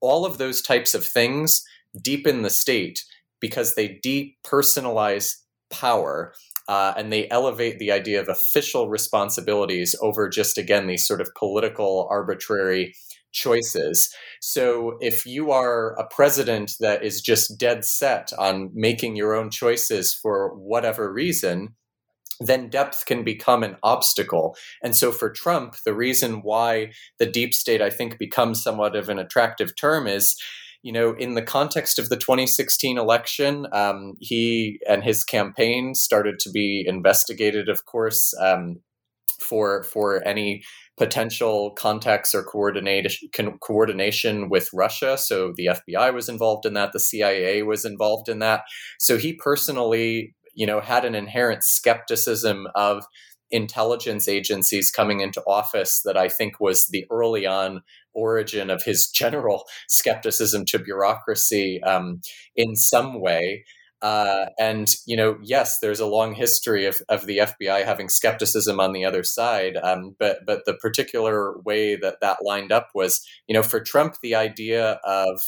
All 0.00 0.24
of 0.24 0.38
those 0.38 0.62
types 0.62 0.94
of 0.94 1.04
things 1.04 1.64
deepen 2.00 2.42
the 2.42 2.50
state 2.50 3.02
because 3.40 3.74
they 3.74 4.00
depersonalize 4.04 5.32
power 5.70 6.34
uh, 6.68 6.92
and 6.96 7.12
they 7.12 7.28
elevate 7.30 7.78
the 7.78 7.90
idea 7.90 8.20
of 8.20 8.28
official 8.28 8.88
responsibilities 8.88 9.96
over 10.00 10.28
just 10.28 10.58
again 10.58 10.86
these 10.86 11.06
sort 11.06 11.20
of 11.20 11.28
political 11.36 12.06
arbitrary 12.10 12.94
choices. 13.32 14.14
So 14.40 14.96
if 15.00 15.26
you 15.26 15.50
are 15.50 15.98
a 15.98 16.06
president 16.06 16.72
that 16.80 17.02
is 17.02 17.20
just 17.20 17.58
dead 17.58 17.84
set 17.84 18.30
on 18.38 18.70
making 18.72 19.16
your 19.16 19.34
own 19.34 19.50
choices 19.50 20.14
for 20.14 20.54
whatever 20.54 21.12
reason, 21.12 21.74
then 22.40 22.68
depth 22.68 23.04
can 23.06 23.24
become 23.24 23.62
an 23.62 23.76
obstacle. 23.82 24.56
And 24.82 24.94
so 24.96 25.12
for 25.12 25.30
Trump, 25.30 25.76
the 25.84 25.94
reason 25.94 26.40
why 26.42 26.92
the 27.18 27.26
deep 27.26 27.54
state, 27.54 27.80
I 27.80 27.90
think, 27.90 28.18
becomes 28.18 28.62
somewhat 28.62 28.96
of 28.96 29.08
an 29.08 29.18
attractive 29.18 29.76
term 29.76 30.06
is 30.06 30.36
you 30.84 30.92
know, 30.92 31.14
in 31.14 31.32
the 31.32 31.42
context 31.42 31.98
of 31.98 32.10
the 32.10 32.16
2016 32.16 32.98
election, 32.98 33.66
um, 33.72 34.12
he 34.20 34.78
and 34.86 35.02
his 35.02 35.24
campaign 35.24 35.94
started 35.94 36.38
to 36.40 36.50
be 36.50 36.84
investigated, 36.86 37.70
of 37.70 37.86
course, 37.86 38.34
um, 38.38 38.80
for 39.40 39.82
for 39.84 40.22
any 40.26 40.62
potential 40.98 41.70
contacts 41.70 42.34
or 42.34 42.42
coordination 42.42 43.30
coordination 43.62 44.50
with 44.50 44.68
Russia. 44.74 45.16
So 45.16 45.54
the 45.56 45.70
FBI 45.88 46.12
was 46.12 46.28
involved 46.28 46.66
in 46.66 46.74
that. 46.74 46.92
The 46.92 47.00
CIA 47.00 47.62
was 47.62 47.86
involved 47.86 48.28
in 48.28 48.40
that. 48.40 48.64
So 48.98 49.16
he 49.16 49.32
personally, 49.32 50.34
you 50.54 50.66
know, 50.66 50.80
had 50.80 51.04
an 51.04 51.14
inherent 51.14 51.62
skepticism 51.62 52.66
of 52.74 53.04
intelligence 53.50 54.26
agencies 54.28 54.90
coming 54.90 55.20
into 55.20 55.42
office 55.46 56.02
that 56.04 56.16
I 56.16 56.28
think 56.28 56.58
was 56.58 56.86
the 56.86 57.06
early 57.10 57.46
on 57.46 57.82
origin 58.12 58.70
of 58.70 58.82
his 58.82 59.06
general 59.14 59.64
skepticism 59.88 60.64
to 60.66 60.78
bureaucracy 60.78 61.82
um, 61.82 62.20
in 62.56 62.74
some 62.74 63.20
way. 63.20 63.64
Uh, 64.02 64.46
and 64.58 64.88
you 65.06 65.16
know, 65.16 65.38
yes, 65.42 65.78
there's 65.78 66.00
a 66.00 66.06
long 66.06 66.34
history 66.34 66.84
of, 66.84 66.98
of 67.08 67.24
the 67.24 67.38
FBI 67.38 67.84
having 67.84 68.10
skepticism 68.10 68.78
on 68.78 68.92
the 68.92 69.04
other 69.04 69.24
side. 69.24 69.78
Um, 69.82 70.14
but 70.18 70.40
but 70.44 70.66
the 70.66 70.74
particular 70.74 71.58
way 71.60 71.96
that 71.96 72.20
that 72.20 72.38
lined 72.42 72.70
up 72.70 72.88
was, 72.94 73.26
you 73.46 73.54
know, 73.54 73.62
for 73.62 73.80
Trump, 73.80 74.16
the 74.22 74.34
idea 74.34 75.00
of 75.04 75.40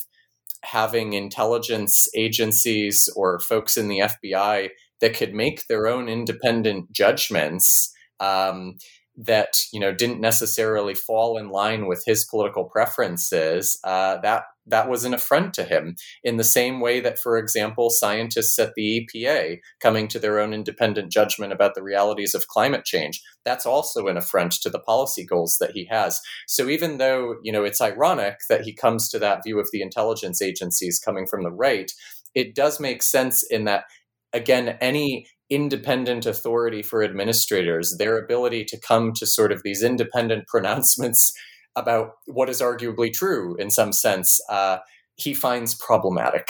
having 0.63 1.13
intelligence 1.13 2.09
agencies 2.17 3.11
or 3.15 3.39
folks 3.41 3.77
in 3.77 3.89
the 3.89 3.99
FBI 3.99 4.71
that 5.01 5.17
could 5.17 5.35
make 5.35 5.67
their 5.67 5.87
own 5.87 6.09
independent 6.09 6.93
judgments 6.93 7.93
um, 8.21 8.77
that 9.17 9.57
you 9.73 9.81
know 9.81 9.93
didn't 9.93 10.21
necessarily 10.21 10.95
fall 10.95 11.39
in 11.39 11.49
line 11.49 11.87
with 11.87 12.03
his 12.07 12.25
political 12.25 12.65
preferences, 12.65 13.79
uh, 13.85 14.19
that 14.19 14.45
that 14.67 14.89
was 14.89 15.05
an 15.05 15.15
affront 15.15 15.55
to 15.55 15.65
him. 15.65 15.95
In 16.25 16.37
the 16.37 16.45
same 16.45 16.81
way 16.81 17.01
that, 17.01 17.19
for 17.19 17.39
example, 17.39 17.89
scientists 17.89 18.59
at 18.59 18.75
the 18.75 19.07
EPA 19.15 19.59
coming 19.81 20.09
to 20.09 20.19
their 20.19 20.41
own 20.41 20.53
independent 20.53 21.13
judgment 21.13 21.53
about 21.53 21.75
the 21.75 21.85
realities 21.85 22.35
of 22.35 22.49
climate 22.49 22.85
change, 22.85 23.23
that's 23.45 23.65
also 23.65 24.09
an 24.09 24.17
affront 24.17 24.53
to 24.63 24.71
the 24.71 24.81
policy 24.81 25.25
goals 25.25 25.57
that 25.61 25.71
he 25.71 25.87
has. 25.87 26.21
So 26.47 26.69
even 26.69 26.99
though 26.99 27.37
you 27.43 27.53
know 27.53 27.65
it's 27.65 27.81
ironic 27.81 28.39
that 28.49 28.63
he 28.63 28.75
comes 28.75 29.09
to 29.11 29.19
that 29.21 29.43
view 29.45 29.59
of 29.59 29.69
the 29.73 29.83
intelligence 29.83 30.43
agencies 30.43 30.99
coming 30.99 31.27
from 31.27 31.43
the 31.43 31.53
right, 31.53 31.91
it 32.35 32.55
does 32.55 32.79
make 32.79 33.03
sense 33.03 33.43
in 33.43 33.65
that 33.65 33.85
again 34.33 34.77
any 34.81 35.27
independent 35.49 36.27
authority 36.27 36.83
for 36.83 37.03
administrators, 37.03 37.97
their 37.99 38.19
ability 38.19 38.65
to 38.65 38.81
come 38.81 39.13
to 39.15 39.27
sort 39.27 39.53
of 39.53 39.63
these 39.63 39.83
independent 39.83 40.47
pronouncements 40.49 41.33
about 41.77 42.13
what 42.27 42.49
is 42.49 42.61
arguably 42.61 43.13
true 43.13 43.55
in 43.57 43.71
some 43.71 43.93
sense, 43.93 44.41
uh, 44.49 44.79
he 45.17 45.35
finds 45.35 45.75
problematic. 45.75 46.49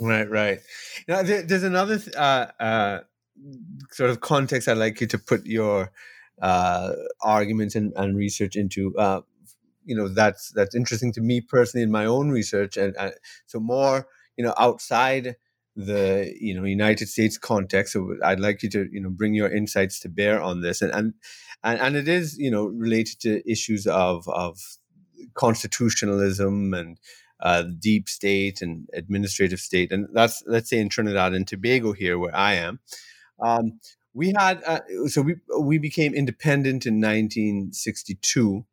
Right, 0.00 0.28
right. 0.28 0.58
Now, 1.06 1.22
there, 1.22 1.42
there's 1.42 1.62
another 1.62 2.00
uh, 2.16 2.46
uh, 2.60 3.00
sort 3.92 4.10
of 4.10 4.20
context 4.20 4.68
I'd 4.68 4.76
like 4.76 5.00
you 5.00 5.06
to 5.06 5.18
put 5.18 5.46
your 5.46 5.92
uh, 6.42 6.92
arguments 7.22 7.74
and, 7.74 7.92
and, 7.96 8.16
research 8.16 8.54
into. 8.54 8.94
Uh, 8.96 9.22
you 9.84 9.96
know, 9.96 10.08
that's 10.08 10.52
that's 10.52 10.74
interesting 10.74 11.12
to 11.14 11.22
me 11.22 11.40
personally 11.40 11.82
in 11.82 11.90
my 11.90 12.04
own 12.04 12.28
research, 12.30 12.76
and 12.76 12.94
so 13.46 13.58
more, 13.58 14.06
you 14.36 14.44
know, 14.44 14.52
outside 14.58 15.36
the 15.78 16.34
you 16.40 16.54
know 16.54 16.64
United 16.64 17.08
States 17.08 17.38
context. 17.38 17.92
So 17.92 18.16
I'd 18.24 18.40
like 18.40 18.62
you 18.62 18.70
to 18.70 18.88
you 18.90 19.00
know 19.00 19.10
bring 19.10 19.32
your 19.32 19.48
insights 19.48 20.00
to 20.00 20.08
bear 20.08 20.42
on 20.42 20.60
this, 20.60 20.82
and 20.82 20.92
and 20.92 21.14
and, 21.62 21.80
and 21.80 21.96
it 21.96 22.08
is 22.08 22.36
you 22.36 22.50
know 22.50 22.66
related 22.66 23.20
to 23.20 23.48
issues 23.50 23.86
of 23.86 24.28
of 24.28 24.58
constitutionalism 25.34 26.74
and 26.74 26.98
uh, 27.40 27.62
deep 27.78 28.08
state 28.08 28.60
and 28.60 28.88
administrative 28.92 29.60
state, 29.60 29.92
and 29.92 30.08
that's 30.12 30.42
let's 30.48 30.68
say 30.68 30.78
in 30.78 30.88
Trinidad 30.88 31.32
and 31.32 31.46
Tobago 31.46 31.92
here 31.92 32.18
where 32.18 32.34
I 32.34 32.54
am. 32.54 32.80
Um, 33.40 33.78
we 34.14 34.34
had 34.36 34.60
uh, 34.64 34.80
so 35.06 35.22
we 35.22 35.36
we 35.60 35.78
became 35.78 36.12
independent 36.12 36.86
in 36.86 36.94
1962 36.94 38.66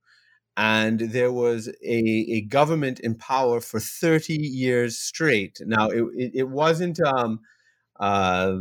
and 0.58 1.00
there 1.00 1.32
was 1.32 1.68
a, 1.84 1.98
a 2.32 2.42
government 2.42 3.00
in 3.00 3.16
power 3.16 3.60
for 3.60 3.80
30 3.80 4.34
years 4.34 4.98
straight. 4.98 5.60
Now, 5.66 5.90
it, 5.90 6.04
it, 6.16 6.32
it 6.34 6.50
wasn't, 6.50 7.00
um, 7.02 7.42
uh, 8.00 8.56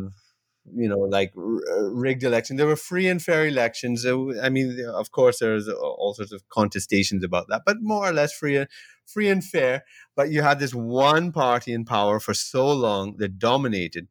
you 0.74 0.88
know, 0.88 0.98
like 0.98 1.32
r- 1.36 1.90
rigged 1.90 2.24
election. 2.24 2.56
There 2.56 2.66
were 2.66 2.76
free 2.76 3.06
and 3.06 3.22
fair 3.22 3.46
elections. 3.46 4.04
I 4.06 4.48
mean, 4.48 4.84
of 4.92 5.12
course, 5.12 5.38
there's 5.38 5.68
all 5.68 6.14
sorts 6.14 6.32
of 6.32 6.48
contestations 6.48 7.22
about 7.22 7.46
that, 7.48 7.62
but 7.64 7.76
more 7.80 8.08
or 8.08 8.12
less 8.12 8.32
free 8.32 8.56
and 8.56 8.68
free 9.06 9.28
and 9.28 9.44
fair. 9.44 9.84
But 10.16 10.30
you 10.30 10.42
had 10.42 10.58
this 10.58 10.74
one 10.74 11.30
party 11.30 11.72
in 11.72 11.84
power 11.84 12.18
for 12.18 12.34
so 12.34 12.72
long 12.72 13.16
that 13.18 13.38
dominated. 13.38 14.08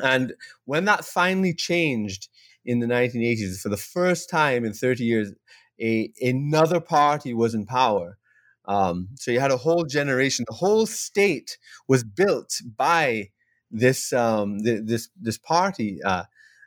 And 0.00 0.34
when 0.64 0.84
that 0.84 1.04
finally 1.04 1.54
changed 1.54 2.28
in 2.64 2.78
the 2.78 2.86
1980s, 2.86 3.60
for 3.60 3.68
the 3.68 3.76
first 3.76 4.30
time 4.30 4.64
in 4.64 4.72
30 4.72 5.04
years, 5.04 5.32
a 5.80 6.12
another 6.20 6.80
party 6.80 7.34
was 7.34 7.54
in 7.54 7.66
power. 7.66 8.18
Um, 8.66 9.08
so 9.16 9.30
you 9.30 9.40
had 9.40 9.50
a 9.50 9.56
whole 9.56 9.84
generation. 9.84 10.44
The 10.48 10.56
whole 10.56 10.86
state 10.86 11.58
was 11.88 12.04
built 12.04 12.60
by 12.76 13.30
this 13.70 14.12
um, 14.12 14.58
th- 14.58 14.82
this 14.84 15.08
this 15.20 15.38
party 15.38 16.00
uh, 16.04 16.24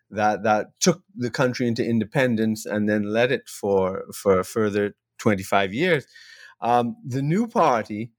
that 0.10 0.44
that 0.44 0.68
took 0.80 1.04
the 1.16 1.30
country 1.30 1.68
into 1.68 1.86
independence 1.86 2.66
and 2.66 2.90
then 2.90 3.04
led 3.04 3.32
it 3.32 3.48
for 3.48 4.06
for 4.14 4.44
further 4.44 4.96
twenty 5.18 5.44
five 5.44 5.74
years. 5.74 6.06
Um, 6.62 6.96
the 7.06 7.22
new 7.22 7.48
party 7.48 8.12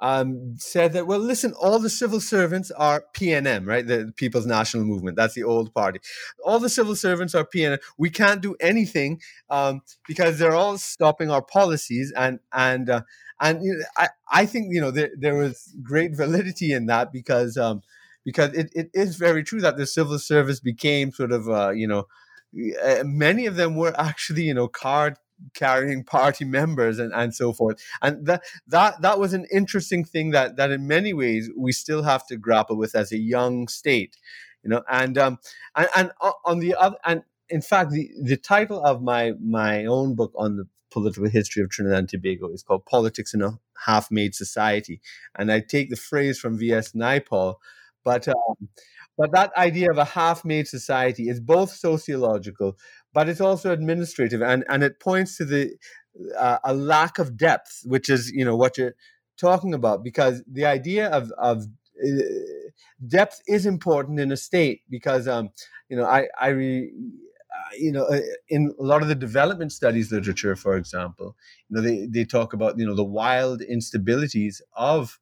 um, 0.00 0.54
said 0.58 0.92
that, 0.94 1.06
well, 1.06 1.18
listen, 1.18 1.52
all 1.60 1.78
the 1.78 1.90
civil 1.90 2.20
servants 2.20 2.70
are 2.70 3.04
PNM, 3.14 3.66
right? 3.66 3.86
The 3.86 4.12
People's 4.16 4.46
National 4.46 4.84
Movement. 4.84 5.16
That's 5.16 5.34
the 5.34 5.44
old 5.44 5.74
party. 5.74 6.00
All 6.44 6.58
the 6.58 6.68
civil 6.68 6.96
servants 6.96 7.34
are 7.34 7.44
PNM. 7.44 7.78
We 7.98 8.10
can't 8.10 8.40
do 8.40 8.56
anything 8.60 9.20
um, 9.50 9.82
because 10.08 10.38
they're 10.38 10.54
all 10.54 10.78
stopping 10.78 11.30
our 11.30 11.42
policies. 11.42 12.12
And 12.16 12.40
and 12.52 12.88
uh, 12.88 13.02
and 13.40 13.62
you 13.62 13.74
know, 13.74 13.84
I 13.96 14.08
I 14.30 14.46
think 14.46 14.72
you 14.72 14.80
know 14.80 14.90
there 14.90 15.10
there 15.16 15.36
was 15.36 15.74
great 15.82 16.16
validity 16.16 16.72
in 16.72 16.86
that 16.86 17.12
because 17.12 17.56
um, 17.56 17.82
because 18.24 18.54
it, 18.54 18.70
it 18.74 18.90
is 18.94 19.16
very 19.16 19.42
true 19.42 19.60
that 19.60 19.76
the 19.76 19.86
civil 19.86 20.18
service 20.18 20.60
became 20.60 21.12
sort 21.12 21.32
of 21.32 21.48
uh, 21.48 21.70
you 21.70 21.86
know 21.86 22.06
uh, 22.84 23.02
many 23.04 23.46
of 23.46 23.56
them 23.56 23.76
were 23.76 23.98
actually 23.98 24.42
you 24.42 24.54
know 24.54 24.68
card 24.68 25.16
carrying 25.54 26.04
party 26.04 26.44
members 26.44 26.98
and, 26.98 27.12
and 27.12 27.34
so 27.34 27.52
forth. 27.52 27.82
And 28.02 28.26
that 28.26 28.42
that 28.66 29.00
that 29.02 29.18
was 29.18 29.32
an 29.32 29.46
interesting 29.52 30.04
thing 30.04 30.30
that 30.30 30.56
that 30.56 30.70
in 30.70 30.86
many 30.86 31.12
ways 31.12 31.50
we 31.56 31.72
still 31.72 32.02
have 32.02 32.26
to 32.28 32.36
grapple 32.36 32.76
with 32.76 32.94
as 32.94 33.12
a 33.12 33.18
young 33.18 33.68
state, 33.68 34.16
you 34.62 34.70
know. 34.70 34.82
And 34.88 35.18
um 35.18 35.38
and, 35.76 35.88
and 35.96 36.10
on 36.44 36.58
the 36.60 36.74
other 36.74 36.96
and 37.04 37.22
in 37.48 37.62
fact 37.62 37.90
the 37.90 38.10
the 38.22 38.36
title 38.36 38.82
of 38.84 39.02
my 39.02 39.32
my 39.40 39.84
own 39.84 40.14
book 40.14 40.32
on 40.36 40.56
the 40.56 40.66
political 40.90 41.28
history 41.28 41.62
of 41.62 41.70
Trinidad 41.70 41.98
and 42.00 42.08
Tobago 42.08 42.48
is 42.52 42.62
called 42.64 42.84
Politics 42.84 43.32
in 43.32 43.42
a 43.42 43.58
Half-Made 43.86 44.34
Society, 44.34 45.00
and 45.38 45.50
I 45.52 45.60
take 45.60 45.88
the 45.88 45.96
phrase 45.96 46.38
from 46.38 46.58
V.S. 46.58 46.92
Naipaul, 46.92 47.56
but. 48.04 48.28
Um, 48.28 48.68
but 49.20 49.30
that 49.38 49.50
idea 49.68 49.88
of 49.90 49.98
a 49.98 50.10
half-made 50.20 50.66
society 50.78 51.24
is 51.32 51.40
both 51.54 51.70
sociological, 51.88 52.70
but 53.16 53.28
it's 53.30 53.40
also 53.48 53.68
administrative, 53.78 54.42
and 54.42 54.64
and 54.72 54.80
it 54.88 54.94
points 55.08 55.32
to 55.38 55.44
the 55.52 55.62
uh, 56.38 56.58
a 56.64 56.74
lack 56.74 57.14
of 57.22 57.36
depth, 57.48 57.72
which 57.94 58.08
is 58.16 58.22
you 58.38 58.44
know 58.44 58.56
what 58.62 58.72
you're 58.78 58.96
talking 59.46 59.72
about, 59.80 59.98
because 60.10 60.34
the 60.58 60.66
idea 60.78 61.04
of 61.18 61.24
of 61.50 61.56
uh, 62.06 62.24
depth 63.16 63.36
is 63.56 63.66
important 63.66 64.20
in 64.20 64.32
a 64.32 64.36
state 64.36 64.80
because 64.96 65.24
um 65.28 65.50
you 65.90 65.96
know 65.96 66.06
I 66.18 66.20
I 66.40 66.48
re, 66.48 66.92
you 67.78 67.92
know, 67.92 68.04
uh, 68.04 68.20
in 68.48 68.62
a 68.78 68.82
lot 68.82 69.02
of 69.02 69.08
the 69.08 69.14
development 69.14 69.72
studies 69.72 70.10
literature, 70.12 70.56
for 70.56 70.76
example, 70.76 71.36
you 71.68 71.76
know, 71.76 71.82
they, 71.82 72.06
they 72.06 72.24
talk 72.24 72.52
about, 72.52 72.78
you 72.78 72.86
know, 72.86 72.94
the 72.94 73.04
wild 73.04 73.62
instabilities 73.62 74.60
of, 74.74 75.18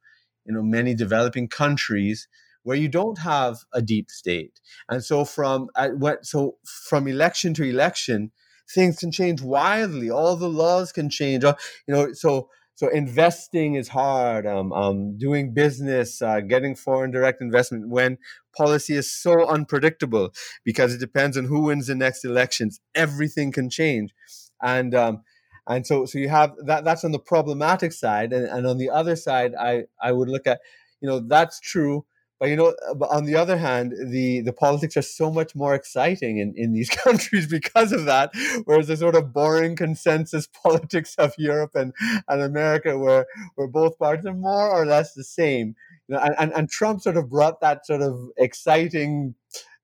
you 0.46 0.52
know, 0.54 0.62
many 0.62 0.94
developing 0.94 1.48
countries 1.48 2.28
where 2.62 2.76
you 2.76 2.88
don't 2.88 3.18
have 3.18 3.58
a 3.72 3.80
deep 3.80 4.10
state. 4.10 4.60
And 4.88 5.02
so 5.04 5.24
from, 5.24 5.68
uh, 5.74 5.90
what, 5.90 6.26
so 6.26 6.56
from 6.64 7.08
election 7.08 7.54
to 7.54 7.64
election, 7.64 8.32
things 8.72 8.98
can 8.98 9.10
change 9.10 9.40
wildly. 9.42 10.10
All 10.10 10.36
the 10.36 10.48
laws 10.48 10.92
can 10.92 11.10
change. 11.10 11.44
You 11.44 11.54
know, 11.88 12.12
so 12.12 12.48
so 12.78 12.86
investing 12.90 13.74
is 13.74 13.88
hard. 13.88 14.46
Um, 14.46 14.72
um, 14.72 15.18
doing 15.18 15.52
business, 15.52 16.22
uh, 16.22 16.38
getting 16.40 16.76
foreign 16.76 17.10
direct 17.10 17.40
investment 17.40 17.88
when 17.88 18.18
policy 18.56 18.94
is 18.94 19.12
so 19.12 19.48
unpredictable 19.48 20.30
because 20.64 20.94
it 20.94 21.00
depends 21.00 21.36
on 21.36 21.46
who 21.46 21.62
wins 21.62 21.88
the 21.88 21.96
next 21.96 22.24
elections. 22.24 22.80
Everything 22.94 23.50
can 23.50 23.68
change, 23.68 24.14
and 24.62 24.94
um, 24.94 25.22
and 25.66 25.86
so 25.88 26.06
so 26.06 26.18
you 26.18 26.28
have 26.28 26.52
that. 26.66 26.84
That's 26.84 27.04
on 27.04 27.10
the 27.10 27.18
problematic 27.18 27.92
side, 27.92 28.32
and, 28.32 28.46
and 28.46 28.64
on 28.64 28.78
the 28.78 28.90
other 28.90 29.16
side, 29.16 29.54
I 29.58 29.84
I 30.00 30.12
would 30.12 30.28
look 30.28 30.46
at 30.46 30.60
you 31.00 31.08
know 31.08 31.18
that's 31.18 31.58
true 31.58 32.06
but 32.38 32.48
you 32.48 32.56
know, 32.56 32.74
uh, 32.88 33.06
on 33.06 33.24
the 33.24 33.34
other 33.34 33.56
hand, 33.56 33.94
the 34.10 34.40
the 34.40 34.52
politics 34.52 34.96
are 34.96 35.02
so 35.02 35.30
much 35.30 35.54
more 35.54 35.74
exciting 35.74 36.38
in, 36.38 36.54
in 36.56 36.72
these 36.72 36.90
countries 37.04 37.46
because 37.46 37.92
of 37.92 38.04
that. 38.04 38.30
Whereas 38.64 38.86
the 38.86 38.96
sort 38.96 39.16
of 39.16 39.32
boring 39.32 39.76
consensus 39.76 40.46
politics 40.62 41.14
of 41.18 41.34
Europe 41.38 41.74
and, 41.74 41.92
and 42.28 42.42
America, 42.42 42.96
where 42.98 43.26
where 43.56 43.68
both 43.68 43.98
parties 43.98 44.26
are 44.26 44.34
more 44.34 44.70
or 44.70 44.86
less 44.86 45.14
the 45.14 45.24
same. 45.24 45.74
You 46.06 46.14
know, 46.14 46.22
and, 46.22 46.34
and, 46.38 46.52
and 46.54 46.70
Trump 46.70 47.02
sort 47.02 47.16
of 47.16 47.28
brought 47.28 47.60
that 47.60 47.84
sort 47.84 48.00
of 48.00 48.30
exciting 48.38 49.34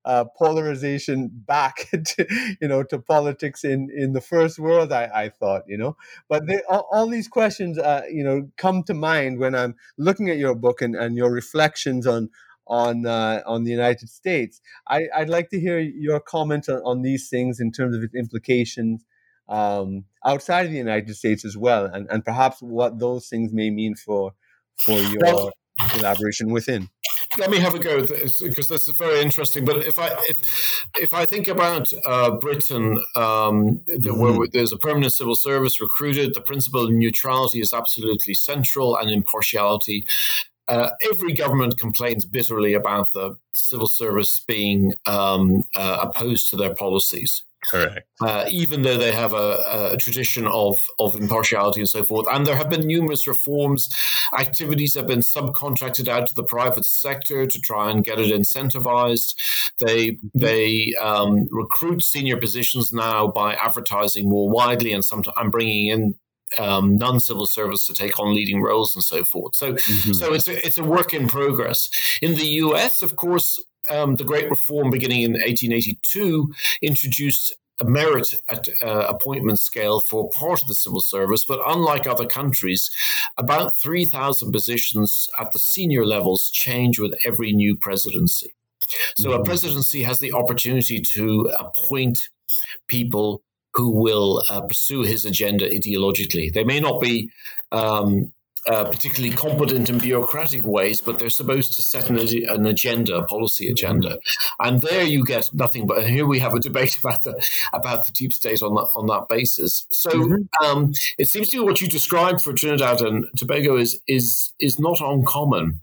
uh, 0.05 0.23
polarization 0.37 1.29
back 1.33 1.87
to, 1.91 2.55
you 2.61 2.67
know 2.67 2.83
to 2.83 2.99
politics 2.99 3.63
in 3.63 3.89
in 3.95 4.13
the 4.13 4.21
first 4.21 4.59
world 4.59 4.91
I, 4.91 5.09
I 5.13 5.29
thought 5.29 5.63
you 5.67 5.77
know 5.77 5.97
but 6.29 6.45
they, 6.47 6.61
all, 6.69 6.87
all, 6.91 7.07
these 7.07 7.27
questions 7.27 7.77
uh, 7.77 8.03
you 8.09 8.23
know 8.23 8.47
come 8.57 8.83
to 8.83 8.93
mind 8.93 9.39
when 9.39 9.55
I'm 9.55 9.75
looking 9.97 10.29
at 10.29 10.37
your 10.37 10.55
book 10.55 10.81
and, 10.81 10.95
and 10.95 11.17
your 11.17 11.31
reflections 11.31 12.05
on 12.05 12.29
on 12.67 13.05
uh, 13.05 13.41
on 13.45 13.63
the 13.63 13.71
United 13.71 14.09
States. 14.09 14.61
I, 14.87 15.07
would 15.17 15.29
like 15.29 15.49
to 15.49 15.59
hear 15.59 15.79
your 15.79 16.19
comment 16.19 16.67
on, 16.69 16.81
on, 16.83 17.01
these 17.01 17.29
things 17.29 17.59
in 17.59 17.71
terms 17.71 17.95
of 17.95 18.03
its 18.03 18.15
implications 18.15 19.05
um, 19.47 20.05
outside 20.25 20.65
of 20.65 20.71
the 20.71 20.77
United 20.77 21.15
States 21.15 21.45
as 21.45 21.55
well, 21.55 21.85
and, 21.85 22.07
and 22.09 22.25
perhaps 22.25 22.61
what 22.61 22.99
those 22.99 23.27
things 23.27 23.53
may 23.53 23.69
mean 23.69 23.95
for 23.95 24.33
for 24.77 24.99
your 24.99 25.19
well, 25.21 25.51
collaboration 25.91 26.49
within. 26.49 26.89
Let 27.37 27.49
me 27.49 27.59
have 27.59 27.75
a 27.75 27.79
go 27.79 28.01
because 28.01 28.67
this 28.67 28.87
is 28.87 28.95
very 28.95 29.21
interesting. 29.21 29.65
But 29.65 29.85
if 29.85 29.99
I 29.99 30.07
if 30.29 30.83
if 30.99 31.13
I 31.13 31.25
think 31.25 31.47
about 31.47 31.91
uh, 32.05 32.31
Britain, 32.31 32.97
um, 33.15 33.81
the, 33.85 34.11
mm-hmm. 34.11 34.37
where 34.37 34.47
there's 34.47 34.71
a 34.71 34.77
permanent 34.77 35.13
civil 35.13 35.35
service 35.35 35.81
recruited, 35.81 36.33
the 36.33 36.41
principle 36.41 36.85
of 36.85 36.91
neutrality 36.91 37.59
is 37.59 37.73
absolutely 37.73 38.33
central, 38.33 38.95
and 38.95 39.09
impartiality 39.09 40.05
uh, 40.67 40.89
every 41.11 41.33
government 41.33 41.77
complains 41.77 42.25
bitterly 42.25 42.73
about 42.73 43.11
the 43.11 43.37
civil 43.53 43.87
service 43.87 44.43
being 44.47 44.93
um, 45.05 45.61
uh, 45.75 45.99
opposed 46.01 46.49
to 46.49 46.55
their 46.55 46.73
policies. 46.73 47.43
Correct. 47.69 48.07
Uh, 48.21 48.45
even 48.49 48.83
though 48.83 48.97
they 48.97 49.11
have 49.11 49.33
a, 49.33 49.91
a, 49.93 49.97
tradition 49.97 50.47
of, 50.47 50.85
of 50.99 51.15
impartiality 51.15 51.79
and 51.79 51.89
so 51.89 52.03
forth. 52.03 52.27
And 52.31 52.45
there 52.45 52.55
have 52.55 52.69
been 52.69 52.85
numerous 52.85 53.27
reforms. 53.27 53.87
Activities 54.37 54.95
have 54.95 55.07
been 55.07 55.19
subcontracted 55.19 56.07
out 56.07 56.27
to 56.27 56.33
the 56.35 56.43
private 56.43 56.85
sector 56.85 57.45
to 57.45 57.59
try 57.59 57.91
and 57.91 58.03
get 58.03 58.19
it 58.19 58.31
incentivized. 58.31 59.35
They, 59.79 60.17
they 60.33 60.93
um, 60.99 61.47
recruit 61.51 62.03
senior 62.03 62.37
positions 62.37 62.93
now 62.93 63.27
by 63.27 63.55
advertising 63.55 64.29
more 64.29 64.49
widely 64.49 64.93
and, 64.93 65.03
some, 65.03 65.23
and 65.37 65.51
bringing 65.51 65.87
in 65.87 66.15
um, 66.57 66.97
non-civil 66.97 67.45
service 67.45 67.85
to 67.87 67.93
take 67.93 68.19
on 68.19 68.33
leading 68.33 68.61
roles 68.61 68.95
and 68.95 69.03
so 69.03 69.23
forth. 69.23 69.55
So, 69.55 69.73
mm-hmm. 69.73 70.13
so 70.13 70.33
it's 70.33 70.47
a, 70.47 70.65
it's 70.65 70.77
a 70.77 70.83
work 70.83 71.13
in 71.13 71.27
progress. 71.27 71.89
In 72.21 72.35
the 72.35 72.45
U.S., 72.45 73.01
of 73.01 73.15
course, 73.15 73.59
um, 73.89 74.15
the 74.15 74.23
Great 74.23 74.49
Reform, 74.49 74.89
beginning 74.89 75.21
in 75.21 75.33
1882, 75.33 76.53
introduced 76.81 77.53
a 77.79 77.85
merit 77.85 78.33
at, 78.49 78.67
uh, 78.81 79.05
appointment 79.09 79.59
scale 79.59 79.99
for 79.99 80.29
part 80.29 80.61
of 80.61 80.67
the 80.67 80.75
civil 80.75 81.01
service, 81.01 81.43
but 81.43 81.59
unlike 81.65 82.07
other 82.07 82.25
countries, 82.25 82.89
about 83.37 83.77
3,000 83.77 84.51
positions 84.51 85.27
at 85.39 85.51
the 85.51 85.59
senior 85.59 86.05
levels 86.05 86.49
change 86.51 86.99
with 86.99 87.13
every 87.25 87.51
new 87.51 87.75
presidency. 87.75 88.53
So 89.17 89.29
mm-hmm. 89.29 89.41
a 89.41 89.43
presidency 89.43 90.03
has 90.03 90.19
the 90.19 90.31
opportunity 90.31 91.01
to 91.15 91.51
appoint 91.59 92.29
people 92.87 93.41
who 93.73 93.89
will 93.89 94.41
uh, 94.49 94.61
pursue 94.61 95.01
his 95.01 95.25
agenda 95.25 95.69
ideologically. 95.69 96.53
They 96.53 96.63
may 96.63 96.79
not 96.79 97.01
be 97.01 97.29
um, 97.73 98.31
uh, 98.67 98.85
particularly 98.85 99.35
competent 99.35 99.89
in 99.89 99.97
bureaucratic 99.97 100.65
ways, 100.65 101.01
but 101.01 101.19
they're 101.19 101.29
supposed 101.29 101.73
to 101.73 101.81
set 101.81 102.09
an, 102.09 102.17
an, 102.17 102.65
agenda, 102.65 103.17
a 103.17 103.25
policy 103.25 103.69
agenda, 103.69 104.19
and 104.59 104.81
there 104.81 105.03
you 105.03 105.23
get 105.23 105.53
nothing. 105.53 105.85
But 105.85 106.07
here 106.07 106.25
we 106.25 106.39
have 106.39 106.53
a 106.53 106.59
debate 106.59 106.97
about 107.03 107.23
the 107.23 107.47
about 107.73 108.05
the 108.05 108.11
deep 108.11 108.33
state 108.33 108.61
on 108.61 108.73
that 108.75 108.87
on 108.95 109.07
that 109.07 109.27
basis. 109.29 109.85
So 109.91 110.09
mm-hmm. 110.09 110.65
um, 110.65 110.93
it 111.17 111.27
seems 111.27 111.49
to 111.49 111.57
me 111.57 111.63
what 111.63 111.81
you 111.81 111.87
described 111.87 112.41
for 112.41 112.53
Trinidad 112.53 113.01
and 113.01 113.25
Tobago 113.37 113.77
is 113.77 113.99
is 114.07 114.53
is 114.59 114.79
not 114.79 114.99
uncommon 115.01 115.81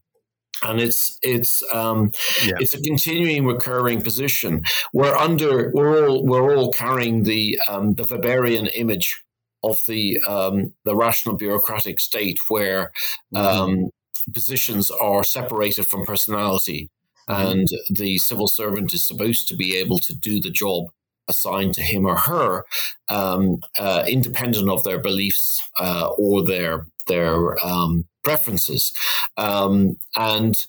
and 0.63 0.81
it's 0.81 1.19
it's 1.23 1.63
um, 1.73 2.13
yeah. 2.45 2.55
it's 2.59 2.75
a 2.75 2.81
continuing 2.81 3.47
recurring 3.47 4.01
position. 4.01 4.65
We're 4.93 5.15
under 5.15 5.71
we're 5.73 6.09
all 6.09 6.25
we're 6.25 6.57
all 6.57 6.73
carrying 6.73 7.25
the 7.25 7.61
um, 7.69 7.95
the 7.95 8.05
Weberian 8.05 8.71
image 8.75 9.23
of 9.63 9.85
the 9.87 10.21
um, 10.27 10.75
the 10.85 10.97
rational 10.97 11.37
bureaucratic 11.37 12.01
state 12.01 12.39
where 12.49 12.93
mm-hmm. 13.35 13.37
Um, 13.37 13.91
positions 14.33 14.91
are 14.91 15.25
separated 15.25 15.85
from 15.85 16.07
personality, 16.07 16.91
mm-hmm. 17.29 17.51
and 17.51 17.69
the 17.91 18.19
civil 18.19 18.47
servant 18.47 18.93
is 18.93 19.07
supposed 19.07 19.49
to 19.49 19.57
be 19.57 19.77
able 19.77 19.99
to 19.99 20.15
do 20.15 20.41
the 20.41 20.51
job 20.51 20.87
assigned 21.29 21.75
to 21.75 21.83
him 21.83 22.05
or 22.05 22.17
her, 22.17 22.65
um, 23.09 23.61
uh, 23.79 24.05
independent 24.07 24.69
of 24.69 24.83
their 24.85 24.99
beliefs 24.99 25.61
uh, 25.79 26.11
or 26.19 26.45
their 26.45 26.87
their 27.09 27.65
um, 27.65 28.05
preferences, 28.23 28.93
um, 29.37 29.97
and 30.17 30.67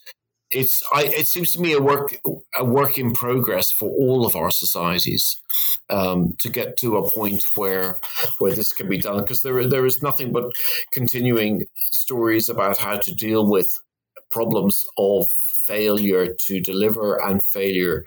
it's 0.51 0.83
I, 0.93 1.05
it 1.05 1.27
seems 1.27 1.51
to 1.53 1.61
me 1.61 1.73
a 1.73 1.81
work 1.81 2.17
a 2.57 2.65
work 2.65 2.97
in 2.97 3.13
progress 3.13 3.71
for 3.71 3.89
all 3.89 4.25
of 4.25 4.35
our 4.35 4.51
societies 4.51 5.39
um, 5.93 6.35
to 6.39 6.49
get 6.49 6.77
to 6.77 6.97
a 6.97 7.09
point 7.09 7.43
where 7.55 7.99
where 8.39 8.53
this 8.53 8.73
can 8.73 8.89
be 8.89 8.97
done 8.97 9.21
because 9.21 9.43
there 9.43 9.67
there 9.67 9.85
is 9.85 10.01
nothing 10.01 10.31
but 10.31 10.51
continuing 10.91 11.65
stories 11.91 12.49
about 12.49 12.77
how 12.77 12.97
to 12.97 13.13
deal 13.13 13.49
with 13.49 13.69
problems 14.31 14.85
of 14.97 15.27
failure 15.65 16.35
to 16.47 16.59
deliver 16.59 17.21
and 17.21 17.43
failure 17.43 18.05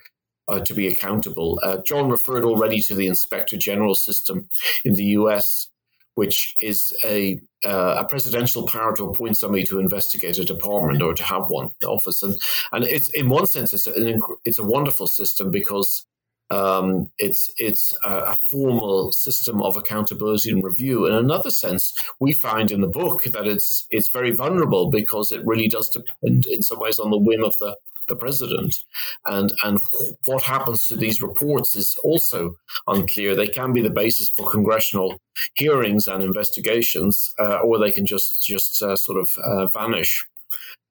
uh, 0.48 0.60
to 0.60 0.74
be 0.74 0.86
accountable. 0.88 1.58
Uh, 1.62 1.78
John 1.78 2.10
referred 2.10 2.44
already 2.44 2.80
to 2.82 2.94
the 2.94 3.06
Inspector 3.06 3.56
General 3.56 3.94
system 3.94 4.48
in 4.84 4.94
the 4.94 5.04
US 5.20 5.68
which 6.16 6.56
is 6.62 6.96
a 7.04 7.38
uh, 7.64 7.96
a 7.98 8.04
presidential 8.04 8.66
power 8.66 8.96
to 8.96 9.04
appoint 9.04 9.36
somebody 9.36 9.64
to 9.64 9.78
investigate 9.78 10.38
a 10.38 10.44
department 10.44 11.02
or 11.02 11.14
to 11.14 11.22
have 11.22 11.44
one 11.48 11.70
office, 11.86 12.22
and 12.22 12.36
and 12.72 12.84
it's 12.84 13.10
in 13.10 13.28
one 13.28 13.46
sense 13.46 13.72
it's 13.72 13.86
an 13.86 14.20
it's 14.44 14.58
a 14.58 14.64
wonderful 14.64 15.06
system 15.06 15.50
because 15.50 16.06
um, 16.50 17.10
it's 17.18 17.50
it's 17.58 17.96
a, 18.04 18.36
formal 18.50 19.12
system 19.12 19.62
of 19.62 19.76
accountability 19.76 20.50
and 20.50 20.62
review. 20.62 21.06
In 21.06 21.12
another 21.12 21.50
sense, 21.50 21.92
we 22.20 22.32
find 22.32 22.70
in 22.70 22.80
the 22.80 22.86
book 22.86 23.24
that 23.24 23.46
it's 23.46 23.86
it's 23.90 24.10
very 24.10 24.30
vulnerable 24.30 24.90
because 24.90 25.32
it 25.32 25.44
really 25.44 25.68
does 25.68 25.90
depend 25.90 26.46
in 26.46 26.62
some 26.62 26.78
ways 26.78 26.98
on 26.98 27.10
the 27.10 27.18
whim 27.18 27.42
of 27.42 27.58
the 27.58 27.76
the 28.08 28.16
president. 28.16 28.84
And 29.24 29.52
and 29.64 29.80
what 30.26 30.42
happens 30.42 30.86
to 30.86 30.96
these 30.96 31.20
reports 31.20 31.74
is 31.74 31.96
also 32.04 32.56
unclear. 32.86 33.34
They 33.34 33.48
can 33.48 33.72
be 33.72 33.82
the 33.82 33.90
basis 33.90 34.28
for 34.28 34.50
congressional 34.50 35.20
hearings 35.54 36.06
and 36.06 36.22
investigations, 36.22 37.34
uh, 37.40 37.58
or 37.58 37.78
they 37.78 37.90
can 37.90 38.06
just 38.06 38.44
just 38.46 38.82
uh, 38.82 38.96
sort 38.96 39.18
of 39.18 39.28
uh, 39.42 39.66
vanish 39.66 40.24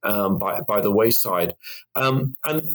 um, 0.04 0.38
by 0.38 0.60
by 0.62 0.82
the 0.82 0.92
wayside. 0.92 1.56
Um, 1.96 2.36
and 2.44 2.68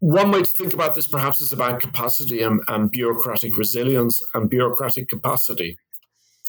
one 0.00 0.30
way 0.30 0.42
to 0.42 0.50
think 0.50 0.74
about 0.74 0.94
this 0.94 1.06
perhaps 1.06 1.40
is 1.40 1.52
about 1.52 1.80
capacity 1.80 2.42
and, 2.42 2.60
and 2.68 2.90
bureaucratic 2.90 3.56
resilience 3.56 4.22
and 4.34 4.48
bureaucratic 4.48 5.08
capacity. 5.08 5.78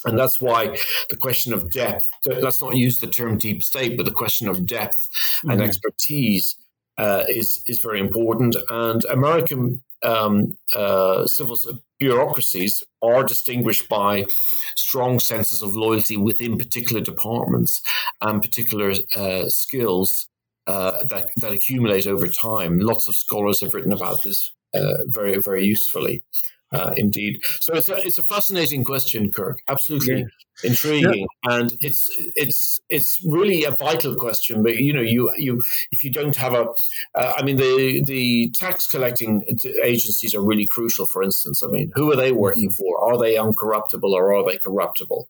And 0.06 0.18
that's 0.18 0.40
why 0.40 0.78
the 1.10 1.18
question 1.18 1.54
of 1.54 1.72
depth, 1.72 2.08
let's 2.26 2.62
not 2.62 2.78
use 2.78 3.00
the 3.00 3.08
term 3.08 3.38
deep 3.38 3.64
state, 3.64 3.98
but 3.98 4.06
the 4.06 4.12
question 4.12 4.48
of 4.48 4.66
depth 4.66 5.10
mm-hmm. 5.40 5.52
and 5.52 5.62
expertise 5.62 6.56
uh, 6.98 7.24
is 7.28 7.62
is 7.68 7.80
very 7.80 8.00
important. 8.00 8.56
And 8.70 9.04
American 9.06 9.82
um, 10.04 10.58
uh, 10.76 11.26
civil 11.28 11.58
bureaucracies 11.98 12.84
are 13.02 13.24
distinguished 13.24 13.90
by 13.90 14.26
strong 14.76 15.20
senses 15.20 15.62
of 15.62 15.76
loyalty 15.76 16.16
within 16.16 16.58
particular 16.58 17.02
departments 17.02 17.82
and 18.22 18.42
particular 18.42 18.94
uh, 19.16 19.50
skills 19.50 20.28
uh, 20.70 20.96
that 21.10 21.26
that 21.42 21.52
accumulate 21.58 22.08
over 22.14 22.28
time. 22.28 22.74
Lots 22.92 23.08
of 23.10 23.16
scholars 23.16 23.62
have 23.62 23.74
written 23.74 23.94
about 24.00 24.24
this 24.24 24.40
uh, 24.78 24.98
very 25.18 25.36
very 25.42 25.66
usefully. 25.76 26.22
uh, 26.72 26.94
indeed. 26.98 27.42
So 27.62 27.74
it's 27.74 27.90
a 27.90 27.96
it's 28.06 28.18
a 28.18 28.24
fascinating 28.24 28.84
question, 28.84 29.32
Kirk. 29.32 29.60
Absolutely 29.68 30.20
yeah. 30.20 30.70
intriguing, 30.70 31.28
yeah. 31.48 31.56
and 31.58 31.74
it's 31.82 32.10
it's 32.36 32.80
it's 32.90 33.20
really 33.26 33.64
a 33.64 33.72
vital 33.72 34.16
question. 34.16 34.62
But 34.62 34.78
you 34.78 34.94
know, 34.94 35.02
you 35.02 35.32
you 35.38 35.62
if 35.92 36.04
you 36.04 36.12
don't 36.12 36.36
have 36.36 36.54
a, 36.54 36.68
uh, 37.16 37.34
I 37.38 37.44
mean, 37.44 37.58
the 37.58 38.04
the 38.06 38.52
tax 38.52 38.88
collecting 38.88 39.44
agencies 39.84 40.36
are 40.36 40.42
really 40.42 40.68
crucial. 40.68 41.06
For 41.06 41.24
instance, 41.24 41.64
I 41.64 41.68
mean, 41.68 41.92
who 41.96 42.12
are 42.12 42.16
they 42.16 42.32
working 42.32 42.70
for? 42.70 43.04
Are 43.04 43.18
they 43.18 43.36
uncorruptible 43.36 44.12
or 44.12 44.36
are 44.36 44.46
they 44.46 44.58
corruptible? 44.58 45.28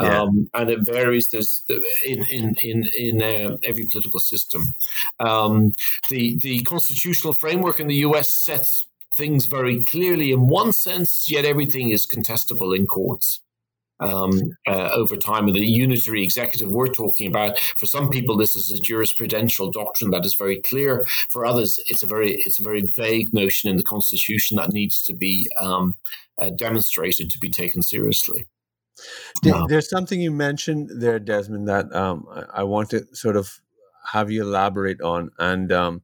Yeah. 0.00 0.22
Um, 0.22 0.50
and 0.54 0.70
it 0.70 0.80
varies. 0.80 1.28
There's 1.28 1.64
in 2.06 2.24
in 2.30 2.56
in 2.62 2.84
in 2.96 3.22
uh, 3.22 3.56
every 3.64 3.86
political 3.86 4.20
system. 4.20 4.74
Um, 5.18 5.74
the 6.08 6.36
the 6.38 6.62
constitutional 6.62 7.32
framework 7.32 7.80
in 7.80 7.88
the 7.88 7.96
U.S. 7.96 8.30
sets 8.30 8.86
things 9.14 9.46
very 9.46 9.84
clearly 9.84 10.32
in 10.32 10.48
one 10.48 10.72
sense, 10.72 11.30
yet 11.30 11.44
everything 11.44 11.90
is 11.90 12.06
contestable 12.06 12.76
in 12.76 12.86
courts. 12.86 13.40
Um, 14.02 14.56
uh, 14.66 14.92
over 14.94 15.14
time, 15.14 15.46
and 15.46 15.54
the 15.54 15.60
unitary 15.60 16.22
executive 16.22 16.70
we're 16.70 16.86
talking 16.86 17.28
about, 17.28 17.58
for 17.58 17.84
some 17.84 18.08
people, 18.08 18.34
this 18.34 18.56
is 18.56 18.72
a 18.72 18.80
jurisprudential 18.80 19.70
doctrine 19.70 20.10
that 20.12 20.24
is 20.24 20.36
very 20.36 20.58
clear. 20.62 21.06
For 21.28 21.44
others, 21.44 21.78
it's 21.88 22.02
a 22.02 22.06
very 22.06 22.36
it's 22.46 22.58
a 22.58 22.62
very 22.62 22.80
vague 22.80 23.34
notion 23.34 23.68
in 23.68 23.76
the 23.76 23.82
constitution 23.82 24.56
that 24.56 24.72
needs 24.72 25.04
to 25.04 25.12
be 25.12 25.50
um, 25.60 25.96
uh, 26.38 26.48
demonstrated 26.48 27.28
to 27.28 27.38
be 27.38 27.50
taken 27.50 27.82
seriously. 27.82 28.46
There's 29.68 29.88
something 29.88 30.20
you 30.20 30.30
mentioned 30.30 30.90
there, 31.00 31.18
Desmond, 31.18 31.68
that 31.68 31.94
um, 31.94 32.26
I, 32.32 32.60
I, 32.60 32.62
want 32.64 32.90
to 32.90 33.06
sort 33.12 33.36
of 33.36 33.60
have 34.12 34.30
you 34.30 34.42
elaborate 34.42 35.00
on, 35.00 35.30
and 35.38 35.72
um, 35.72 36.02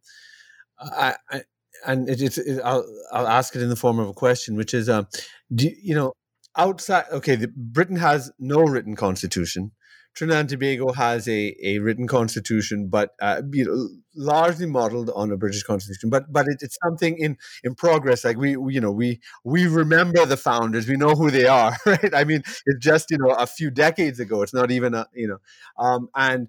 I, 0.79 1.15
I, 1.31 1.43
and 1.87 2.09
it, 2.09 2.23
it's 2.23 2.39
it, 2.39 2.61
I'll 2.65 2.87
I'll 3.13 3.29
ask 3.29 3.55
it 3.55 3.63
in 3.63 3.69
the 3.69 3.77
form 3.77 3.99
of 3.99 4.09
a 4.09 4.15
question, 4.15 4.57
which 4.57 4.75
is, 4.75 4.89
um, 4.89 5.07
do 5.55 5.71
you 5.83 5.95
know 5.95 6.13
outside? 6.57 7.05
Okay, 7.13 7.37
the, 7.37 7.49
Britain 7.49 7.97
has 7.97 8.33
no 8.39 8.61
written 8.61 8.97
constitution. 8.97 9.73
Trinidad 10.17 10.41
and 10.41 10.49
Tobago 10.49 10.93
has 10.93 11.29
a, 11.29 11.55
a 11.63 11.79
written 11.79 12.09
constitution, 12.09 12.89
but 12.89 13.15
uh, 13.21 13.43
you 13.53 13.65
know, 13.67 13.89
largely 14.15 14.65
modeled 14.65 15.11
on 15.15 15.31
a 15.31 15.37
British 15.37 15.63
constitution. 15.63 16.09
But 16.09 16.33
but 16.33 16.47
it, 16.49 16.57
it's 16.63 16.79
something 16.83 17.19
in 17.19 17.37
in 17.63 17.75
progress. 17.75 18.25
Like 18.25 18.39
we, 18.39 18.57
we, 18.57 18.75
you 18.75 18.81
know 18.81 18.91
we 18.91 19.21
we 19.45 19.67
remember 19.67 20.25
the 20.25 20.39
founders. 20.39 20.89
We 20.89 20.97
know 20.97 21.11
who 21.11 21.31
they 21.31 21.47
are, 21.47 21.77
right? 21.87 22.15
I 22.15 22.25
mean, 22.25 22.43
it's 22.65 22.85
just 22.85 23.11
you 23.11 23.19
know 23.19 23.31
a 23.31 23.47
few 23.47 23.71
decades 23.71 24.19
ago. 24.19 24.41
It's 24.43 24.55
not 24.55 24.71
even 24.71 24.95
a 24.95 25.07
you 25.15 25.29
know, 25.29 25.39
um, 25.79 26.09
and 26.15 26.49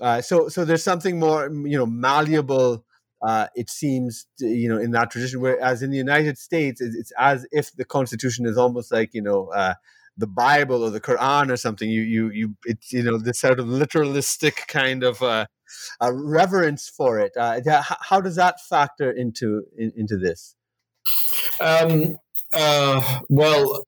uh, 0.00 0.20
so 0.22 0.48
so 0.48 0.64
there's 0.64 0.84
something 0.84 1.18
more 1.18 1.50
you 1.52 1.78
know 1.78 1.86
malleable 1.86 2.84
uh, 3.22 3.46
it 3.54 3.70
seems 3.70 4.26
you 4.38 4.68
know 4.68 4.78
in 4.78 4.92
that 4.92 5.10
tradition 5.10 5.40
whereas 5.40 5.82
in 5.82 5.90
the 5.90 5.96
united 5.96 6.36
states 6.36 6.80
it's, 6.80 6.96
it's 6.96 7.12
as 7.18 7.46
if 7.52 7.72
the 7.76 7.84
constitution 7.84 8.46
is 8.46 8.58
almost 8.58 8.90
like 8.90 9.10
you 9.14 9.22
know 9.22 9.48
uh, 9.54 9.74
the 10.16 10.26
bible 10.26 10.82
or 10.82 10.90
the 10.90 11.00
quran 11.00 11.50
or 11.50 11.56
something 11.56 11.88
you 11.88 12.02
you 12.02 12.30
you 12.30 12.56
it's 12.64 12.92
you 12.92 13.02
know 13.02 13.18
this 13.18 13.40
sort 13.40 13.58
of 13.58 13.66
literalistic 13.66 14.66
kind 14.68 15.02
of 15.02 15.22
uh, 15.22 15.46
reverence 16.12 16.88
for 16.88 17.18
it 17.18 17.32
uh, 17.36 17.60
how 18.02 18.20
does 18.20 18.36
that 18.36 18.60
factor 18.60 19.10
into 19.10 19.62
in, 19.76 19.92
into 19.96 20.16
this 20.16 20.54
um, 21.60 22.16
uh, 22.52 23.20
well 23.28 23.84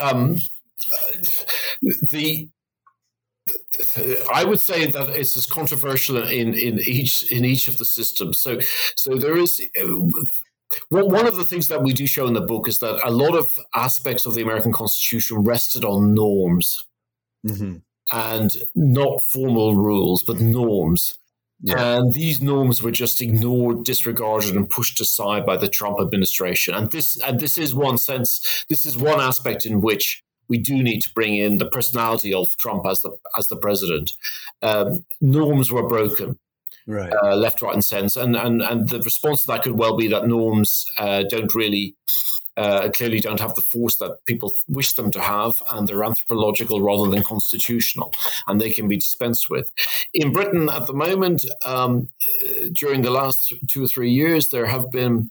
um, 0.00 0.38
the 2.10 2.48
I 4.32 4.44
would 4.44 4.60
say 4.60 4.86
that 4.86 5.08
it's 5.10 5.36
as 5.36 5.46
controversial 5.46 6.16
in, 6.18 6.54
in 6.54 6.78
each 6.80 7.30
in 7.30 7.44
each 7.44 7.68
of 7.68 7.78
the 7.78 7.84
systems. 7.84 8.40
So 8.40 8.60
so 8.96 9.16
there 9.16 9.36
is. 9.36 9.60
Well, 10.90 11.08
one 11.08 11.26
of 11.26 11.36
the 11.36 11.44
things 11.44 11.68
that 11.68 11.82
we 11.82 11.92
do 11.92 12.06
show 12.06 12.26
in 12.26 12.34
the 12.34 12.40
book 12.40 12.68
is 12.68 12.78
that 12.80 13.00
a 13.04 13.10
lot 13.10 13.36
of 13.36 13.58
aspects 13.74 14.26
of 14.26 14.34
the 14.34 14.42
American 14.42 14.72
Constitution 14.72 15.38
rested 15.38 15.84
on 15.84 16.14
norms 16.14 16.84
mm-hmm. 17.46 17.76
and 18.10 18.56
not 18.74 19.22
formal 19.22 19.76
rules, 19.76 20.22
but 20.22 20.40
norms. 20.40 21.16
Yeah. 21.62 21.96
And 21.98 22.14
these 22.14 22.40
norms 22.40 22.82
were 22.82 22.90
just 22.90 23.20
ignored, 23.20 23.84
disregarded, 23.84 24.56
and 24.56 24.68
pushed 24.68 25.00
aside 25.00 25.44
by 25.44 25.58
the 25.58 25.68
Trump 25.68 25.98
administration. 26.00 26.74
And 26.74 26.90
this, 26.90 27.20
and 27.20 27.38
this 27.38 27.58
is 27.58 27.74
one 27.74 27.98
sense, 27.98 28.64
this 28.70 28.86
is 28.86 28.96
one 28.96 29.20
aspect 29.20 29.66
in 29.66 29.82
which 29.82 30.22
we 30.48 30.58
do 30.58 30.82
need 30.82 31.00
to 31.00 31.12
bring 31.14 31.36
in 31.36 31.58
the 31.58 31.66
personality 31.66 32.34
of 32.34 32.48
Trump 32.58 32.84
as 32.86 33.00
the 33.02 33.12
as 33.38 33.48
the 33.48 33.56
president. 33.56 34.12
Um, 34.62 35.04
norms 35.20 35.70
were 35.70 35.86
broken. 35.86 36.38
Right. 36.86 37.12
Uh, 37.22 37.36
left, 37.36 37.62
right, 37.62 37.74
and 37.74 37.84
centre, 37.84 38.20
and, 38.20 38.36
and 38.36 38.62
and 38.62 38.88
the 38.88 39.00
response 39.00 39.42
to 39.42 39.46
that 39.48 39.62
could 39.62 39.78
well 39.78 39.96
be 39.96 40.08
that 40.08 40.26
norms 40.26 40.86
uh, 40.98 41.22
don't 41.28 41.54
really 41.54 41.94
uh, 42.56 42.88
clearly 42.90 43.20
don't 43.20 43.40
have 43.40 43.54
the 43.54 43.62
force 43.62 43.96
that 43.96 44.18
people 44.26 44.56
wish 44.68 44.94
them 44.94 45.10
to 45.12 45.20
have, 45.20 45.62
and 45.70 45.88
they're 45.88 46.04
anthropological 46.04 46.80
rather 46.80 47.10
than 47.10 47.22
constitutional, 47.22 48.12
and 48.46 48.60
they 48.60 48.70
can 48.70 48.88
be 48.88 48.96
dispensed 48.96 49.48
with. 49.48 49.72
In 50.12 50.32
Britain, 50.32 50.68
at 50.68 50.86
the 50.86 50.94
moment, 50.94 51.44
um, 51.64 52.08
during 52.72 53.02
the 53.02 53.10
last 53.10 53.54
two 53.68 53.84
or 53.84 53.88
three 53.88 54.10
years, 54.10 54.48
there 54.48 54.66
have 54.66 54.90
been 54.90 55.30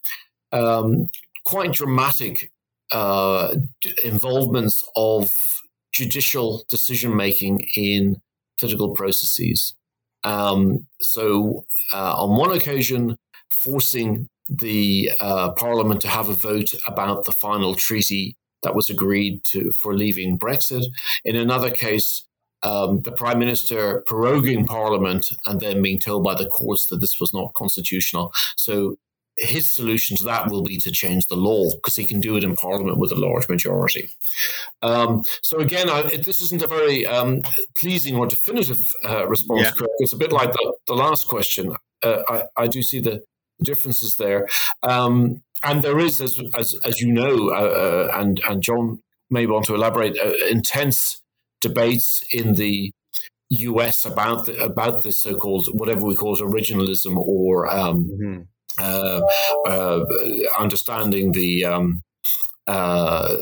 um, 0.51 1.07
quite 1.45 1.73
dramatic 1.73 2.51
uh, 2.91 3.55
involvements 4.03 4.83
of 4.95 5.31
judicial 5.91 6.63
decision 6.69 7.15
making 7.15 7.67
in 7.75 8.21
political 8.57 8.95
processes. 8.95 9.73
Um, 10.23 10.85
so, 11.01 11.65
uh, 11.93 12.15
on 12.17 12.37
one 12.37 12.55
occasion, 12.55 13.17
forcing 13.63 14.27
the 14.49 15.11
uh, 15.19 15.51
parliament 15.51 16.01
to 16.01 16.07
have 16.07 16.29
a 16.29 16.33
vote 16.33 16.73
about 16.87 17.25
the 17.25 17.31
final 17.31 17.75
treaty 17.75 18.35
that 18.63 18.75
was 18.75 18.89
agreed 18.89 19.43
to 19.45 19.71
for 19.71 19.95
leaving 19.95 20.37
Brexit. 20.37 20.85
In 21.23 21.35
another 21.35 21.69
case, 21.69 22.25
um, 22.63 23.01
the 23.01 23.11
prime 23.11 23.39
minister 23.39 24.03
proroguing 24.07 24.67
parliament 24.67 25.27
and 25.45 25.59
then 25.59 25.81
being 25.81 25.99
told 25.99 26.23
by 26.23 26.35
the 26.35 26.47
courts 26.47 26.87
that 26.87 26.97
this 26.97 27.19
was 27.19 27.33
not 27.33 27.53
constitutional. 27.53 28.33
So 28.57 28.97
his 29.41 29.67
solution 29.67 30.17
to 30.17 30.23
that 30.25 30.49
will 30.49 30.63
be 30.63 30.77
to 30.77 30.91
change 30.91 31.27
the 31.27 31.35
law 31.35 31.69
because 31.75 31.95
he 31.95 32.05
can 32.05 32.19
do 32.19 32.35
it 32.35 32.43
in 32.43 32.55
Parliament 32.55 32.97
with 32.97 33.11
a 33.11 33.15
large 33.15 33.47
majority. 33.47 34.09
Um, 34.81 35.23
so 35.41 35.59
again, 35.59 35.89
I, 35.89 36.17
this 36.17 36.41
isn't 36.41 36.61
a 36.61 36.67
very 36.67 37.05
um, 37.05 37.41
pleasing 37.75 38.15
or 38.15 38.27
definitive 38.27 38.93
uh, 39.07 39.27
response. 39.27 39.71
Yeah. 39.79 39.87
It's 39.99 40.13
a 40.13 40.17
bit 40.17 40.31
like 40.31 40.51
the, 40.51 40.73
the 40.87 40.93
last 40.93 41.27
question. 41.27 41.75
Uh, 42.03 42.21
I, 42.27 42.63
I, 42.63 42.67
do 42.67 42.81
see 42.81 42.99
the 42.99 43.23
differences 43.61 44.15
there, 44.15 44.47
um, 44.83 45.43
and 45.63 45.81
there 45.81 45.99
is, 45.99 46.21
as 46.21 46.41
as, 46.57 46.75
as 46.85 47.01
you 47.01 47.11
know, 47.11 47.49
uh, 47.49 48.09
uh 48.11 48.11
and 48.13 48.39
and 48.47 48.63
John 48.63 49.01
may 49.29 49.45
want 49.45 49.65
to 49.65 49.75
elaborate, 49.75 50.17
uh, 50.17 50.31
intense 50.49 51.21
debates 51.59 52.23
in 52.31 52.53
the 52.53 52.93
U.S. 53.49 54.05
about 54.05 54.45
the, 54.45 54.63
about 54.63 55.03
this 55.03 55.21
so-called 55.21 55.67
whatever 55.73 56.05
we 56.05 56.15
call 56.15 56.35
it 56.35 56.39
originalism 56.39 57.17
or 57.17 57.67
um, 57.69 58.05
mm-hmm 58.05 58.41
understanding 60.57 61.31
the, 61.31 61.65
um, 61.65 62.03
uh, 62.69 63.35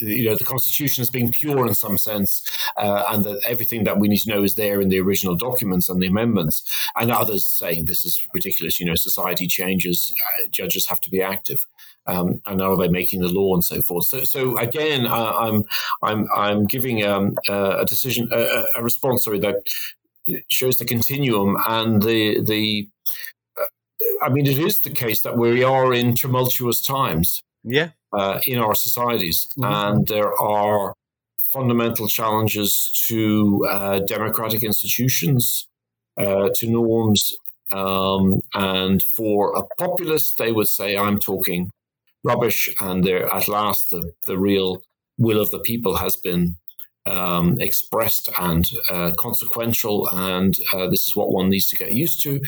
you 0.00 0.28
know 0.28 0.36
the 0.36 0.44
Constitution 0.44 1.00
as 1.00 1.08
being 1.08 1.32
pure 1.32 1.66
in 1.66 1.74
some 1.74 1.96
sense, 1.96 2.42
uh, 2.76 3.04
and 3.08 3.24
that 3.24 3.40
everything 3.46 3.84
that 3.84 3.98
we 3.98 4.08
need 4.08 4.18
to 4.18 4.28
know 4.28 4.42
is 4.42 4.56
there 4.56 4.82
in 4.82 4.90
the 4.90 5.00
original 5.00 5.36
documents 5.36 5.88
and 5.88 6.02
the 6.02 6.06
amendments. 6.06 6.62
And 6.96 7.10
others 7.10 7.48
saying 7.48 7.86
this 7.86 8.04
is 8.04 8.20
ridiculous. 8.34 8.78
You 8.78 8.86
know, 8.86 8.94
society 8.94 9.46
changes, 9.46 10.14
uh, 10.28 10.48
judges 10.50 10.86
have 10.86 11.00
to 11.00 11.10
be 11.10 11.22
active. 11.22 11.66
Um, 12.06 12.42
and 12.46 12.60
are 12.60 12.76
they 12.76 12.88
making 12.88 13.20
the 13.22 13.28
law 13.28 13.54
and 13.54 13.64
so 13.64 13.80
forth? 13.80 14.04
So, 14.04 14.24
so 14.24 14.58
again, 14.58 15.06
I'm 15.06 15.64
I'm 16.02 16.28
I'm 16.36 16.66
giving 16.66 17.04
um, 17.06 17.36
a 17.48 17.86
decision, 17.86 18.28
a, 18.32 18.64
a 18.76 18.82
response, 18.82 19.24
sorry, 19.24 19.40
that 19.40 19.56
shows 20.48 20.76
the 20.76 20.84
continuum 20.84 21.56
and 21.66 22.02
the 22.02 22.42
the 22.42 22.88
I 24.22 24.28
mean, 24.28 24.46
it 24.46 24.58
is 24.58 24.80
the 24.80 24.90
case 24.90 25.22
that 25.22 25.36
we 25.36 25.62
are 25.62 25.92
in 25.94 26.14
tumultuous 26.14 26.80
times. 26.84 27.42
Yeah. 27.62 27.90
Uh, 28.12 28.40
in 28.46 28.58
our 28.58 28.74
societies, 28.74 29.48
mm-hmm. 29.58 29.64
and 29.64 30.06
there 30.06 30.32
are 30.40 30.94
fundamental 31.38 32.06
challenges 32.06 32.90
to 33.08 33.66
uh, 33.68 33.98
democratic 33.98 34.62
institutions, 34.62 35.66
uh, 36.16 36.48
to 36.54 36.70
norms, 36.70 37.34
um, 37.72 38.40
and 38.54 39.02
for 39.02 39.56
a 39.56 39.62
populist, 39.78 40.38
they 40.38 40.52
would 40.52 40.68
say, 40.68 40.96
"I'm 40.96 41.18
talking 41.18 41.70
rubbish," 42.22 42.74
and 42.80 43.02
there, 43.02 43.26
at 43.34 43.48
last, 43.48 43.90
the, 43.90 44.12
the 44.26 44.38
real 44.38 44.82
will 45.18 45.40
of 45.40 45.50
the 45.50 45.58
people 45.58 45.96
has 45.96 46.16
been 46.16 46.56
um, 47.06 47.60
expressed 47.60 48.28
and 48.38 48.64
uh, 48.90 49.12
consequential, 49.16 50.08
and 50.12 50.54
uh, 50.72 50.88
this 50.88 51.06
is 51.06 51.16
what 51.16 51.32
one 51.32 51.50
needs 51.50 51.66
to 51.68 51.76
get 51.76 51.92
used 51.92 52.22
to. 52.22 52.40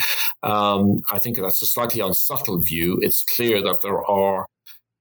Um, 0.43 1.03
I 1.11 1.19
think 1.19 1.37
that's 1.37 1.63
a 1.63 1.67
slightly 1.67 2.01
unsubtle 2.01 2.61
view. 2.61 2.99
It's 3.01 3.25
clear 3.25 3.63
that 3.63 3.81
there 3.83 4.05
are 4.05 4.47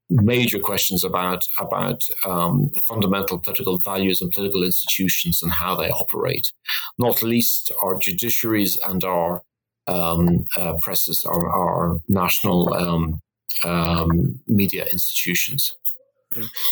major 0.09 0.59
questions 0.59 1.03
about 1.03 1.43
about 1.59 2.07
um, 2.25 2.69
fundamental 2.81 3.39
political 3.39 3.77
values 3.77 4.21
and 4.21 4.31
political 4.31 4.63
institutions 4.63 5.43
and 5.43 5.51
how 5.51 5.75
they 5.75 5.89
operate, 5.89 6.53
not 6.97 7.21
least 7.21 7.71
our 7.83 7.95
judiciaries 7.95 8.77
and 8.87 9.03
our 9.03 9.41
um, 9.87 10.47
uh, 10.57 10.73
presses, 10.81 11.25
our, 11.25 11.49
our 11.49 11.99
national 12.07 12.73
um, 12.73 13.21
um, 13.63 14.39
media 14.47 14.85
institutions. 14.91 15.73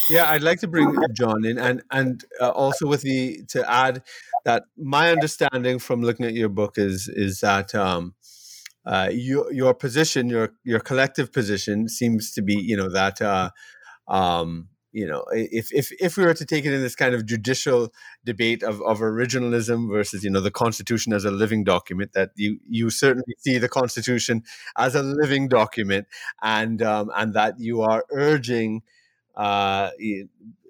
Yeah, 0.09 0.29
I'd 0.29 0.43
like 0.43 0.59
to 0.59 0.67
bring 0.67 0.95
John 1.13 1.45
in, 1.45 1.57
and 1.57 1.81
and 1.91 2.23
uh, 2.41 2.49
also 2.49 2.87
with 2.87 3.01
the 3.01 3.41
to 3.49 3.69
add 3.69 4.03
that 4.43 4.63
my 4.77 5.11
understanding 5.11 5.79
from 5.79 6.01
looking 6.01 6.25
at 6.25 6.33
your 6.33 6.49
book 6.49 6.77
is 6.77 7.07
is 7.07 7.39
that 7.39 7.73
um, 7.73 8.15
uh, 8.85 9.09
your 9.11 9.51
your 9.53 9.73
position, 9.73 10.29
your 10.29 10.53
your 10.63 10.79
collective 10.79 11.31
position, 11.31 11.87
seems 11.87 12.31
to 12.31 12.41
be 12.41 12.55
you 12.55 12.75
know 12.75 12.89
that 12.89 13.21
uh, 13.21 13.49
um, 14.07 14.67
you 14.91 15.07
know 15.07 15.23
if 15.31 15.73
if 15.73 15.91
if 15.99 16.17
we 16.17 16.25
were 16.25 16.33
to 16.33 16.45
take 16.45 16.65
it 16.65 16.73
in 16.73 16.81
this 16.81 16.95
kind 16.95 17.15
of 17.15 17.25
judicial 17.25 17.93
debate 18.23 18.61
of, 18.61 18.81
of 18.81 18.99
originalism 18.99 19.89
versus 19.89 20.23
you 20.23 20.29
know 20.29 20.41
the 20.41 20.51
constitution 20.51 21.13
as 21.13 21.25
a 21.25 21.31
living 21.31 21.63
document 21.63 22.11
that 22.13 22.31
you 22.35 22.59
you 22.67 22.89
certainly 22.89 23.35
see 23.39 23.57
the 23.57 23.69
constitution 23.69 24.43
as 24.77 24.95
a 24.95 25.01
living 25.01 25.47
document 25.47 26.07
and 26.41 26.81
um, 26.81 27.09
and 27.15 27.33
that 27.33 27.55
you 27.57 27.81
are 27.81 28.05
urging 28.11 28.81
uh, 29.35 29.91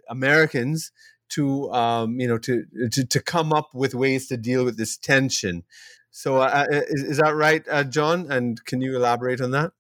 Americans 0.10 0.92
to 1.30 1.72
um, 1.72 2.20
you 2.20 2.28
know 2.28 2.38
to, 2.38 2.66
to 2.92 3.06
to 3.06 3.20
come 3.22 3.54
up 3.54 3.74
with 3.74 3.96
ways 3.96 4.28
to 4.28 4.38
deal 4.38 4.66
with 4.66 4.78
this 4.78 4.98
tension. 4.98 5.64
So 6.12 6.38
uh, 6.38 6.66
uh 6.72 6.82
is, 6.88 7.04
is, 7.04 7.18
that 7.18 7.36
right, 7.36 7.64
uh, 7.70 7.84
John? 7.84 8.32
And 8.32 8.64
can 8.66 8.82
you 8.82 8.96
elaborate 8.96 9.42
on 9.42 9.52
that? 9.52 9.72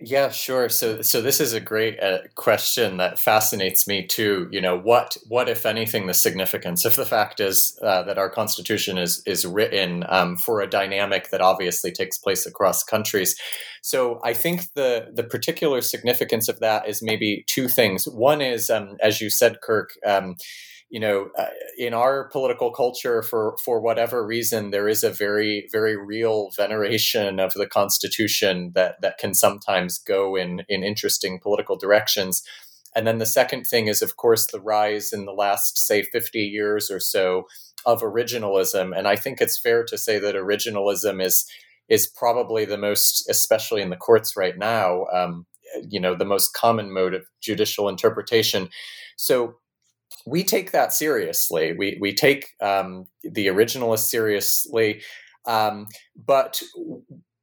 Yeah, 0.00 0.30
sure. 0.30 0.68
So, 0.68 1.02
so 1.02 1.22
this 1.22 1.40
is 1.40 1.52
a 1.52 1.60
great 1.60 2.02
uh, 2.02 2.18
question 2.34 2.96
that 2.96 3.16
fascinates 3.16 3.86
me 3.86 4.04
too. 4.04 4.48
You 4.50 4.60
know, 4.60 4.76
what, 4.76 5.16
what, 5.28 5.48
if 5.48 5.64
anything, 5.64 6.08
the 6.08 6.14
significance 6.14 6.84
of 6.84 6.96
the 6.96 7.06
fact 7.06 7.38
is 7.38 7.78
uh, 7.80 8.02
that 8.02 8.18
our 8.18 8.28
Constitution 8.28 8.98
is 8.98 9.22
is 9.24 9.46
written 9.46 10.04
um, 10.08 10.36
for 10.36 10.60
a 10.60 10.68
dynamic 10.68 11.30
that 11.30 11.40
obviously 11.40 11.92
takes 11.92 12.18
place 12.18 12.44
across 12.44 12.82
countries. 12.82 13.36
So, 13.82 14.20
I 14.24 14.34
think 14.34 14.72
the 14.74 15.10
the 15.14 15.22
particular 15.22 15.80
significance 15.80 16.48
of 16.48 16.58
that 16.58 16.88
is 16.88 17.00
maybe 17.00 17.44
two 17.46 17.68
things. 17.68 18.06
One 18.08 18.40
is, 18.40 18.70
um, 18.70 18.96
as 19.00 19.20
you 19.20 19.30
said, 19.30 19.60
Kirk. 19.62 19.92
Um, 20.04 20.34
you 20.94 21.00
know, 21.00 21.28
uh, 21.36 21.46
in 21.76 21.92
our 21.92 22.28
political 22.28 22.70
culture, 22.70 23.20
for 23.20 23.56
for 23.64 23.80
whatever 23.80 24.24
reason, 24.24 24.70
there 24.70 24.86
is 24.86 25.02
a 25.02 25.10
very 25.10 25.68
very 25.72 25.96
real 25.96 26.50
veneration 26.56 27.40
of 27.40 27.52
the 27.54 27.66
Constitution 27.66 28.70
that 28.76 29.00
that 29.00 29.18
can 29.18 29.34
sometimes 29.34 29.98
go 29.98 30.36
in 30.36 30.62
in 30.68 30.84
interesting 30.84 31.40
political 31.40 31.76
directions. 31.76 32.44
And 32.94 33.08
then 33.08 33.18
the 33.18 33.26
second 33.26 33.64
thing 33.64 33.88
is, 33.88 34.02
of 34.02 34.16
course, 34.16 34.46
the 34.46 34.60
rise 34.60 35.12
in 35.12 35.24
the 35.24 35.32
last, 35.32 35.84
say, 35.84 36.04
50 36.04 36.38
years 36.38 36.92
or 36.92 37.00
so 37.00 37.48
of 37.84 38.02
originalism. 38.02 38.96
And 38.96 39.08
I 39.08 39.16
think 39.16 39.40
it's 39.40 39.58
fair 39.58 39.82
to 39.86 39.98
say 39.98 40.20
that 40.20 40.36
originalism 40.36 41.20
is 41.20 41.44
is 41.88 42.06
probably 42.06 42.64
the 42.64 42.78
most, 42.78 43.28
especially 43.28 43.82
in 43.82 43.90
the 43.90 43.96
courts 43.96 44.36
right 44.36 44.56
now, 44.56 45.06
um, 45.12 45.44
you 45.90 45.98
know, 45.98 46.14
the 46.14 46.24
most 46.24 46.54
common 46.54 46.92
mode 46.92 47.14
of 47.14 47.26
judicial 47.40 47.88
interpretation. 47.88 48.68
So 49.16 49.56
we 50.26 50.44
take 50.44 50.72
that 50.72 50.92
seriously. 50.92 51.74
We 51.76 51.98
we 52.00 52.14
take 52.14 52.48
um, 52.60 53.06
the 53.22 53.46
originalists 53.46 54.08
seriously, 54.08 55.02
um, 55.46 55.86
but 56.16 56.62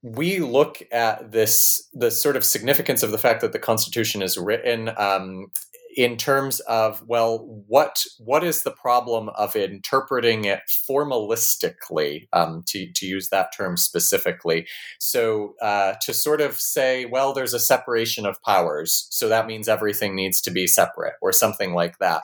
we 0.03 0.39
look 0.39 0.82
at 0.91 1.32
this 1.32 1.88
the 1.93 2.09
sort 2.09 2.36
of 2.36 2.43
significance 2.43 3.03
of 3.03 3.12
the 3.12 3.18
fact 3.18 3.41
that 3.41 3.53
the 3.53 3.59
Constitution 3.59 4.22
is 4.22 4.38
written 4.38 4.89
um, 4.97 5.47
in 5.96 6.18
terms 6.18 6.60
of 6.62 7.04
well, 7.08 7.39
what 7.68 8.04
what 8.20 8.44
is 8.44 8.64
the 8.64 8.72
problem 8.72 9.30
of 9.30 9.56
interpreting 9.56 10.46
it 10.46 10.62
formalistically, 10.89 12.28
um, 12.34 12.64
to 12.68 12.92
to 12.94 13.06
use 13.06 13.30
that 13.30 13.52
term 13.56 13.78
specifically? 13.78 14.68
So 15.00 15.56
uh, 15.62 15.96
to 16.02 16.14
sort 16.14 16.42
of 16.42 16.56
say, 16.60 17.06
well, 17.06 17.34
there's 17.34 17.54
a 17.54 17.60
separation 17.60 18.26
of 18.26 18.42
powers, 18.44 19.08
so 19.12 19.30
that 19.30 19.48
means 19.48 19.68
everything 19.68 20.16
needs 20.16 20.42
to 20.42 20.52
be 20.52 20.68
separate, 20.68 21.14
or 21.22 21.32
something 21.32 21.74
like 21.74 22.00
that 22.00 22.24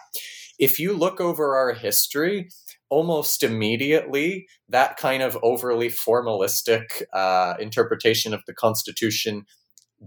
if 0.59 0.79
you 0.79 0.93
look 0.93 1.21
over 1.21 1.55
our 1.55 1.73
history, 1.73 2.49
almost 2.89 3.43
immediately 3.43 4.47
that 4.69 4.97
kind 4.97 5.21
of 5.21 5.37
overly 5.43 5.89
formalistic 5.89 7.03
uh, 7.13 7.55
interpretation 7.59 8.33
of 8.33 8.41
the 8.47 8.53
Constitution 8.53 9.45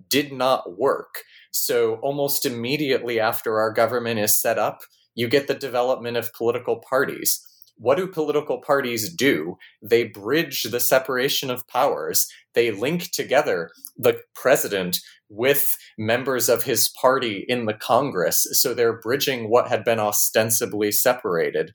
did 0.08 0.32
not 0.32 0.78
work. 0.78 1.22
So, 1.50 1.96
almost 1.96 2.46
immediately 2.46 3.18
after 3.18 3.58
our 3.58 3.72
government 3.72 4.20
is 4.20 4.40
set 4.40 4.58
up, 4.58 4.80
you 5.14 5.28
get 5.28 5.48
the 5.48 5.54
development 5.54 6.16
of 6.16 6.32
political 6.32 6.80
parties. 6.88 7.40
What 7.76 7.96
do 7.96 8.06
political 8.06 8.60
parties 8.60 9.12
do? 9.12 9.56
They 9.82 10.04
bridge 10.04 10.64
the 10.64 10.80
separation 10.80 11.50
of 11.50 11.66
powers. 11.66 12.26
They 12.54 12.70
link 12.70 13.10
together 13.10 13.70
the 13.96 14.20
president 14.34 15.00
with 15.30 15.66
members 15.96 16.48
of 16.48 16.64
his 16.64 16.90
party 17.00 17.44
in 17.48 17.64
the 17.64 17.72
Congress. 17.74 18.46
So 18.52 18.74
they're 18.74 19.00
bridging 19.00 19.48
what 19.48 19.68
had 19.68 19.82
been 19.82 19.98
ostensibly 19.98 20.92
separated. 20.92 21.72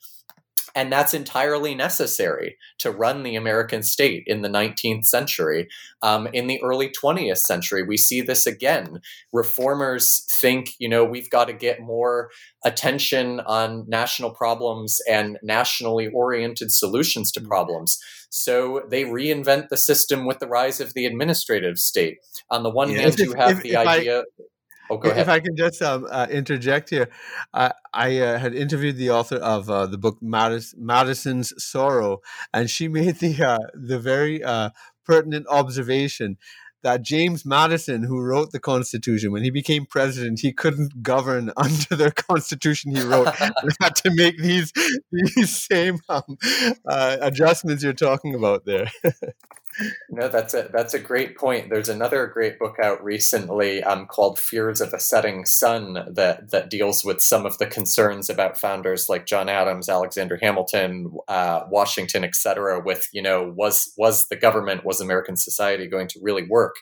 And 0.76 0.92
that's 0.92 1.14
entirely 1.14 1.74
necessary 1.74 2.58
to 2.80 2.92
run 2.92 3.24
the 3.24 3.36
American 3.36 3.82
state 3.82 4.24
in 4.28 4.42
the 4.42 4.50
19th 4.50 5.06
century. 5.06 5.68
Um, 6.02 6.28
in 6.34 6.48
the 6.48 6.62
early 6.62 6.90
20th 6.90 7.38
century, 7.38 7.82
we 7.82 7.98
see 7.98 8.22
this 8.22 8.46
again. 8.46 9.00
Reformers 9.32 10.26
think, 10.40 10.72
you 10.78 10.90
know, 10.90 11.06
we've 11.06 11.30
got 11.30 11.46
to 11.46 11.54
get 11.54 11.80
more 11.80 12.30
attention 12.66 13.40
on 13.42 13.86
national 13.88 14.32
problems 14.32 15.00
and 15.10 15.38
nationally 15.42 16.10
oriented 16.14 16.72
solutions 16.72 17.32
to 17.32 17.40
mm. 17.40 17.48
problems. 17.48 17.98
So 18.30 18.84
they 18.90 19.06
reinvent 19.06 19.70
the 19.70 19.78
system 19.78 20.26
with 20.26 20.40
the 20.40 20.48
rise 20.48 20.82
of 20.82 20.94
the 20.94 21.06
administrative 21.06 21.78
state. 21.78 22.18
On 22.52 22.64
the 22.64 22.70
one 22.70 22.92
yeah, 22.92 23.02
hand, 23.02 23.20
you 23.20 23.34
have 23.34 23.52
if, 23.52 23.64
the 23.64 23.72
if 23.72 23.88
idea. 23.88 24.20
I, 24.20 24.24
Oh, 24.90 24.98
go 24.98 25.10
ahead. 25.10 25.24
If 25.24 25.30
I 25.30 25.40
can 25.40 25.56
just 25.56 25.82
um, 25.82 26.08
uh, 26.10 26.28
interject 26.30 26.90
here, 26.90 27.10
uh, 27.54 27.70
I 27.94 28.20
uh, 28.20 28.38
had 28.38 28.54
interviewed 28.54 28.98
the 28.98 29.10
author 29.10 29.38
of 29.38 29.70
uh, 29.70 29.88
the 29.88 29.98
book 29.98 30.18
Madis- 30.22 30.78
Madison's 30.78 31.54
Sorrow, 31.64 32.22
and 32.54 32.70
she 32.70 32.88
made 33.00 33.20
the 33.20 33.44
uh, 33.44 33.58
the 33.74 34.00
very 34.00 34.44
uh, 34.44 34.70
pertinent 35.06 35.48
observation 35.50 36.38
that 36.84 37.02
James 37.02 37.48
Madison, 37.48 38.04
who 38.04 38.22
wrote 38.22 38.52
the 38.52 38.60
Constitution, 38.60 39.32
when 39.32 39.44
he 39.44 39.50
became 39.50 39.88
president, 39.88 40.42
he 40.42 40.54
couldn't 40.54 41.02
govern 41.02 41.52
under 41.58 41.96
the 41.96 42.12
Constitution 42.12 42.96
he 42.96 43.02
wrote. 43.02 43.34
he 43.40 43.70
had 43.82 43.96
to 43.96 44.12
make 44.14 44.38
these 44.38 44.72
these 45.12 45.56
same 45.56 46.00
um, 46.10 46.38
adjustments 46.86 47.84
you're 47.84 47.94
talking 47.94 48.36
about 48.36 48.66
there. 48.66 48.92
No, 50.10 50.28
that's 50.28 50.54
a 50.54 50.70
that's 50.72 50.94
a 50.94 51.00
great 51.00 51.38
point. 51.38 51.70
There's 51.70 51.90
another 51.90 52.28
great 52.28 52.60
book 52.60 52.78
out 52.82 53.04
recently 53.04 53.84
um, 53.84 54.06
called 54.06 54.40
"Fears 54.40 54.82
of 54.82 54.94
a 54.94 55.00
Setting 55.00 55.46
Sun" 55.46 56.14
that 56.14 56.52
that 56.52 56.70
deals 56.70 57.04
with 57.04 57.22
some 57.22 57.46
of 57.46 57.58
the 57.58 57.66
concerns 57.66 58.30
about 58.30 58.58
founders 58.58 59.10
like 59.10 59.26
John 59.26 59.50
Adams, 59.50 59.90
Alexander 59.90 60.38
Hamilton, 60.42 61.12
uh, 61.28 61.62
Washington, 61.70 62.24
etc. 62.24 62.82
With 62.84 63.08
you 63.12 63.22
know, 63.22 63.54
was 63.56 63.92
was 63.98 64.28
the 64.28 64.36
government, 64.36 64.86
was 64.86 65.02
American 65.02 65.38
society 65.38 65.88
going 65.88 66.08
to 66.10 66.20
really 66.22 66.44
work? 66.48 66.76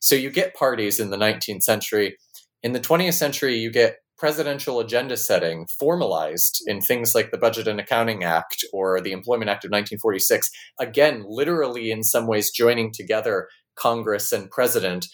So 0.00 0.14
you 0.14 0.30
get 0.30 0.54
parties 0.54 1.00
in 1.00 1.10
the 1.10 1.16
19th 1.16 1.62
century. 1.62 2.16
In 2.62 2.72
the 2.72 2.80
20th 2.80 3.14
century, 3.14 3.56
you 3.56 3.70
get 3.70 3.98
presidential 4.18 4.80
agenda 4.80 5.16
setting 5.16 5.66
formalized 5.78 6.62
in 6.66 6.80
things 6.80 7.14
like 7.14 7.30
the 7.30 7.38
Budget 7.38 7.68
and 7.68 7.78
Accounting 7.78 8.24
Act 8.24 8.64
or 8.72 9.00
the 9.00 9.12
Employment 9.12 9.48
Act 9.48 9.64
of 9.64 9.70
1946, 9.70 10.50
again, 10.80 11.24
literally 11.28 11.90
in 11.90 12.02
some 12.02 12.26
ways 12.26 12.50
joining 12.50 12.92
together 12.92 13.48
Congress 13.76 14.32
and 14.32 14.50
president. 14.50 15.06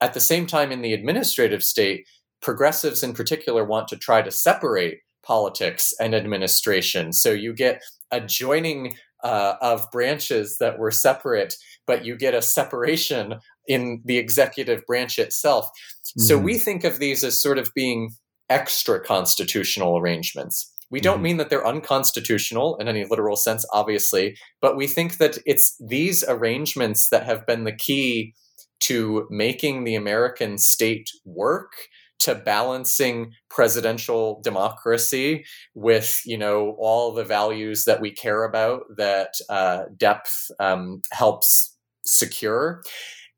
At 0.00 0.14
the 0.14 0.20
same 0.20 0.46
time, 0.46 0.72
in 0.72 0.82
the 0.82 0.92
administrative 0.92 1.62
state, 1.62 2.04
progressives 2.40 3.04
in 3.04 3.14
particular 3.14 3.64
want 3.64 3.86
to 3.88 3.96
try 3.96 4.20
to 4.20 4.30
separate 4.30 4.98
politics 5.22 5.94
and 6.00 6.14
administration. 6.14 7.12
So 7.12 7.30
you 7.30 7.54
get 7.54 7.80
a 8.10 8.20
joining 8.20 8.96
uh, 9.22 9.54
of 9.60 9.88
branches 9.92 10.58
that 10.58 10.78
were 10.78 10.90
separate, 10.90 11.54
but 11.86 12.04
you 12.04 12.16
get 12.16 12.34
a 12.34 12.42
separation 12.42 13.36
in 13.68 14.02
the 14.04 14.18
executive 14.18 14.84
branch 14.86 15.18
itself. 15.18 15.66
Mm-hmm. 15.66 16.22
So 16.22 16.38
we 16.38 16.58
think 16.58 16.82
of 16.82 16.98
these 16.98 17.22
as 17.22 17.40
sort 17.40 17.58
of 17.58 17.70
being 17.74 18.10
extra 18.52 19.00
constitutional 19.00 19.96
arrangements. 19.98 20.70
We 20.90 21.00
don't 21.00 21.16
mm-hmm. 21.16 21.22
mean 21.22 21.36
that 21.38 21.48
they're 21.48 21.66
unconstitutional 21.66 22.76
in 22.76 22.86
any 22.86 23.06
literal 23.06 23.36
sense, 23.36 23.64
obviously, 23.72 24.36
but 24.60 24.76
we 24.76 24.86
think 24.86 25.16
that 25.16 25.38
it's 25.46 25.74
these 25.80 26.22
arrangements 26.28 27.08
that 27.08 27.24
have 27.24 27.46
been 27.46 27.64
the 27.64 27.74
key 27.74 28.34
to 28.80 29.26
making 29.30 29.84
the 29.84 29.94
American 29.94 30.58
state 30.58 31.08
work 31.24 31.72
to 32.18 32.34
balancing 32.36 33.32
presidential 33.48 34.40
democracy 34.44 35.44
with 35.74 36.20
you 36.24 36.38
know 36.38 36.76
all 36.78 37.12
the 37.12 37.24
values 37.24 37.84
that 37.84 38.00
we 38.00 38.12
care 38.12 38.44
about 38.44 38.82
that 38.96 39.32
uh, 39.48 39.84
depth 39.96 40.50
um, 40.60 41.00
helps 41.10 41.76
secure 42.04 42.82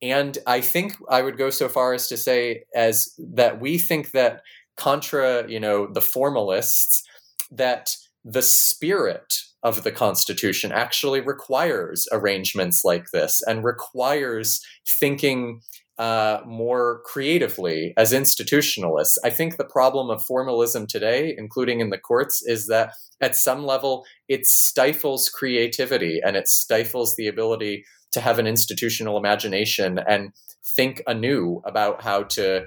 and 0.02 0.38
i 0.46 0.60
think 0.60 0.96
i 1.10 1.22
would 1.22 1.38
go 1.38 1.50
so 1.50 1.68
far 1.68 1.94
as 1.94 2.08
to 2.08 2.16
say 2.16 2.62
as 2.74 3.14
that 3.18 3.60
we 3.60 3.78
think 3.78 4.10
that 4.10 4.40
contra, 4.76 5.48
you 5.48 5.60
know, 5.60 5.86
the 5.86 6.00
formalists, 6.00 7.02
that 7.50 7.96
the 8.24 8.42
spirit 8.42 9.34
of 9.62 9.82
the 9.82 9.92
Constitution 9.92 10.72
actually 10.72 11.20
requires 11.20 12.06
arrangements 12.12 12.82
like 12.84 13.10
this 13.12 13.42
and 13.46 13.64
requires 13.64 14.60
thinking 14.86 15.60
uh, 15.98 16.40
more 16.44 17.02
creatively 17.04 17.94
as 17.96 18.12
institutionalists. 18.12 19.16
I 19.24 19.30
think 19.30 19.56
the 19.56 19.64
problem 19.64 20.10
of 20.10 20.24
formalism 20.24 20.86
today, 20.86 21.34
including 21.38 21.80
in 21.80 21.90
the 21.90 21.98
courts, 21.98 22.42
is 22.44 22.66
that 22.66 22.92
at 23.20 23.36
some 23.36 23.64
level 23.64 24.04
it 24.28 24.44
stifles 24.46 25.28
creativity 25.28 26.20
and 26.24 26.36
it 26.36 26.48
stifles 26.48 27.14
the 27.16 27.28
ability 27.28 27.84
to 28.12 28.20
have 28.20 28.38
an 28.38 28.46
institutional 28.46 29.16
imagination 29.16 30.00
and 30.08 30.32
think 30.76 31.02
anew 31.06 31.62
about 31.64 32.02
how 32.02 32.24
to 32.24 32.64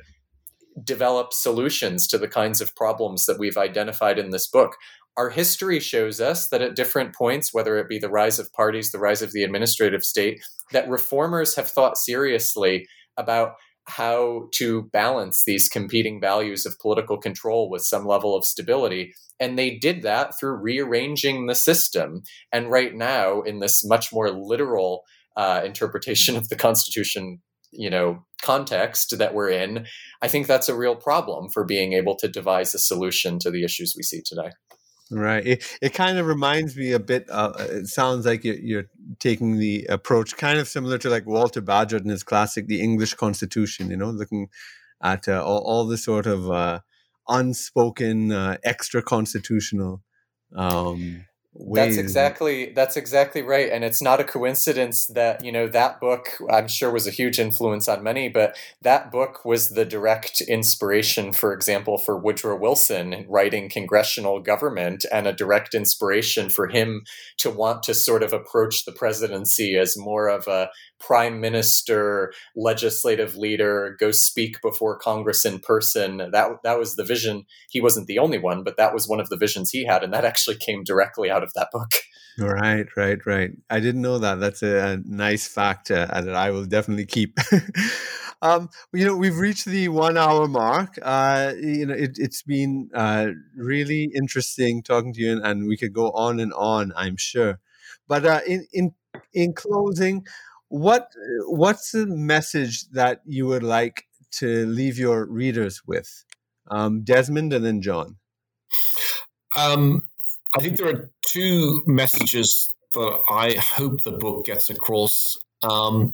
develop 0.84 1.34
solutions 1.34 2.08
to 2.08 2.18
the 2.18 2.28
kinds 2.28 2.62
of 2.62 2.76
problems 2.76 3.26
that 3.26 3.40
we've 3.40 3.58
identified 3.58 4.20
in 4.20 4.30
this 4.30 4.48
book. 4.48 4.76
Our 5.16 5.32
history 5.32 5.80
shows 5.80 6.22
us 6.22 6.50
that 6.50 6.62
at 6.62 6.76
different 6.76 7.16
points, 7.16 7.54
whether 7.54 7.78
it 7.78 7.90
be 7.90 7.98
the 7.98 8.10
rise 8.10 8.38
of 8.38 8.54
parties, 8.54 8.92
the 8.92 9.00
rise 9.00 9.24
of 9.24 9.32
the 9.32 9.44
administrative 9.44 10.04
state, 10.04 10.40
that 10.72 10.88
reformers 10.88 11.56
have 11.56 11.68
thought 11.68 11.98
seriously 11.98 12.86
about 13.18 13.54
how 13.86 14.50
to 14.54 14.84
balance 14.92 15.44
these 15.46 15.70
competing 15.70 16.20
values 16.20 16.66
of 16.66 16.78
political 16.80 17.18
control 17.18 17.70
with 17.70 17.82
some 17.82 18.06
level 18.06 18.36
of 18.36 18.46
stability. 18.46 19.14
And 19.40 19.58
they 19.58 19.78
did 19.78 20.02
that 20.04 20.34
through 20.38 20.62
rearranging 20.62 21.48
the 21.48 21.56
system. 21.56 22.22
And 22.52 22.70
right 22.70 22.94
now, 22.94 23.42
in 23.42 23.60
this 23.60 23.86
much 23.86 24.12
more 24.12 24.30
literal 24.30 25.04
uh, 25.38 25.62
interpretation 25.64 26.36
of 26.36 26.50
the 26.50 26.56
Constitution, 26.56 27.40
you 27.72 27.89
know, 27.89 28.26
context 28.41 29.18
that 29.18 29.34
we're 29.34 29.49
in, 29.49 29.86
I 30.22 30.28
think 30.28 30.47
that's 30.47 30.70
a 30.70 30.76
real 30.76 30.95
problem 30.95 31.49
for 31.49 31.65
being 31.65 31.93
able 31.93 32.15
to 32.18 32.28
devise 32.28 32.74
a 32.74 32.80
solution 32.80 33.39
to 33.39 33.51
the 33.51 33.63
issues 33.63 33.93
we 33.95 34.03
see 34.03 34.22
today. 34.26 34.51
Right. 35.09 35.45
It, 35.45 35.78
it 35.82 35.93
kind 35.93 36.18
of 36.18 36.26
reminds 36.26 36.76
me 36.76 36.91
a 36.91 36.99
bit. 36.99 37.28
Uh, 37.30 37.53
it 37.57 37.88
sounds 37.88 38.26
like 38.26 38.43
you're, 38.43 38.55
you're, 38.55 38.86
taking 39.20 39.57
the 39.57 39.86
approach 39.86 40.36
kind 40.36 40.59
of 40.59 40.68
similar 40.68 40.97
to 40.97 41.09
like 41.09 41.26
Walter 41.26 41.61
Bagehot 41.61 42.01
in 42.01 42.09
his 42.09 42.24
classic, 42.24 42.68
The 42.68 42.82
English 42.82 43.13
Constitution. 43.13 43.89
You 43.89 43.95
know, 43.95 44.09
looking 44.09 44.49
at 45.01 45.30
uh, 45.30 45.43
all, 45.43 45.59
all 45.59 45.88
the 45.88 45.97
sort 45.97 46.26
of 46.26 46.51
uh, 46.51 46.82
unspoken, 47.30 48.34
uh, 48.34 48.57
extra 48.65 49.01
constitutional 49.01 50.03
um, 50.55 51.26
that's 51.60 51.97
exactly 51.97 52.72
that's 52.72 52.97
exactly 52.97 53.41
right, 53.41 53.72
and 53.72 53.84
it's 53.84 54.01
not 54.01 54.20
a 54.20 54.24
coincidence 54.24 55.08
that 55.08 55.43
you 55.43 55.51
know 55.51 55.68
that 55.68 55.99
book. 55.99 56.30
I'm 56.49 56.68
sure 56.68 56.91
was 56.91 57.08
a 57.08 57.12
huge 57.12 57.39
influence 57.39 57.88
on 57.88 58.03
many, 58.03 58.30
but 58.30 58.55
that 58.82 59.12
book 59.12 59.43
was 59.43 59.70
the 59.70 59.86
direct 59.86 60.41
inspiration, 60.41 61.34
for 61.34 61.53
example, 61.53 61.97
for 61.97 62.18
Woodrow 62.18 62.58
Wilson 62.58 63.26
writing 63.28 63.70
Congressional 63.70 64.39
Government, 64.39 65.05
and 65.12 65.26
a 65.28 65.34
direct 65.34 65.74
inspiration 65.74 66.49
for 66.49 66.68
him 66.68 67.03
to 67.38 67.49
want 67.49 67.84
to 67.84 67.93
sort 67.93 68.24
of 68.24 68.34
approach 68.34 68.86
the 68.86 68.91
presidency 68.91 69.78
as 69.78 69.97
more 69.97 70.28
of 70.28 70.47
a 70.47 70.70
prime 71.00 71.39
minister, 71.39 72.34
legislative 72.56 73.36
leader, 73.36 73.95
go 74.00 74.12
speak 74.12 74.62
before 74.62 74.98
Congress 74.98 75.45
in 75.45 75.60
person. 75.60 76.18
That 76.32 76.50
that 76.64 76.80
was 76.80 76.95
the 76.95 77.04
vision. 77.04 77.45
He 77.70 77.82
wasn't 77.82 78.08
the 78.08 78.20
only 78.20 78.38
one, 78.38 78.64
but 78.64 78.78
that 78.78 78.93
was 78.93 79.08
one 79.08 79.20
of 79.20 79.30
the 79.30 79.38
visions 79.38 79.72
he 79.72 79.86
had, 79.86 80.04
and 80.04 80.14
that 80.14 80.26
actually 80.26 80.58
came 80.58 80.84
directly 80.84 81.30
out 81.30 81.43
of 81.43 81.54
that 81.54 81.70
book. 81.72 81.91
Right, 82.39 82.86
right, 82.95 83.26
right. 83.26 83.52
I 83.70 83.80
didn't 83.80 84.02
know 84.02 84.20
that. 84.20 84.39
That's 84.39 84.62
a, 84.62 84.93
a 84.93 84.98
nice 84.98 85.48
fact 85.48 85.89
uh, 85.89 86.06
that 86.06 86.36
I 86.36 86.52
will 86.52 86.66
definitely 86.66 87.08
keep. 87.08 87.36
um, 88.43 88.70
you 88.93 89.06
know, 89.06 89.16
we've 89.16 89.38
reached 89.38 89.66
the 89.66 89.88
one-hour 89.88 90.48
mark. 90.48 91.00
Uh, 91.02 91.54
you 91.60 91.88
know, 91.88 91.95
it, 91.95 92.18
has 92.20 92.43
been 92.43 92.91
uh, 92.93 93.30
really 93.56 94.12
interesting 94.14 94.84
talking 94.84 95.14
to 95.14 95.20
you, 95.20 95.32
and, 95.32 95.43
and, 95.43 95.68
we 95.68 95.78
could 95.78 95.93
go 95.93 96.12
on 96.12 96.39
and 96.39 96.54
on. 96.54 96.93
I'm 96.95 97.18
sure. 97.18 97.60
But 98.08 98.26
uh, 98.26 98.41
in 98.45 98.68
in 98.72 98.93
in 99.34 99.54
closing, 99.54 100.26
what 100.70 101.09
what's 101.45 101.91
the 101.91 102.05
message 102.05 102.89
that 102.89 103.22
you 103.26 103.45
would 103.47 103.63
like 103.63 104.05
to 104.32 104.65
leave 104.65 104.97
your 104.97 105.26
readers 105.26 105.82
with? 105.86 106.24
Um, 106.70 107.03
desmond 107.03 107.53
and 107.53 107.63
then 107.63 107.82
john. 107.82 108.18
Um, 109.55 110.03
i 110.55 110.59
think 110.59 110.78
there 110.78 110.89
are 110.89 111.11
two 111.26 111.82
messages 111.86 112.76
that 112.93 113.20
i 113.30 113.53
hope 113.53 114.03
the 114.03 114.11
book 114.11 114.45
gets 114.45 114.70
across. 114.70 115.38
Um, 115.63 116.13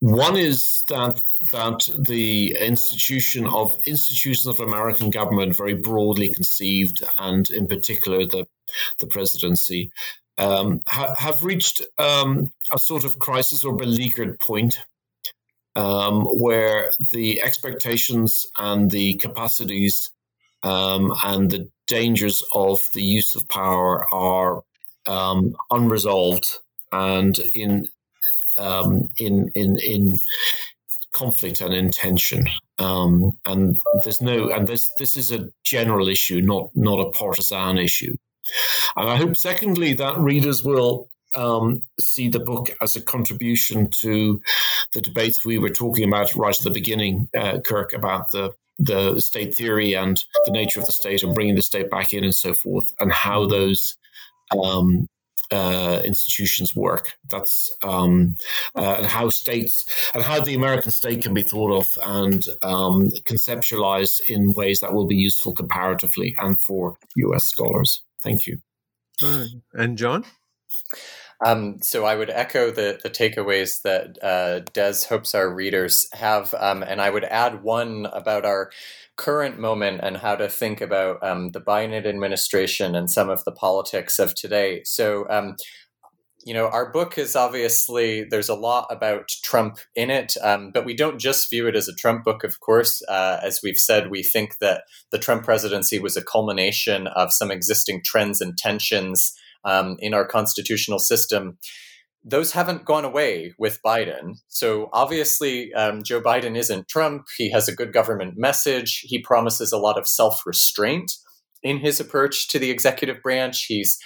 one 0.00 0.36
is 0.36 0.84
that 0.88 1.22
that 1.52 1.88
the 1.98 2.54
institution 2.60 3.46
of 3.46 3.70
institutions 3.86 4.46
of 4.46 4.60
American 4.60 5.10
government, 5.10 5.56
very 5.56 5.74
broadly 5.74 6.32
conceived, 6.32 7.02
and 7.18 7.48
in 7.50 7.66
particular 7.66 8.26
the 8.26 8.46
the 9.00 9.06
presidency, 9.06 9.90
um, 10.38 10.80
ha- 10.86 11.14
have 11.18 11.44
reached 11.44 11.82
um, 11.98 12.52
a 12.72 12.78
sort 12.78 13.04
of 13.04 13.18
crisis 13.18 13.64
or 13.64 13.74
beleaguered 13.74 14.38
point 14.40 14.80
um, 15.76 16.24
where 16.24 16.92
the 17.12 17.40
expectations 17.42 18.46
and 18.58 18.90
the 18.90 19.14
capacities 19.14 20.10
um, 20.62 21.12
and 21.24 21.50
the 21.50 21.68
dangers 21.86 22.42
of 22.54 22.78
the 22.94 23.02
use 23.02 23.34
of 23.34 23.48
power 23.48 24.06
are 24.12 24.62
um, 25.06 25.54
unresolved 25.70 26.58
and 26.92 27.38
in 27.54 27.88
um, 28.58 29.08
in 29.18 29.50
in 29.54 29.78
in 29.78 30.18
conflict 31.12 31.60
and 31.60 31.74
intention. 31.74 32.44
Um, 32.78 33.38
and 33.46 33.80
there's 34.04 34.20
no, 34.20 34.50
and 34.50 34.66
this 34.66 34.90
this 34.98 35.16
is 35.16 35.30
a 35.32 35.48
general 35.64 36.08
issue, 36.08 36.40
not 36.40 36.70
not 36.74 37.00
a 37.00 37.10
partisan 37.10 37.78
issue. 37.78 38.16
And 38.96 39.08
I 39.08 39.16
hope, 39.16 39.36
secondly, 39.36 39.94
that 39.94 40.18
readers 40.18 40.62
will 40.62 41.08
um, 41.34 41.82
see 41.98 42.28
the 42.28 42.40
book 42.40 42.76
as 42.80 42.96
a 42.96 43.00
contribution 43.00 43.88
to 44.00 44.40
the 44.92 45.00
debates 45.00 45.44
we 45.44 45.58
were 45.58 45.70
talking 45.70 46.06
about 46.06 46.34
right 46.34 46.56
at 46.56 46.64
the 46.64 46.70
beginning, 46.70 47.28
uh, 47.36 47.60
Kirk, 47.60 47.92
about 47.92 48.30
the 48.30 48.54
the 48.78 49.20
state 49.20 49.54
theory 49.54 49.94
and 49.94 50.24
the 50.46 50.50
nature 50.50 50.80
of 50.80 50.86
the 50.86 50.92
state 50.92 51.22
and 51.22 51.34
bringing 51.34 51.54
the 51.54 51.62
state 51.62 51.90
back 51.90 52.12
in 52.12 52.24
and 52.24 52.34
so 52.34 52.52
forth, 52.52 52.92
and 52.98 53.12
how 53.12 53.46
those 53.46 53.96
um, 54.60 55.06
uh, 55.52 56.00
institutions 56.04 56.74
work. 56.74 57.12
That's 57.28 57.70
um, 57.82 58.36
uh, 58.74 58.96
and 58.98 59.06
how 59.06 59.28
states 59.28 59.84
and 60.14 60.22
how 60.22 60.40
the 60.40 60.54
American 60.54 60.90
state 60.90 61.22
can 61.22 61.34
be 61.34 61.42
thought 61.42 61.72
of 61.72 61.98
and 62.04 62.44
um, 62.62 63.10
conceptualized 63.24 64.20
in 64.28 64.52
ways 64.54 64.80
that 64.80 64.92
will 64.92 65.06
be 65.06 65.16
useful 65.16 65.52
comparatively 65.52 66.34
and 66.38 66.58
for 66.60 66.96
U.S. 67.16 67.44
scholars. 67.44 68.02
Thank 68.22 68.46
you. 68.46 68.58
And 69.74 69.98
John? 69.98 70.24
Um, 71.44 71.78
so 71.82 72.04
I 72.04 72.14
would 72.14 72.30
echo 72.30 72.70
the, 72.70 73.00
the 73.02 73.10
takeaways 73.10 73.82
that 73.82 74.16
uh, 74.22 74.60
Des 74.72 75.06
hopes 75.08 75.34
our 75.34 75.52
readers 75.52 76.06
have, 76.12 76.54
um, 76.54 76.84
and 76.84 77.00
I 77.00 77.10
would 77.10 77.24
add 77.24 77.64
one 77.64 78.06
about 78.12 78.44
our 78.44 78.70
current 79.16 79.58
moment 79.58 80.00
and 80.02 80.16
how 80.16 80.36
to 80.36 80.48
think 80.48 80.80
about 80.80 81.22
um, 81.22 81.50
the 81.50 81.60
Biden 81.60 82.06
administration 82.06 82.94
and 82.94 83.10
some 83.10 83.28
of 83.28 83.44
the 83.44 83.52
politics 83.52 84.18
of 84.18 84.34
today. 84.34 84.82
So, 84.84 85.26
um, 85.28 85.56
you 86.44 86.54
know, 86.54 86.68
our 86.68 86.90
book 86.90 87.18
is 87.18 87.36
obviously 87.36 88.24
there's 88.24 88.48
a 88.48 88.54
lot 88.54 88.86
about 88.90 89.28
Trump 89.42 89.78
in 89.94 90.10
it, 90.10 90.34
um, 90.42 90.70
but 90.72 90.84
we 90.84 90.94
don't 90.94 91.18
just 91.18 91.50
view 91.50 91.66
it 91.68 91.76
as 91.76 91.88
a 91.88 91.94
Trump 91.94 92.24
book. 92.24 92.44
Of 92.44 92.60
course, 92.60 93.02
uh, 93.08 93.38
as 93.42 93.60
we've 93.62 93.78
said, 93.78 94.10
we 94.10 94.22
think 94.22 94.58
that 94.60 94.82
the 95.10 95.18
Trump 95.18 95.44
presidency 95.44 95.98
was 95.98 96.16
a 96.16 96.24
culmination 96.24 97.06
of 97.08 97.32
some 97.32 97.50
existing 97.50 98.02
trends 98.04 98.40
and 98.40 98.56
tensions 98.56 99.32
um, 99.64 99.96
in 100.00 100.14
our 100.14 100.26
constitutional 100.26 100.98
system. 100.98 101.58
Those 102.24 102.52
haven't 102.52 102.84
gone 102.84 103.04
away 103.04 103.52
with 103.58 103.80
Biden. 103.84 104.36
So 104.48 104.90
obviously, 104.92 105.72
um, 105.74 106.02
Joe 106.04 106.20
Biden 106.20 106.56
isn't 106.56 106.88
Trump. 106.88 107.26
He 107.36 107.50
has 107.50 107.68
a 107.68 107.74
good 107.74 107.92
government 107.92 108.34
message. 108.36 109.00
He 109.02 109.20
promises 109.20 109.72
a 109.72 109.78
lot 109.78 109.98
of 109.98 110.06
self 110.06 110.42
restraint 110.46 111.12
in 111.62 111.78
his 111.78 112.00
approach 112.00 112.48
to 112.48 112.58
the 112.58 112.70
executive 112.70 113.22
branch. 113.22 113.66
He's 113.66 113.98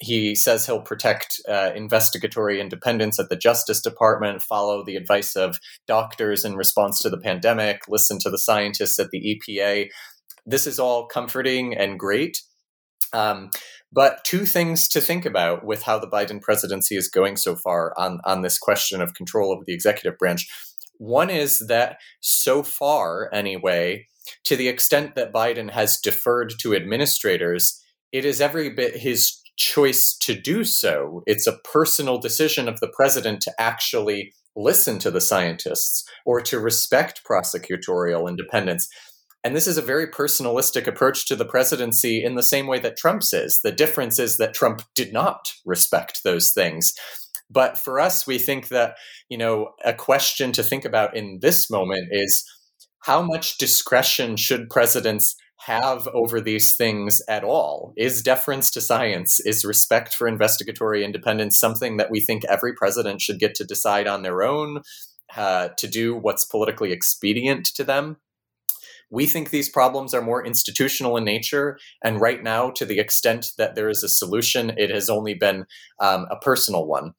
he 0.00 0.34
says 0.34 0.66
he'll 0.66 0.82
protect 0.82 1.40
uh, 1.48 1.70
investigatory 1.74 2.60
independence 2.60 3.18
at 3.20 3.28
the 3.28 3.36
Justice 3.36 3.80
Department, 3.80 4.42
follow 4.42 4.84
the 4.84 4.96
advice 4.96 5.36
of 5.36 5.58
doctors 5.86 6.44
in 6.44 6.56
response 6.56 7.00
to 7.02 7.10
the 7.10 7.18
pandemic, 7.18 7.82
listen 7.88 8.18
to 8.20 8.30
the 8.30 8.38
scientists 8.38 8.98
at 8.98 9.10
the 9.10 9.40
EPA. 9.48 9.88
This 10.44 10.66
is 10.66 10.78
all 10.78 11.06
comforting 11.06 11.76
and 11.76 11.98
great. 11.98 12.38
Um, 13.12 13.50
but 13.92 14.24
two 14.24 14.44
things 14.44 14.88
to 14.88 15.00
think 15.00 15.24
about 15.24 15.64
with 15.64 15.84
how 15.84 16.00
the 16.00 16.08
Biden 16.08 16.42
presidency 16.42 16.96
is 16.96 17.08
going 17.08 17.36
so 17.36 17.54
far 17.54 17.94
on, 17.96 18.18
on 18.24 18.42
this 18.42 18.58
question 18.58 19.00
of 19.00 19.14
control 19.14 19.52
over 19.52 19.62
the 19.64 19.74
executive 19.74 20.18
branch. 20.18 20.48
One 20.98 21.30
is 21.30 21.64
that 21.68 21.98
so 22.20 22.64
far, 22.64 23.30
anyway, 23.32 24.08
to 24.44 24.56
the 24.56 24.68
extent 24.68 25.14
that 25.14 25.32
Biden 25.32 25.70
has 25.70 25.98
deferred 26.02 26.54
to 26.60 26.74
administrators, 26.74 27.80
it 28.10 28.24
is 28.24 28.40
every 28.40 28.70
bit 28.70 28.96
his 28.96 29.40
choice 29.56 30.16
to 30.20 30.34
do 30.34 30.64
so. 30.64 31.22
It's 31.26 31.46
a 31.46 31.58
personal 31.58 32.18
decision 32.18 32.68
of 32.68 32.80
the 32.80 32.88
president 32.88 33.40
to 33.42 33.52
actually 33.58 34.32
listen 34.56 34.98
to 35.00 35.10
the 35.10 35.20
scientists 35.20 36.04
or 36.24 36.40
to 36.40 36.60
respect 36.60 37.22
prosecutorial 37.28 38.28
independence. 38.28 38.88
And 39.42 39.54
this 39.54 39.66
is 39.66 39.76
a 39.76 39.82
very 39.82 40.06
personalistic 40.06 40.86
approach 40.86 41.26
to 41.26 41.36
the 41.36 41.44
presidency 41.44 42.24
in 42.24 42.34
the 42.34 42.42
same 42.42 42.66
way 42.66 42.78
that 42.78 42.96
Trump's 42.96 43.32
is. 43.34 43.60
The 43.62 43.72
difference 43.72 44.18
is 44.18 44.38
that 44.38 44.54
Trump 44.54 44.82
did 44.94 45.12
not 45.12 45.52
respect 45.64 46.22
those 46.24 46.52
things. 46.52 46.94
but 47.50 47.78
for 47.78 48.00
us, 48.00 48.26
we 48.26 48.38
think 48.38 48.68
that, 48.68 48.96
you 49.28 49.38
know, 49.38 49.70
a 49.84 49.92
question 49.92 50.52
to 50.52 50.62
think 50.62 50.84
about 50.84 51.16
in 51.16 51.38
this 51.40 51.70
moment 51.70 52.08
is 52.10 52.44
how 53.00 53.22
much 53.22 53.58
discretion 53.58 54.36
should 54.36 54.70
presidents 54.70 55.36
have 55.58 56.08
over 56.08 56.40
these 56.40 56.74
things 56.76 57.22
at 57.28 57.44
all? 57.44 57.92
Is 57.96 58.22
deference 58.22 58.70
to 58.72 58.80
science, 58.80 59.40
is 59.40 59.64
respect 59.64 60.14
for 60.14 60.28
investigatory 60.28 61.04
independence 61.04 61.58
something 61.58 61.96
that 61.96 62.10
we 62.10 62.20
think 62.20 62.44
every 62.44 62.74
president 62.74 63.20
should 63.20 63.38
get 63.38 63.54
to 63.56 63.64
decide 63.64 64.06
on 64.06 64.22
their 64.22 64.42
own, 64.42 64.82
uh, 65.36 65.68
to 65.78 65.86
do 65.86 66.14
what's 66.14 66.44
politically 66.44 66.92
expedient 66.92 67.66
to 67.66 67.84
them? 67.84 68.18
We 69.10 69.26
think 69.26 69.50
these 69.50 69.68
problems 69.68 70.12
are 70.12 70.22
more 70.22 70.44
institutional 70.44 71.16
in 71.16 71.24
nature. 71.24 71.78
And 72.02 72.20
right 72.20 72.42
now, 72.42 72.70
to 72.70 72.84
the 72.84 72.98
extent 72.98 73.52
that 73.58 73.74
there 73.74 73.88
is 73.88 74.02
a 74.02 74.08
solution, 74.08 74.72
it 74.76 74.90
has 74.90 75.08
only 75.08 75.34
been 75.34 75.66
um, 76.00 76.26
a 76.30 76.36
personal 76.36 76.86
one. 76.86 77.14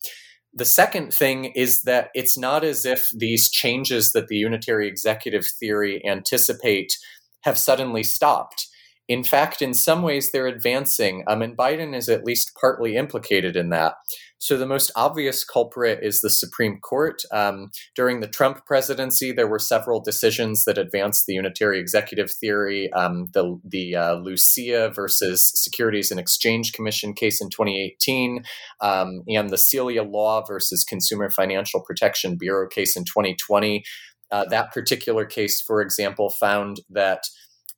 The 0.53 0.65
second 0.65 1.13
thing 1.13 1.45
is 1.45 1.81
that 1.81 2.09
it's 2.13 2.37
not 2.37 2.63
as 2.63 2.85
if 2.85 3.09
these 3.15 3.49
changes 3.49 4.11
that 4.13 4.27
the 4.27 4.37
unitary 4.37 4.87
executive 4.87 5.45
theory 5.59 6.01
anticipate 6.05 6.97
have 7.45 7.57
suddenly 7.57 8.03
stopped. 8.03 8.67
In 9.07 9.23
fact, 9.23 9.61
in 9.61 9.75
some 9.75 10.01
ways, 10.01 10.31
they're 10.31 10.47
advancing, 10.47 11.23
um, 11.27 11.43
and 11.43 11.55
Biden 11.55 11.95
is 11.95 12.09
at 12.09 12.25
least 12.25 12.57
partly 12.59 12.95
implicated 12.95 13.55
in 13.55 13.69
that. 13.69 13.93
So, 14.39 14.57
the 14.57 14.65
most 14.65 14.91
obvious 14.95 15.43
culprit 15.43 15.99
is 16.01 16.21
the 16.21 16.29
Supreme 16.29 16.79
Court. 16.79 17.21
Um, 17.31 17.69
during 17.95 18.19
the 18.19 18.27
Trump 18.27 18.65
presidency, 18.65 19.31
there 19.31 19.47
were 19.47 19.59
several 19.59 20.01
decisions 20.01 20.65
that 20.65 20.79
advanced 20.79 21.25
the 21.27 21.33
unitary 21.33 21.79
executive 21.79 22.31
theory. 22.31 22.91
Um, 22.93 23.27
the 23.33 23.59
the 23.63 23.95
uh, 23.95 24.15
Lucia 24.15 24.91
versus 24.93 25.51
Securities 25.53 26.09
and 26.09 26.19
Exchange 26.19 26.73
Commission 26.73 27.13
case 27.13 27.39
in 27.39 27.51
2018, 27.51 28.43
um, 28.81 29.21
and 29.27 29.51
the 29.51 29.55
Seila 29.55 30.11
Law 30.11 30.43
versus 30.45 30.83
Consumer 30.83 31.29
Financial 31.29 31.79
Protection 31.79 32.37
Bureau 32.37 32.67
case 32.67 32.97
in 32.97 33.03
2020. 33.03 33.83
Uh, 34.31 34.45
that 34.49 34.73
particular 34.73 35.25
case, 35.25 35.61
for 35.61 35.81
example, 35.81 36.29
found 36.29 36.81
that 36.89 37.23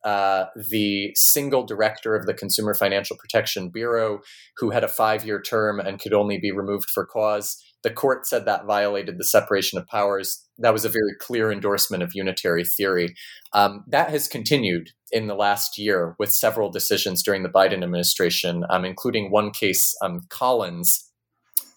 uh, 0.03 0.45
the 0.55 1.11
single 1.15 1.65
director 1.65 2.15
of 2.15 2.25
the 2.25 2.33
Consumer 2.33 2.73
Financial 2.73 3.17
Protection 3.17 3.69
Bureau, 3.69 4.19
who 4.57 4.69
had 4.69 4.83
a 4.83 4.87
five 4.87 5.25
year 5.25 5.41
term 5.41 5.79
and 5.79 5.99
could 5.99 6.13
only 6.13 6.37
be 6.37 6.51
removed 6.51 6.89
for 6.93 7.05
cause, 7.05 7.61
the 7.83 7.89
court 7.89 8.25
said 8.25 8.45
that 8.45 8.65
violated 8.65 9.17
the 9.17 9.25
separation 9.25 9.77
of 9.77 9.87
powers. 9.87 10.45
That 10.57 10.73
was 10.73 10.85
a 10.85 10.89
very 10.89 11.13
clear 11.19 11.51
endorsement 11.51 12.03
of 12.03 12.11
unitary 12.13 12.63
theory. 12.63 13.15
Um, 13.53 13.83
that 13.87 14.09
has 14.09 14.27
continued 14.27 14.91
in 15.11 15.27
the 15.27 15.35
last 15.35 15.77
year 15.77 16.15
with 16.19 16.33
several 16.33 16.69
decisions 16.69 17.23
during 17.23 17.43
the 17.43 17.49
Biden 17.49 17.83
administration, 17.83 18.63
um, 18.69 18.85
including 18.85 19.31
one 19.31 19.51
case, 19.51 19.95
um, 20.01 20.21
Collins. 20.29 21.11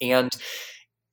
And 0.00 0.30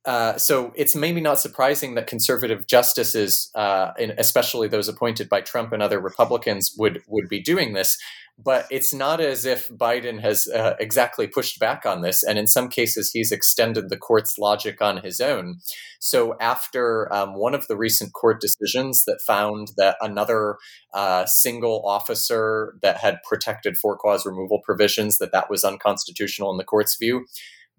uh, 0.07 0.37
so 0.37 0.71
it's 0.73 0.95
maybe 0.95 1.19
not 1.19 1.37
surprising 1.37 1.95
that 1.95 2.07
conservative 2.07 2.65
justices, 2.65 3.51
uh, 3.55 3.91
especially 4.17 4.69
those 4.69 4.87
appointed 4.87 5.27
by 5.27 5.41
Trump 5.41 5.73
and 5.73 5.83
other 5.83 5.99
Republicans, 5.99 6.73
would 6.77 7.03
would 7.07 7.27
be 7.27 7.41
doing 7.41 7.73
this. 7.73 7.97
But 8.41 8.67
it's 8.69 8.93
not 8.93 9.19
as 9.19 9.45
if 9.45 9.67
Biden 9.67 10.21
has 10.21 10.47
uh, 10.47 10.75
exactly 10.79 11.27
pushed 11.27 11.59
back 11.59 11.85
on 11.85 12.03
this, 12.03 12.23
and 12.23 12.39
in 12.39 12.47
some 12.47 12.69
cases, 12.69 13.09
he's 13.11 13.33
extended 13.33 13.89
the 13.89 13.97
court's 13.97 14.37
logic 14.37 14.81
on 14.81 15.03
his 15.03 15.19
own. 15.19 15.57
So 15.99 16.37
after 16.39 17.11
um, 17.13 17.33
one 17.33 17.55
of 17.55 17.67
the 17.67 17.75
recent 17.75 18.13
court 18.13 18.39
decisions 18.39 19.03
that 19.07 19.19
found 19.27 19.69
that 19.75 19.97
another 19.99 20.57
uh, 20.93 21.25
single 21.25 21.83
officer 21.85 22.75
that 22.81 22.97
had 22.97 23.17
protected 23.27 23.75
for 23.75 23.97
cause 23.97 24.25
removal 24.25 24.61
provisions 24.63 25.17
that 25.17 25.33
that 25.33 25.49
was 25.49 25.65
unconstitutional 25.65 26.51
in 26.51 26.57
the 26.57 26.63
court's 26.63 26.95
view 26.97 27.25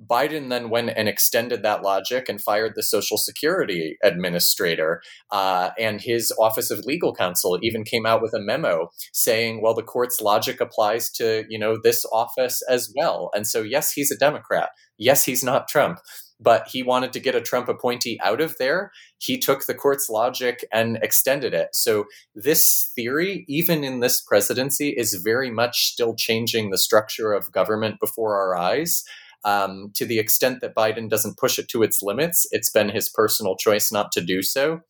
Biden 0.05 0.49
then 0.49 0.71
went 0.71 0.91
and 0.97 1.09
extended 1.09 1.63
that 1.63 1.83
logic 1.83 2.29
and 2.29 2.41
fired 2.41 2.73
the 2.75 2.83
Social 2.83 3.19
Security 3.19 3.97
administrator. 4.03 5.03
Uh, 5.31 5.71
and 5.79 6.01
his 6.01 6.33
Office 6.39 6.71
of 6.71 6.85
Legal 6.85 7.15
Counsel 7.15 7.59
even 7.63 7.85
came 7.85 8.07
out 8.07 8.23
with 8.23 8.33
a 8.33 8.41
memo 8.41 8.91
saying, 9.13 9.61
well, 9.61 9.75
the 9.75 9.83
court's 9.83 10.21
logic 10.21 10.61
applies 10.61 11.11
to, 11.13 11.45
you 11.49 11.59
know, 11.59 11.79
this 11.83 12.05
office 12.13 12.63
as 12.69 12.93
well. 12.97 13.31
And 13.35 13.47
so, 13.47 13.63
yes, 13.63 13.93
he's 13.93 14.11
a 14.11 14.17
Democrat. 14.17 14.71
Yes, 14.99 15.25
he's 15.25 15.43
not 15.43 15.69
Trump. 15.69 15.99
But 16.41 16.69
he 16.69 16.85
wanted 16.85 17.13
to 17.15 17.21
get 17.21 17.35
a 17.35 17.41
Trump 17.41 17.69
appointee 17.69 18.21
out 18.23 18.41
of 18.41 18.57
there. 18.59 18.93
He 19.19 19.39
took 19.39 19.67
the 19.67 19.75
court's 19.75 20.09
logic 20.09 20.65
and 20.73 20.97
extended 21.03 21.53
it. 21.53 21.71
So, 21.73 22.05
this 22.33 22.93
theory, 22.95 23.45
even 23.49 23.83
in 23.83 23.99
this 23.99 24.21
presidency, 24.21 24.91
is 24.91 25.21
very 25.25 25.51
much 25.51 25.87
still 25.89 26.15
changing 26.15 26.71
the 26.71 26.79
structure 26.79 27.33
of 27.33 27.51
government 27.51 27.97
before 27.99 28.37
our 28.37 28.57
eyes. 28.57 29.03
Um, 29.45 29.93
to 29.95 30.05
the 30.05 30.19
extent 30.19 30.61
that 30.61 30.75
Biden 30.75 31.09
doesn't 31.09 31.39
push 31.39 31.59
it 31.59 31.69
to 31.69 31.83
its 31.83 32.03
limits, 32.03 32.47
it's 32.51 32.71
been 32.71 32.89
his 32.89 33.09
personal 33.09 33.57
choice 33.57 33.93
not 33.93 34.13
to 34.13 34.21
do 34.21 34.43
so. 34.43 34.81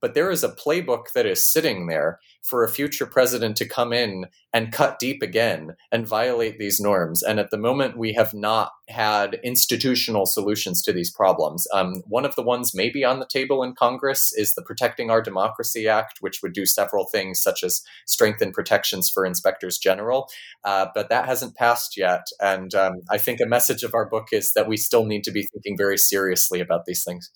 But 0.00 0.14
there 0.14 0.30
is 0.30 0.44
a 0.44 0.50
playbook 0.50 1.12
that 1.14 1.26
is 1.26 1.50
sitting 1.50 1.86
there 1.86 2.20
for 2.42 2.62
a 2.62 2.70
future 2.70 3.06
president 3.06 3.56
to 3.56 3.66
come 3.66 3.92
in 3.92 4.26
and 4.52 4.70
cut 4.70 4.98
deep 4.98 5.22
again 5.22 5.74
and 5.90 6.06
violate 6.06 6.58
these 6.58 6.78
norms. 6.78 7.22
And 7.22 7.40
at 7.40 7.50
the 7.50 7.56
moment, 7.56 7.96
we 7.96 8.12
have 8.12 8.34
not 8.34 8.72
had 8.88 9.40
institutional 9.42 10.26
solutions 10.26 10.82
to 10.82 10.92
these 10.92 11.10
problems. 11.10 11.66
Um, 11.72 12.02
one 12.06 12.26
of 12.26 12.34
the 12.36 12.42
ones 12.42 12.74
maybe 12.74 13.02
on 13.02 13.18
the 13.18 13.26
table 13.26 13.62
in 13.62 13.74
Congress 13.74 14.30
is 14.36 14.54
the 14.54 14.62
Protecting 14.62 15.10
Our 15.10 15.22
Democracy 15.22 15.88
Act, 15.88 16.18
which 16.20 16.42
would 16.42 16.52
do 16.52 16.66
several 16.66 17.06
things, 17.06 17.40
such 17.40 17.64
as 17.64 17.82
strengthen 18.06 18.52
protections 18.52 19.08
for 19.08 19.24
inspectors 19.24 19.78
general. 19.78 20.28
Uh, 20.64 20.86
but 20.94 21.08
that 21.08 21.24
hasn't 21.24 21.56
passed 21.56 21.96
yet. 21.96 22.26
And 22.40 22.74
um, 22.74 22.92
I 23.10 23.16
think 23.16 23.40
a 23.40 23.46
message 23.46 23.82
of 23.82 23.94
our 23.94 24.06
book 24.06 24.28
is 24.32 24.52
that 24.52 24.68
we 24.68 24.76
still 24.76 25.06
need 25.06 25.24
to 25.24 25.32
be 25.32 25.48
thinking 25.52 25.78
very 25.78 25.96
seriously 25.96 26.60
about 26.60 26.84
these 26.84 27.02
things. 27.02 27.30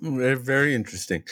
Very, 0.00 0.36
very 0.36 0.74
interesting. 0.74 1.24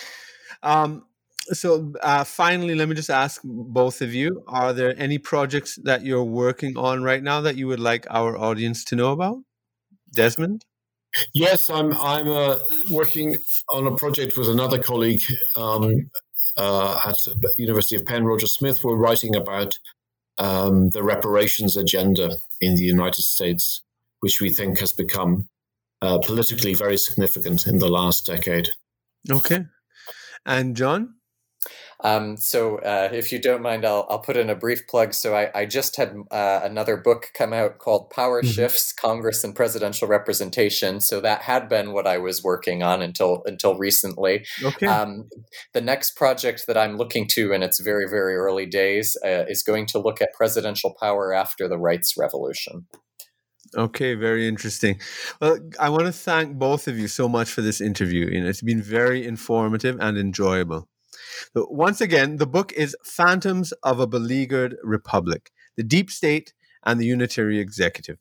Um, 0.63 1.05
so 1.53 1.93
uh, 2.03 2.25
finally, 2.25 2.75
let 2.75 2.89
me 2.89 2.95
just 2.95 3.11
ask 3.11 3.41
both 3.45 4.03
of 4.03 4.15
you: 4.15 4.43
Are 4.49 4.73
there 4.73 4.95
any 4.99 5.19
projects 5.19 5.77
that 5.85 6.05
you're 6.05 6.25
working 6.25 6.77
on 6.77 7.03
right 7.03 7.23
now 7.23 7.41
that 7.41 7.57
you 7.57 7.67
would 7.69 7.81
like 7.81 8.07
our 8.11 8.37
audience 8.37 8.85
to 8.87 8.97
know 8.97 9.13
about? 9.13 9.39
Desmond. 10.13 10.65
Yes, 11.33 11.71
I'm. 11.71 11.93
I'm 11.99 12.29
uh, 12.29 12.59
working 12.91 13.39
on 13.73 13.87
a 13.87 13.95
project 13.97 14.37
with 14.37 14.49
another 14.49 14.83
colleague 14.83 15.23
um, 15.57 16.11
uh, 16.57 17.01
at 17.07 17.19
University 17.57 17.97
of 17.97 18.05
Penn, 18.05 18.25
Roger 18.25 18.47
Smith. 18.47 18.83
We're 18.83 18.97
writing 18.97 19.37
about 19.37 19.79
um, 20.39 20.91
the 20.91 21.03
reparations 21.03 21.77
agenda 21.77 22.37
in 22.61 22.75
the 22.75 22.83
United 22.83 23.23
States, 23.23 23.83
which 24.21 24.41
we 24.41 24.51
think 24.51 24.79
has 24.81 24.93
become 24.93 25.49
uh, 26.03 26.19
politically 26.19 26.75
very 26.75 26.97
significant 26.97 27.67
in 27.67 27.79
the 27.79 27.89
last 27.89 28.27
decade. 28.27 28.69
Okay, 29.31 29.65
and 30.45 30.77
John. 30.77 31.15
Um, 32.05 32.37
so, 32.37 32.77
uh, 32.79 33.09
if 33.13 33.33
you 33.33 33.41
don't 33.41 33.63
mind, 33.63 33.87
I'll, 33.87 34.07
I'll 34.11 34.19
put 34.21 34.37
in 34.37 34.51
a 34.51 34.55
brief 34.55 34.87
plug. 34.87 35.15
So, 35.15 35.35
I, 35.35 35.51
I 35.55 35.65
just 35.65 35.97
had 35.97 36.15
uh, 36.31 36.61
another 36.63 36.97
book 36.97 37.31
come 37.35 37.53
out 37.53 37.79
called 37.79 38.11
Power 38.11 38.43
mm-hmm. 38.43 38.51
Shifts: 38.51 38.93
Congress 38.93 39.43
and 39.43 39.55
Presidential 39.55 40.07
Representation. 40.07 41.01
So 41.01 41.21
that 41.21 41.43
had 41.43 41.69
been 41.69 41.93
what 41.93 42.07
I 42.07 42.19
was 42.19 42.43
working 42.43 42.83
on 42.83 43.01
until 43.03 43.43
until 43.47 43.77
recently. 43.77 44.45
Okay. 44.63 44.87
Um, 44.87 45.29
the 45.73 45.81
next 45.81 46.17
project 46.17 46.65
that 46.67 46.77
I'm 46.77 46.97
looking 46.97 47.27
to, 47.31 47.53
in 47.53 47.63
its 47.63 47.81
very 47.81 48.09
very 48.09 48.37
early 48.37 48.67
days, 48.67 49.17
uh, 49.25 49.45
is 49.49 49.63
going 49.63 49.87
to 49.87 49.99
look 49.99 50.21
at 50.21 50.35
presidential 50.35 50.95
power 51.01 51.33
after 51.33 51.67
the 51.67 51.79
rights 51.79 52.15
revolution. 52.19 52.87
Okay, 53.77 54.15
very 54.15 54.49
interesting. 54.49 54.99
Well, 55.41 55.59
I 55.79 55.91
want 55.91 56.07
to 56.07 56.13
thank 56.13 56.57
both 56.57 56.89
of 56.89 56.99
you 56.99 57.09
so 57.09 57.29
much 57.29 57.51
for 57.51 57.61
this 57.61 57.81
interview. 57.81 58.31
You 58.31 58.41
know, 58.41 58.49
it's 58.49 58.63
been 58.63 58.83
very 58.83 59.27
informative 59.27 59.99
and 60.01 60.17
enjoyable. 60.17 60.89
So 61.53 61.67
once 61.71 62.01
again, 62.01 62.39
the 62.39 62.47
book 62.47 62.73
is 62.73 62.97
Phantoms 63.05 63.73
of 63.83 64.01
a 64.01 64.07
Beleaguered 64.07 64.77
Republic 64.83 65.51
The 65.77 65.83
Deep 65.83 66.11
State 66.11 66.55
and 66.85 66.99
the 66.99 67.05
Unitary 67.05 67.59
Executive. 67.59 68.17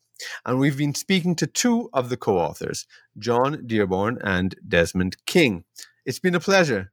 And 0.45 0.59
we've 0.59 0.77
been 0.77 0.95
speaking 0.95 1.35
to 1.35 1.47
two 1.47 1.89
of 1.93 2.09
the 2.09 2.17
co 2.17 2.37
authors, 2.37 2.85
John 3.17 3.65
Dearborn 3.65 4.17
and 4.21 4.55
Desmond 4.67 5.15
King. 5.25 5.63
It's 6.05 6.19
been 6.19 6.35
a 6.35 6.39
pleasure. 6.39 6.91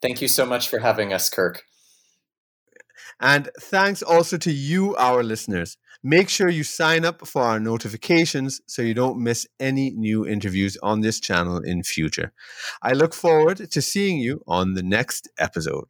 Thank 0.00 0.20
you 0.20 0.28
so 0.28 0.44
much 0.44 0.68
for 0.68 0.80
having 0.80 1.12
us, 1.12 1.30
Kirk. 1.30 1.62
And 3.20 3.48
thanks 3.60 4.02
also 4.02 4.36
to 4.38 4.50
you, 4.50 4.96
our 4.96 5.22
listeners. 5.22 5.76
Make 6.04 6.28
sure 6.28 6.48
you 6.48 6.64
sign 6.64 7.04
up 7.04 7.26
for 7.26 7.42
our 7.42 7.60
notifications 7.60 8.60
so 8.66 8.82
you 8.82 8.92
don't 8.92 9.22
miss 9.22 9.46
any 9.60 9.90
new 9.90 10.26
interviews 10.26 10.76
on 10.82 11.00
this 11.00 11.20
channel 11.20 11.58
in 11.58 11.84
future. 11.84 12.32
I 12.82 12.92
look 12.92 13.14
forward 13.14 13.70
to 13.70 13.82
seeing 13.82 14.18
you 14.18 14.42
on 14.48 14.74
the 14.74 14.82
next 14.82 15.28
episode. 15.38 15.84